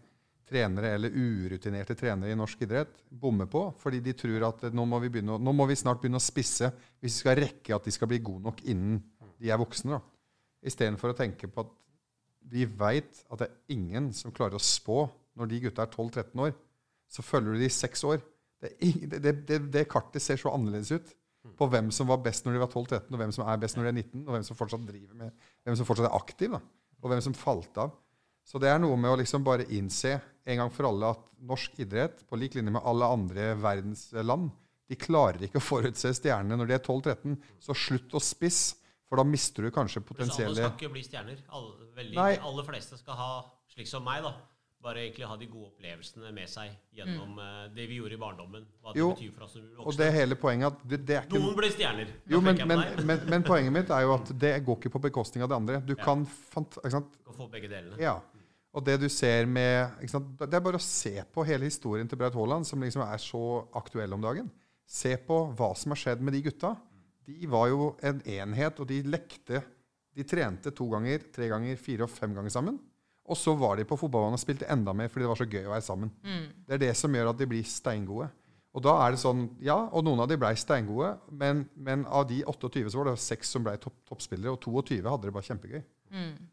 trenere 0.51 0.95
eller 0.97 1.15
urutinerte 1.15 1.95
trenere 1.95 2.33
i 2.33 2.39
norsk 2.39 2.65
idrett 2.67 3.05
bommer 3.09 3.47
på, 3.51 3.69
fordi 3.79 4.01
de 4.03 4.15
tror 4.19 4.49
at 4.49 4.65
nå 4.75 4.87
må 4.89 4.99
vi, 5.05 5.13
begynne, 5.15 5.39
nå 5.39 5.55
må 5.55 5.67
vi 5.71 5.79
snart 5.79 6.01
begynne 6.03 6.19
å 6.19 6.25
spisse 6.25 6.73
hvis 6.99 7.21
vi 7.21 7.23
skal 7.23 7.39
rekke 7.39 7.77
at 7.77 7.87
de 7.87 7.95
skal 7.95 8.11
bli 8.11 8.19
gode 8.25 8.49
nok 8.49 8.65
innen 8.67 8.99
de 9.41 9.53
er 9.53 9.61
voksne. 9.61 9.97
da. 9.97 10.01
Istedenfor 10.67 11.15
å 11.15 11.17
tenke 11.17 11.49
på 11.49 11.65
at 11.65 11.71
vi 12.51 12.67
veit 12.67 13.23
at 13.31 13.41
det 13.41 13.47
er 13.47 13.77
ingen 13.77 14.11
som 14.17 14.35
klarer 14.35 14.59
å 14.59 14.65
spå 14.65 15.05
når 15.39 15.53
de 15.53 15.63
gutta 15.67 15.87
er 15.87 15.95
12-13 15.95 16.45
år. 16.45 16.53
Så 17.11 17.25
følger 17.25 17.55
du 17.55 17.63
de 17.63 17.71
i 17.71 17.73
seks 17.73 18.03
år. 18.07 18.21
Det, 18.61 18.75
det, 19.23 19.33
det, 19.49 19.59
det 19.73 19.87
kartet 19.89 20.23
ser 20.25 20.41
så 20.41 20.53
annerledes 20.53 20.93
ut 20.93 21.15
på 21.57 21.69
hvem 21.73 21.89
som 21.95 22.09
var 22.11 22.21
best 22.25 22.45
når 22.47 22.57
de 22.57 22.63
var 22.63 22.71
12-13, 22.73 23.09
og 23.11 23.21
hvem 23.23 23.33
som 23.35 23.47
er 23.49 23.61
best 23.63 23.79
når 23.79 23.87
de 23.87 23.91
er 23.91 23.99
19, 24.03 24.23
og 24.27 24.35
hvem 24.35 24.47
som 24.47 24.59
fortsatt 24.59 24.87
driver 24.87 25.19
med, 25.23 25.49
hvem 25.65 25.79
som 25.79 25.89
fortsatt 25.89 26.11
er 26.11 26.17
aktiv, 26.19 26.57
da, 26.57 26.61
og 27.01 27.13
hvem 27.13 27.23
som 27.25 27.37
falt 27.37 27.81
av. 27.81 27.95
Så 28.45 28.61
det 28.61 28.71
er 28.71 28.81
noe 28.83 28.97
med 29.01 29.13
å 29.13 29.19
liksom 29.21 29.45
bare 29.47 29.69
innse 29.77 30.17
en 30.49 30.63
gang 30.63 30.73
for 30.75 30.89
alle 30.89 31.13
at 31.15 31.23
norsk 31.47 31.79
idrett, 31.85 32.25
på 32.29 32.39
lik 32.41 32.57
linje 32.59 32.75
med 32.75 32.85
alle 32.89 33.09
andre 33.15 33.53
verdens 33.61 34.09
land, 34.27 34.51
de 34.91 34.99
klarer 34.99 35.47
ikke 35.47 35.61
å 35.61 35.63
forutse 35.63 36.11
stjernene 36.19 36.59
når 36.59 36.71
de 36.71 36.75
er 36.75 36.83
12-13. 36.83 37.37
Så 37.63 37.77
slutt 37.79 38.17
å 38.19 38.23
spisse, 38.23 38.81
for 39.07 39.21
da 39.21 39.25
mister 39.27 39.67
du 39.67 39.73
kanskje 39.75 40.03
potensielle 40.07 40.51
alle 40.51 40.71
skal 40.71 40.77
ikke 40.77 40.95
bli 40.95 41.03
stjerner. 41.07 41.39
Alle, 41.55 41.91
veldig, 41.97 42.17
de 42.17 42.43
aller 42.51 42.67
fleste 42.67 42.99
skal 42.99 43.19
ha, 43.19 43.31
slik 43.71 43.91
som 43.91 44.05
meg, 44.07 44.23
da, 44.27 44.35
bare 44.83 45.03
egentlig 45.05 45.27
ha 45.29 45.37
de 45.37 45.47
gode 45.51 45.67
opplevelsene 45.71 46.31
med 46.33 46.49
seg 46.49 46.71
gjennom 46.97 47.39
eh, 47.39 47.69
det 47.77 47.85
vi 47.91 47.99
gjorde 48.01 48.17
i 48.17 48.21
barndommen. 48.21 48.63
Hva 48.81 48.95
det 48.95 49.01
Jo, 49.03 49.11
betyr 49.13 49.33
for 49.37 49.45
oss 49.45 49.53
som 49.59 49.63
blir 49.67 49.87
Og 49.87 49.97
det 49.99 50.07
er 50.09 50.15
hele 50.17 50.39
poenget 50.41 50.73
at 50.73 50.85
det, 50.89 50.99
det 51.09 51.17
er 51.19 51.27
ikke 51.29 51.41
Noen 51.43 51.57
ble 51.59 51.71
stjerner. 51.75 52.13
Jo, 52.33 52.41
men, 52.45 52.61
men, 52.71 52.85
men, 53.05 53.25
men 53.35 53.45
poenget 53.47 53.75
mitt 53.77 53.93
er 53.93 54.07
jo 54.07 54.15
at 54.17 54.33
det 54.41 54.53
går 54.65 54.79
ikke 54.81 54.93
på 54.97 55.03
bekostning 55.11 55.45
av 55.45 55.53
det 55.53 55.59
andre. 55.61 55.81
Du 55.85 55.95
Ja. 55.97 56.03
kan 56.05 56.25
fant, 56.27 56.79
ikke 56.81 56.95
sant? 56.97 57.13
Skal 57.25 57.39
få 57.43 57.49
begge 57.53 57.69
delene. 57.73 57.99
Ja. 58.01 58.17
Og 58.73 58.85
det 58.87 59.01
du 59.03 59.09
ser 59.11 59.47
med 59.51 59.99
ikke 60.01 60.15
sant? 60.15 60.33
Det 60.39 60.55
er 60.55 60.63
bare 60.65 60.79
å 60.79 60.85
se 60.85 61.13
på 61.35 61.45
hele 61.45 61.67
historien 61.67 62.09
til 62.09 62.17
Braut 62.21 62.37
Haaland, 62.39 62.65
som 62.69 62.81
liksom 62.81 63.03
er 63.03 63.19
så 63.19 63.43
aktuell 63.75 64.13
om 64.15 64.23
dagen. 64.23 64.49
Se 64.87 65.17
på 65.17 65.43
hva 65.59 65.73
som 65.77 65.93
har 65.93 65.99
skjedd 66.01 66.23
med 66.23 66.33
de 66.39 66.43
gutta. 66.49 66.77
De 67.27 67.47
var 67.51 67.69
jo 67.69 67.91
en 68.07 68.23
enhet, 68.25 68.79
og 68.81 68.87
de 68.91 69.03
lekte. 69.07 69.61
De 70.17 70.25
trente 70.27 70.71
to 70.75 70.87
ganger, 70.91 71.21
tre 71.35 71.47
ganger, 71.51 71.77
fire 71.79 72.07
og 72.07 72.11
fem 72.11 72.33
ganger 72.35 72.51
sammen. 72.51 72.79
Og 73.31 73.39
så 73.39 73.55
var 73.55 73.79
de 73.79 73.85
på 73.87 73.97
fotballbanen 74.01 74.35
og 74.35 74.43
spilte 74.43 74.67
enda 74.73 74.93
mer 74.97 75.09
fordi 75.09 75.23
det 75.25 75.31
var 75.31 75.39
så 75.39 75.47
gøy 75.47 75.69
å 75.69 75.73
være 75.77 75.87
sammen. 75.87 76.11
Det 76.67 76.75
er 76.77 76.83
det 76.83 76.95
som 76.99 77.15
gjør 77.15 77.31
at 77.31 77.39
de 77.39 77.47
blir 77.47 77.63
steingode. 77.69 78.27
Og 78.75 78.83
da 78.87 78.93
er 79.05 79.15
det 79.15 79.19
sånn, 79.23 79.45
ja, 79.67 79.77
og 79.91 80.05
noen 80.07 80.21
av 80.23 80.29
de 80.31 80.37
ble 80.39 80.51
steingode, 80.59 81.13
men, 81.35 81.65
men 81.75 82.05
av 82.07 82.27
de 82.31 82.43
28 82.47 82.91
så 82.93 83.01
var 83.01 83.09
det 83.11 83.17
6 83.23 83.49
som 83.57 83.65
ble 83.67 83.73
topp, 83.83 83.97
toppspillere, 84.07 84.53
og 84.55 84.61
22 84.63 85.01
hadde 85.11 85.27
det 85.27 85.35
bare 85.35 85.49
kjempegøy. 85.49 85.81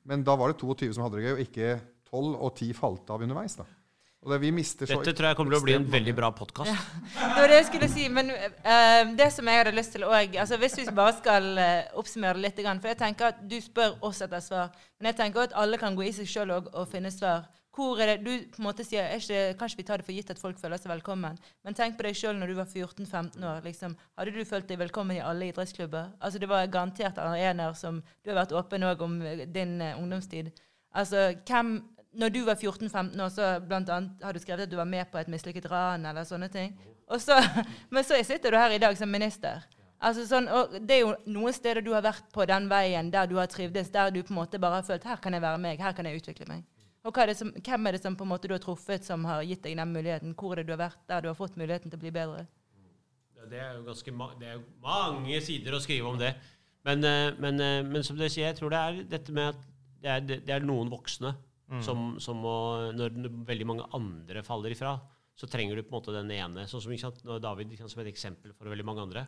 Men 0.10 0.24
da 0.26 0.34
var 0.38 0.50
det 0.54 0.58
22 0.62 0.94
som 0.98 1.06
hadde 1.06 1.20
det 1.20 1.28
gøy, 1.28 1.34
og 1.36 1.44
ikke 1.46 1.68
12, 2.10 2.32
og 2.42 2.56
10 2.58 2.74
falt 2.78 3.10
av 3.13 3.22
underveis. 3.26 3.58
da. 3.60 3.66
Og 4.25 4.32
det, 4.34 4.38
vi 4.41 4.49
mister 4.51 4.89
så 4.89 4.97
Dette 4.97 5.13
tror 5.13 5.30
jeg 5.30 5.38
kommer 5.38 5.53
til 5.53 5.62
å 5.62 5.65
bli 5.65 5.75
en 5.77 5.86
veldig 5.91 6.13
bra 6.17 6.32
podkast. 6.36 6.73
Det 7.13 7.27
var 7.38 7.51
det 7.51 7.60
jeg 7.60 7.67
skulle 7.67 7.89
si. 7.91 8.08
Men 8.10 8.32
eh, 8.34 9.12
det 9.17 9.27
som 9.36 9.47
jeg 9.47 9.62
hadde 9.62 9.75
lyst 9.77 9.93
til 9.93 10.08
òg 10.08 10.39
altså 10.41 10.58
Hvis 10.58 10.80
vi 10.80 10.88
bare 10.89 11.13
skal 11.19 11.51
uh, 11.60 11.99
oppsummere 12.01 12.41
litt 12.41 12.58
For 12.58 12.89
jeg 12.89 12.99
tenker 12.99 13.30
at 13.30 13.43
du 13.45 13.60
spør 13.62 13.99
oss 14.01 14.23
etter 14.25 14.41
svar. 14.41 14.73
Men 14.97 15.12
jeg 15.12 15.19
tenker 15.21 15.45
at 15.45 15.56
alle 15.56 15.77
kan 15.77 15.95
gå 15.95 16.08
i 16.08 16.15
seg 16.15 16.30
sjøl 16.30 16.56
og, 16.58 16.71
og 16.73 16.89
finne 16.89 17.13
svar. 17.13 17.45
Hvor 17.77 18.01
er 18.01 18.15
det, 18.15 18.25
Du 18.25 18.32
på 18.56 18.62
en 18.62 18.65
måte 18.65 18.84
sier 18.88 19.06
er 19.06 19.21
ikke, 19.21 19.58
Kanskje 19.60 19.77
vi 19.77 19.86
tar 19.86 20.01
det 20.01 20.08
for 20.08 20.17
gitt 20.17 20.32
at 20.34 20.41
folk 20.41 20.58
føler 20.60 20.82
seg 20.82 20.89
velkommen. 20.91 21.38
Men 21.63 21.77
tenk 21.77 21.99
på 21.99 22.08
deg 22.08 22.17
sjøl 22.17 22.39
når 22.39 22.51
du 22.51 22.58
var 22.58 22.71
14-15 22.71 23.45
år. 23.45 23.62
liksom, 23.67 23.93
Hadde 24.17 24.34
du 24.34 24.45
følt 24.49 24.67
deg 24.67 24.82
velkommen 24.82 25.19
i 25.19 25.21
alle 25.21 25.51
idrettsklubber? 25.51 26.15
Altså 26.17 26.41
Det 26.41 26.49
var 26.49 26.65
garantert 26.73 27.21
arenaer 27.21 27.77
som 27.77 28.01
Du 28.23 28.34
har 28.34 28.41
vært 28.41 28.58
åpen 28.58 28.88
òg 28.89 29.06
om 29.06 29.21
eh, 29.21 29.45
din 29.45 29.77
uh, 29.77 29.93
ungdomstid. 30.01 30.49
Altså, 30.97 31.36
hvem 31.45 31.77
når 32.17 32.34
du 32.34 32.39
var 32.47 32.58
14-15 32.58 33.23
år, 33.23 33.32
så 33.34 33.47
blant 33.62 33.89
annet 33.93 34.23
har 34.25 34.34
du 34.34 34.41
skrevet 34.41 34.65
at 34.65 34.71
du 34.71 34.77
var 34.80 34.89
med 34.89 35.06
på 35.12 35.19
et 35.21 35.30
mislykket 35.32 35.69
ran 35.71 36.06
eller 36.10 36.25
sånne 36.27 36.49
ting. 36.53 36.73
Så, 37.21 37.38
men 37.93 38.06
så 38.06 38.17
sitter 38.25 38.51
du 38.51 38.58
her 38.58 38.73
i 38.73 38.82
dag 38.82 38.97
som 38.97 39.12
minister. 39.12 39.65
Altså 39.97 40.27
sånn, 40.30 40.49
Det 40.86 40.99
er 40.99 41.03
jo 41.06 41.13
noen 41.34 41.53
steder 41.56 41.82
du 41.82 41.91
har 41.95 42.03
vært 42.06 42.27
på 42.34 42.45
den 42.49 42.67
veien 42.69 43.10
der 43.13 43.30
du 43.30 43.38
har 43.39 43.49
trivdes, 43.49 43.89
der 43.93 44.12
du 44.13 44.21
på 44.23 44.34
en 44.34 44.41
måte 44.41 44.62
bare 44.62 44.82
har 44.82 44.86
følt 44.86 45.08
her 45.08 45.21
kan 45.21 45.34
jeg 45.34 45.45
være 45.45 45.62
meg, 45.62 45.82
her 45.82 45.95
kan 45.97 46.10
jeg 46.10 46.21
utvikle 46.21 46.49
meg. 46.49 46.65
Og 47.08 47.17
er 47.23 47.34
som, 47.38 47.53
Hvem 47.63 47.88
er 47.88 47.95
det 47.95 48.03
som 48.03 48.17
på 48.19 48.25
en 48.25 48.34
måte 48.34 48.49
du 48.49 48.53
har 48.53 48.62
truffet 48.62 49.06
som 49.06 49.23
har 49.25 49.45
gitt 49.47 49.63
deg 49.63 49.77
den 49.77 49.93
muligheten? 49.93 50.36
Hvor 50.36 50.53
er 50.53 50.62
det 50.62 50.67
du 50.67 50.75
har 50.75 50.84
vært 50.89 51.01
der 51.08 51.23
du 51.23 51.30
har 51.32 51.39
fått 51.39 51.58
muligheten 51.58 51.89
til 51.89 51.97
å 51.97 52.03
bli 52.03 52.12
bedre? 52.12 52.45
Det 53.47 53.62
er 53.63 53.77
jo 53.77 53.86
ganske 53.88 54.12
ma 54.12 54.34
det 54.36 54.47
er 54.51 54.63
mange 54.84 55.39
sider 55.45 55.77
å 55.77 55.80
skrive 55.80 56.10
om 56.10 56.17
det. 56.19 56.34
Men, 56.84 57.03
eh, 57.03 57.32
men, 57.39 57.62
eh, 57.62 57.84
men 57.88 58.03
som 58.03 58.17
dere 58.17 58.30
sier, 58.30 58.49
jeg 58.49 58.58
tror 58.58 58.73
det 58.73 58.82
er 58.82 59.03
dette 59.08 59.32
med 59.32 59.53
at 59.53 59.67
det 60.01 60.10
er, 60.12 60.25
det 60.45 60.53
er 60.53 60.65
noen 60.67 60.91
voksne 60.91 61.32
som, 61.84 62.15
som 62.23 62.39
må 62.39 62.56
Når 62.95 63.17
veldig 63.47 63.67
mange 63.67 63.88
andre 63.97 64.43
faller 64.45 64.71
ifra, 64.71 64.93
så 65.38 65.49
trenger 65.51 65.77
du 65.77 65.84
på 65.84 65.91
en 65.91 65.97
måte 65.99 66.15
den 66.15 66.32
ene. 66.34 66.65
Sånn 66.69 66.82
som 66.82 66.95
sant, 66.97 67.19
David 67.43 67.75
sant, 67.77 67.91
som 67.93 68.01
et 68.01 68.10
eksempel 68.10 68.56
for 68.58 68.71
veldig 68.71 68.86
mange 68.88 69.03
andre, 69.06 69.27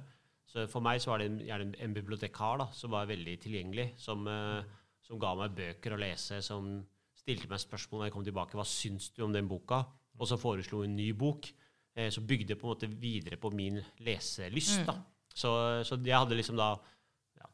Så 0.49 0.65
for 0.71 0.81
meg 0.81 0.97
så 1.01 1.11
var 1.11 1.21
det 1.21 1.27
en, 1.29 1.41
en, 1.45 1.73
en 1.77 1.93
bibliotekar 1.93 2.57
da, 2.57 2.65
som 2.73 2.89
var 2.95 3.05
veldig 3.05 3.35
tilgjengelig, 3.43 3.91
som, 4.01 4.23
eh, 4.25 4.63
som 5.05 5.19
ga 5.21 5.35
meg 5.37 5.53
bøker 5.53 5.93
å 5.93 5.99
lese, 6.01 6.39
som 6.41 6.79
stilte 7.13 7.49
meg 7.51 7.61
spørsmål 7.61 8.01
når 8.01 8.09
jeg 8.09 8.15
kom 8.15 8.25
tilbake. 8.25 8.57
Hva 8.57 8.65
syns 8.65 9.11
du 9.13 9.21
om 9.27 9.35
den 9.35 9.49
boka? 9.51 9.83
Og 10.17 10.25
så 10.25 10.39
foreslo 10.41 10.81
en 10.83 10.95
ny 10.97 11.11
bok. 11.13 11.51
Eh, 11.93 12.09
så 12.09 12.23
bygde 12.25 12.57
på 12.57 12.65
en 12.65 12.73
måte 12.73 12.89
videre 12.89 13.37
på 13.37 13.51
min 13.53 13.77
leselyst. 14.01 14.87
da. 14.87 14.97
Så, 15.29 15.51
så 15.85 15.99
jeg 16.01 16.17
hadde 16.17 16.39
liksom 16.39 16.57
da 16.57 16.73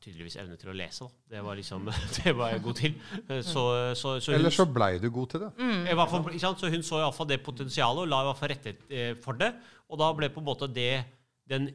tydeligvis 0.06 0.38
evne 0.42 0.56
til 0.62 0.70
å 0.72 0.76
lese. 0.78 1.08
da. 1.08 1.36
Det 1.36 1.42
var 1.48 1.58
liksom, 1.60 1.90
det 2.20 2.34
var 2.38 2.54
jeg 2.54 2.64
god 2.68 2.80
til. 2.80 2.94
Så, 3.44 3.64
så, 3.98 4.14
så 4.22 4.32
hun- 4.32 4.38
Eller 4.40 4.54
så 4.54 4.68
blei 4.70 4.92
du 5.02 5.10
god 5.14 5.34
til 5.34 5.44
det. 5.48 5.52
Mm. 5.58 5.84
hvert 5.98 6.14
fall, 6.14 6.30
ikke 6.32 6.46
sant? 6.46 6.62
Så 6.64 6.72
hun 6.72 6.86
så 6.86 7.02
iallfall 7.02 7.30
det 7.34 7.42
potensialet 7.46 8.06
og 8.06 8.12
la 8.14 8.22
i 8.24 8.30
hvert 8.30 8.42
fall 8.44 8.54
rette 8.54 8.76
eh, 8.94 9.12
for 9.26 9.42
det. 9.42 9.52
Og 9.90 10.00
da 10.02 10.12
ble 10.18 10.30
på 10.34 10.42
en 10.44 10.50
måte 10.54 10.72
det 10.74 10.92
den 11.50 11.68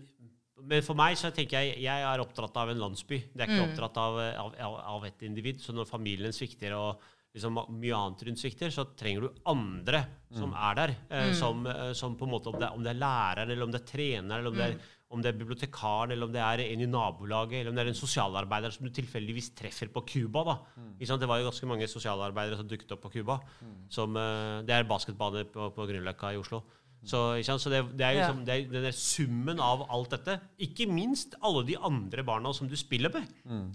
Men 0.70 0.82
for 0.84 0.98
meg 0.98 1.14
så 1.16 1.30
tenker 1.32 1.62
jeg 1.62 1.78
jeg 1.80 2.02
er 2.04 2.20
oppdratt 2.20 2.56
av 2.60 2.68
en 2.68 2.80
landsby. 2.82 3.16
Det 3.32 3.46
er 3.46 3.48
ikke 3.48 3.68
opptatt 3.70 3.96
av, 4.02 4.18
av, 4.42 4.50
av, 4.60 4.74
av 4.96 5.06
et 5.08 5.22
individ. 5.24 5.62
Så 5.64 5.72
når 5.72 5.88
familien 5.88 6.34
svikter 6.36 6.74
og 6.76 7.00
liksom 7.32 7.54
mye 7.78 7.94
annet 7.96 8.24
rundt 8.26 8.40
svikter, 8.42 8.72
så 8.74 8.84
trenger 8.98 9.24
du 9.24 9.38
andre 9.48 10.02
som 10.36 10.52
er 10.52 10.74
der. 10.80 10.92
Eh, 11.08 11.30
som, 11.38 11.62
eh, 11.70 11.92
som 11.96 12.16
på 12.18 12.26
en 12.28 12.32
måte, 12.34 12.52
om 12.52 12.58
det, 12.60 12.68
om 12.76 12.82
det 12.84 12.92
er 12.92 13.00
læreren, 13.00 13.54
eller 13.54 13.64
om 13.68 13.72
det 13.72 13.80
er 13.80 13.88
treneren, 13.88 14.34
eller 14.40 14.50
om 14.52 14.58
det 14.58 14.66
er 14.66 14.76
om 15.10 15.22
det 15.22 15.32
er 15.32 15.38
bibliotekaren, 15.40 16.12
eller 16.14 16.28
om 16.28 16.34
det 16.34 16.42
er 16.42 16.62
en 16.68 16.82
i 16.84 16.86
nabolaget, 16.86 17.60
eller 17.60 17.72
om 17.72 17.78
det 17.78 17.82
er 17.82 17.90
en 17.90 17.98
sosialarbeider 17.98 18.70
som 18.74 18.86
du 18.86 18.92
tilfeldigvis 18.94 19.50
treffer 19.58 19.90
på 19.90 20.04
Cuba. 20.06 20.60
Mm. 20.76 20.92
Det 21.00 21.28
var 21.28 21.40
jo 21.40 21.48
ganske 21.48 21.66
mange 21.66 21.88
sosialarbeidere 21.90 22.60
som 22.60 22.68
dukket 22.70 22.94
opp 22.94 23.02
på 23.02 23.10
Cuba. 23.16 23.40
Mm. 23.58 23.88
eh, 24.22 24.60
det 24.68 24.76
er 24.76 24.86
basketbane 24.86 25.44
på, 25.50 25.72
på 25.74 25.88
Grünerløkka 25.90 26.30
i 26.34 26.38
Oslo. 26.38 26.62
Så, 27.00 27.18
ikke 27.40 27.48
sant? 27.48 27.62
så 27.64 27.72
det, 27.72 27.80
det 27.96 28.06
er 28.06 28.18
liksom, 28.18 28.44
det 28.44 28.54
er 28.54 28.70
den 28.70 28.86
der 28.86 28.94
summen 28.94 29.60
av 29.64 29.86
alt 29.90 30.14
dette. 30.14 30.36
Ikke 30.62 30.86
minst 30.86 31.34
alle 31.42 31.64
de 31.66 31.78
andre 31.80 32.22
barna 32.22 32.52
som 32.54 32.68
du 32.68 32.76
spiller 32.78 33.10
med. 33.14 33.26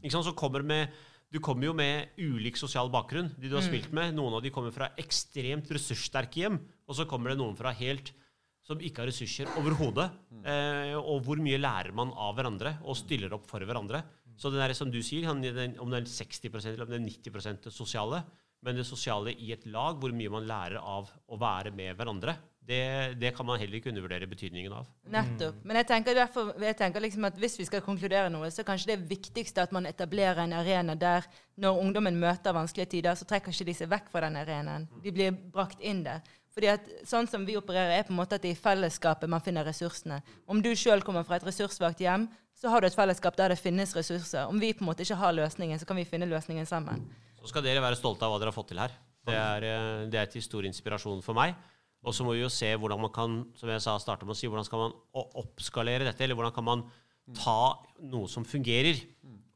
Ikke 0.03 0.13
sant? 0.13 0.27
Så 0.29 0.35
kommer 0.37 0.63
med, 0.63 0.93
du 1.33 1.41
kommer 1.43 1.67
jo 1.67 1.73
med 1.75 2.13
ulik 2.21 2.55
sosial 2.61 2.91
bakgrunn. 2.93 3.33
De 3.35 3.49
du 3.49 3.57
har 3.57 3.65
spilt 3.65 3.91
med, 3.91 4.13
Noen 4.15 4.37
av 4.37 4.45
de 4.45 4.53
kommer 4.55 4.71
fra 4.71 4.93
ekstremt 5.01 5.67
ressurssterke 5.73 6.45
hjem, 6.45 6.61
og 6.85 6.95
så 6.95 7.09
kommer 7.09 7.33
det 7.33 7.41
noen 7.41 7.57
fra 7.59 7.73
helt 7.75 8.13
som 8.65 8.81
ikke 8.81 9.03
har 9.03 9.11
ressurser 9.11 9.49
overhodet. 9.59 10.07
Eh, 10.45 10.95
og 10.97 11.21
hvor 11.25 11.41
mye 11.41 11.59
lærer 11.61 11.93
man 11.95 12.13
av 12.13 12.33
hverandre 12.37 12.77
og 12.83 12.97
stiller 12.97 13.33
opp 13.37 13.45
for 13.49 13.63
hverandre. 13.65 14.01
Så 14.35 14.51
det 14.51 14.59
der, 14.59 14.73
som 14.75 14.89
du 14.91 14.99
sier, 15.05 15.29
om 15.29 15.41
det 15.41 15.53
er 15.55 16.09
60% 16.09 16.73
eller 16.73 16.87
om 16.87 16.91
det 16.91 16.99
er 16.99 17.05
90 17.05 17.63
det 17.67 17.73
sosiale, 17.73 18.23
men 18.65 18.75
det 18.75 18.87
sosiale 18.87 19.35
i 19.37 19.51
et 19.53 19.65
lag, 19.69 19.99
hvor 20.01 20.11
mye 20.15 20.31
man 20.33 20.47
lærer 20.49 20.81
av 20.81 21.11
å 21.29 21.37
være 21.39 21.71
med 21.75 21.95
hverandre, 21.95 22.33
det, 22.65 23.13
det 23.21 23.29
kan 23.37 23.45
man 23.45 23.59
heller 23.61 23.77
ikke 23.77 23.91
undervurdere 23.91 24.25
betydningen 24.27 24.73
av. 24.73 24.87
Nettopp. 25.13 25.59
Men 25.69 25.77
jeg 25.77 25.87
tenker, 25.91 26.15
derfor, 26.17 26.49
jeg 26.57 26.77
tenker 26.79 27.03
liksom 27.03 27.27
at 27.29 27.37
hvis 27.37 27.59
vi 27.59 27.67
skal 27.69 27.83
konkludere 27.85 28.31
noe, 28.33 28.49
så 28.49 28.65
kanskje 28.65 28.95
det 28.95 29.03
viktigste 29.11 29.67
at 29.67 29.75
man 29.75 29.85
etablerer 29.85 30.41
en 30.41 30.55
arena 30.57 30.95
der 30.97 31.27
når 31.61 31.83
ungdommen 31.83 32.17
møter 32.17 32.57
vanskelige 32.57 32.95
tider, 32.95 33.13
så 33.13 33.27
trekker 33.29 33.53
ikke 33.53 33.69
de 33.69 33.77
seg 33.77 33.91
vekk 33.93 34.09
fra 34.09 34.25
den 34.25 34.39
arenaen. 34.41 34.89
De 35.03 35.13
blir 35.13 35.37
brakt 35.53 35.85
inn 35.85 36.01
der. 36.07 36.25
Fordi 36.55 36.69
at 36.71 36.87
sånn 37.03 37.27
som 37.27 37.43
vi 37.43 37.57
opererer, 37.59 37.97
er 37.97 38.05
på 38.07 38.13
en 38.13 38.19
måte 38.21 38.37
at 38.37 38.43
det 38.45 38.53
er 38.53 38.55
i 38.55 38.63
fellesskapet 38.63 39.27
man 39.31 39.43
finner 39.43 39.67
ressursene. 39.67 40.21
Om 40.47 40.61
du 40.63 40.71
sjøl 40.79 41.03
kommer 41.03 41.25
fra 41.27 41.35
et 41.35 41.43
ressurssvakt 41.43 41.99
hjem, 41.99 42.29
så 42.55 42.71
har 42.71 42.79
du 42.79 42.87
et 42.87 42.95
fellesskap 42.95 43.35
der 43.35 43.51
det 43.51 43.59
finnes 43.59 43.91
ressurser. 43.97 44.47
Om 44.47 44.61
vi 44.63 44.71
på 44.71 44.85
en 44.85 44.87
måte 44.87 45.03
ikke 45.03 45.19
har 45.19 45.35
løsningen, 45.35 45.81
så 45.81 45.87
kan 45.89 45.99
vi 45.99 46.07
finne 46.07 46.29
løsningen 46.31 46.67
sammen. 46.69 47.03
Så 47.41 47.51
skal 47.51 47.65
dere 47.65 47.83
være 47.83 47.99
stolte 47.99 48.23
av 48.23 48.31
hva 48.31 48.39
dere 48.39 48.53
har 48.53 48.55
fått 48.55 48.71
til 48.71 48.79
her. 48.79 48.95
Det 49.25 49.35
er, 49.35 49.65
eh, 49.67 50.05
det 50.07 50.21
er 50.21 50.29
til 50.31 50.45
stor 50.45 50.63
inspirasjon 50.63 51.23
for 51.25 51.35
meg. 51.35 51.57
Og 52.05 52.13
så 52.15 52.23
må 52.23 52.35
vi 52.37 52.43
jo 52.43 52.51
se 52.53 52.69
hvordan 52.77 53.01
man 53.01 53.11
kan 53.11 53.39
som 53.57 53.69
jeg 53.69 53.83
sa, 53.83 53.97
starte 53.99 54.23
med 54.23 54.37
å 54.37 54.39
si, 54.39 54.47
hvordan 54.47 54.67
skal 54.67 54.83
man 54.85 54.95
oppskalere 55.41 56.05
dette, 56.07 56.23
eller 56.23 56.37
hvordan 56.37 56.53
kan 56.55 56.67
man 56.67 56.85
ta 57.35 57.81
noe 58.05 58.29
som 58.29 58.45
fungerer, 58.45 59.01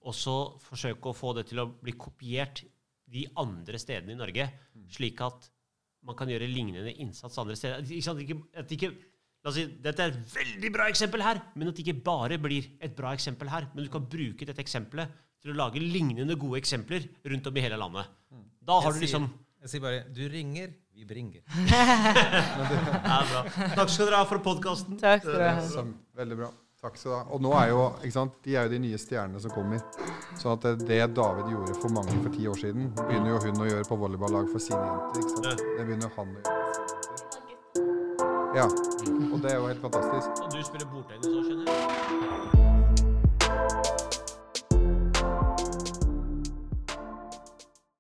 og 0.02 0.16
så 0.18 0.36
forsøke 0.66 1.12
å 1.12 1.16
få 1.16 1.36
det 1.38 1.46
til 1.52 1.62
å 1.62 1.70
bli 1.70 1.94
kopiert 1.94 2.64
de 3.10 3.28
andre 3.38 3.80
stedene 3.82 4.16
i 4.16 4.20
Norge, 4.20 4.50
slik 4.90 5.22
at 5.22 5.50
man 6.06 6.16
kan 6.16 6.30
gjøre 6.32 6.48
lignende 6.50 6.94
innsats 7.04 7.38
andre 7.42 7.56
steder. 7.60 7.84
Ikke 7.86 8.06
sant? 8.06 8.22
Ikke, 8.24 8.38
at 8.58 8.72
ikke, 8.72 8.90
la 9.44 9.52
oss 9.52 9.58
si, 9.60 9.66
dette 9.84 10.04
er 10.06 10.14
et 10.14 10.36
veldig 10.36 10.72
bra 10.76 10.88
eksempel 10.92 11.24
her, 11.24 11.42
men 11.56 11.68
at 11.72 11.76
det 11.80 11.86
ikke 11.88 12.04
bare 12.04 12.38
blir 12.42 12.70
et 12.82 12.96
bra 12.98 13.12
eksempel 13.16 13.52
her, 13.52 13.68
men 13.76 13.86
du 13.88 13.92
kan 13.94 14.08
bruke 14.10 14.48
dette 14.48 14.64
eksempelet 14.64 15.12
til 15.40 15.54
å 15.54 15.60
lage 15.60 15.80
lignende 15.84 16.36
gode 16.40 16.60
eksempler 16.60 17.06
rundt 17.32 17.48
om 17.48 17.60
i 17.60 17.64
hele 17.64 17.78
landet. 17.80 18.10
Da 18.62 18.80
har 18.84 18.92
du 18.92 19.00
Jeg 19.00 19.08
sier- 19.10 19.20
liksom 19.20 19.30
Jeg 19.60 19.70
sier 19.70 19.82
bare 19.84 20.04
Du 20.16 20.22
ringer, 20.32 20.70
vi 20.96 21.04
bringer. 21.06 21.42
ja, 23.10 23.20
bra. 23.28 23.44
Takk 23.76 23.90
skal 23.92 24.06
dere 24.10 24.20
ha 24.22 24.26
for 24.28 24.40
podkasten. 24.44 25.00
Takk 25.00 25.24
skal 25.24 25.36
du 25.36 25.44
ha. 25.44 25.86
Veldig 26.20 26.38
bra. 26.40 26.52
Takk 26.80 26.96
skal 26.98 27.12
du 27.12 27.16
ha. 27.18 27.24
Og 27.36 27.42
nå 27.44 27.50
er 27.60 27.72
jo, 27.74 27.80
ikke 28.00 28.16
sant, 28.16 28.36
de 28.46 28.54
er 28.56 28.68
jo 28.68 28.72
de 28.72 28.78
nye 28.80 29.00
stjernene 29.02 29.42
som 29.44 29.52
kommer. 29.52 29.82
Så 30.40 30.54
at 30.54 30.62
det- 30.88 31.14
David 31.16 31.50
gjorde 31.52 31.76
for 31.82 31.90
mange 31.90 32.16
for 32.24 32.30
ti 32.32 32.48
år 32.48 32.56
siden, 32.56 32.94
begynner 32.96 33.30
jo 33.36 33.40
hun 33.46 33.60
å 33.66 33.68
gjøre 33.68 33.88
på 33.90 33.98
volleyballag 34.00 34.50
for 34.52 34.60
sine 34.60 34.80
jenter. 34.80 35.20
ikke 35.20 35.30
sant? 35.30 35.58
Det 35.78 35.86
begynner 35.86 36.10
han 36.16 36.28
å 36.28 36.40
gjøre. 36.40 36.60
Ja, 38.56 38.64
og 39.34 39.42
det 39.42 39.52
er 39.52 39.58
jo 39.60 39.68
helt 39.68 39.82
fantastisk. 39.82 40.30
Og 40.44 40.50
du 40.52 40.64
spiller 40.64 40.88
bordtennis 40.88 41.28
òg, 41.28 41.44
skjønner 41.46 41.66
jeg? 41.66 41.99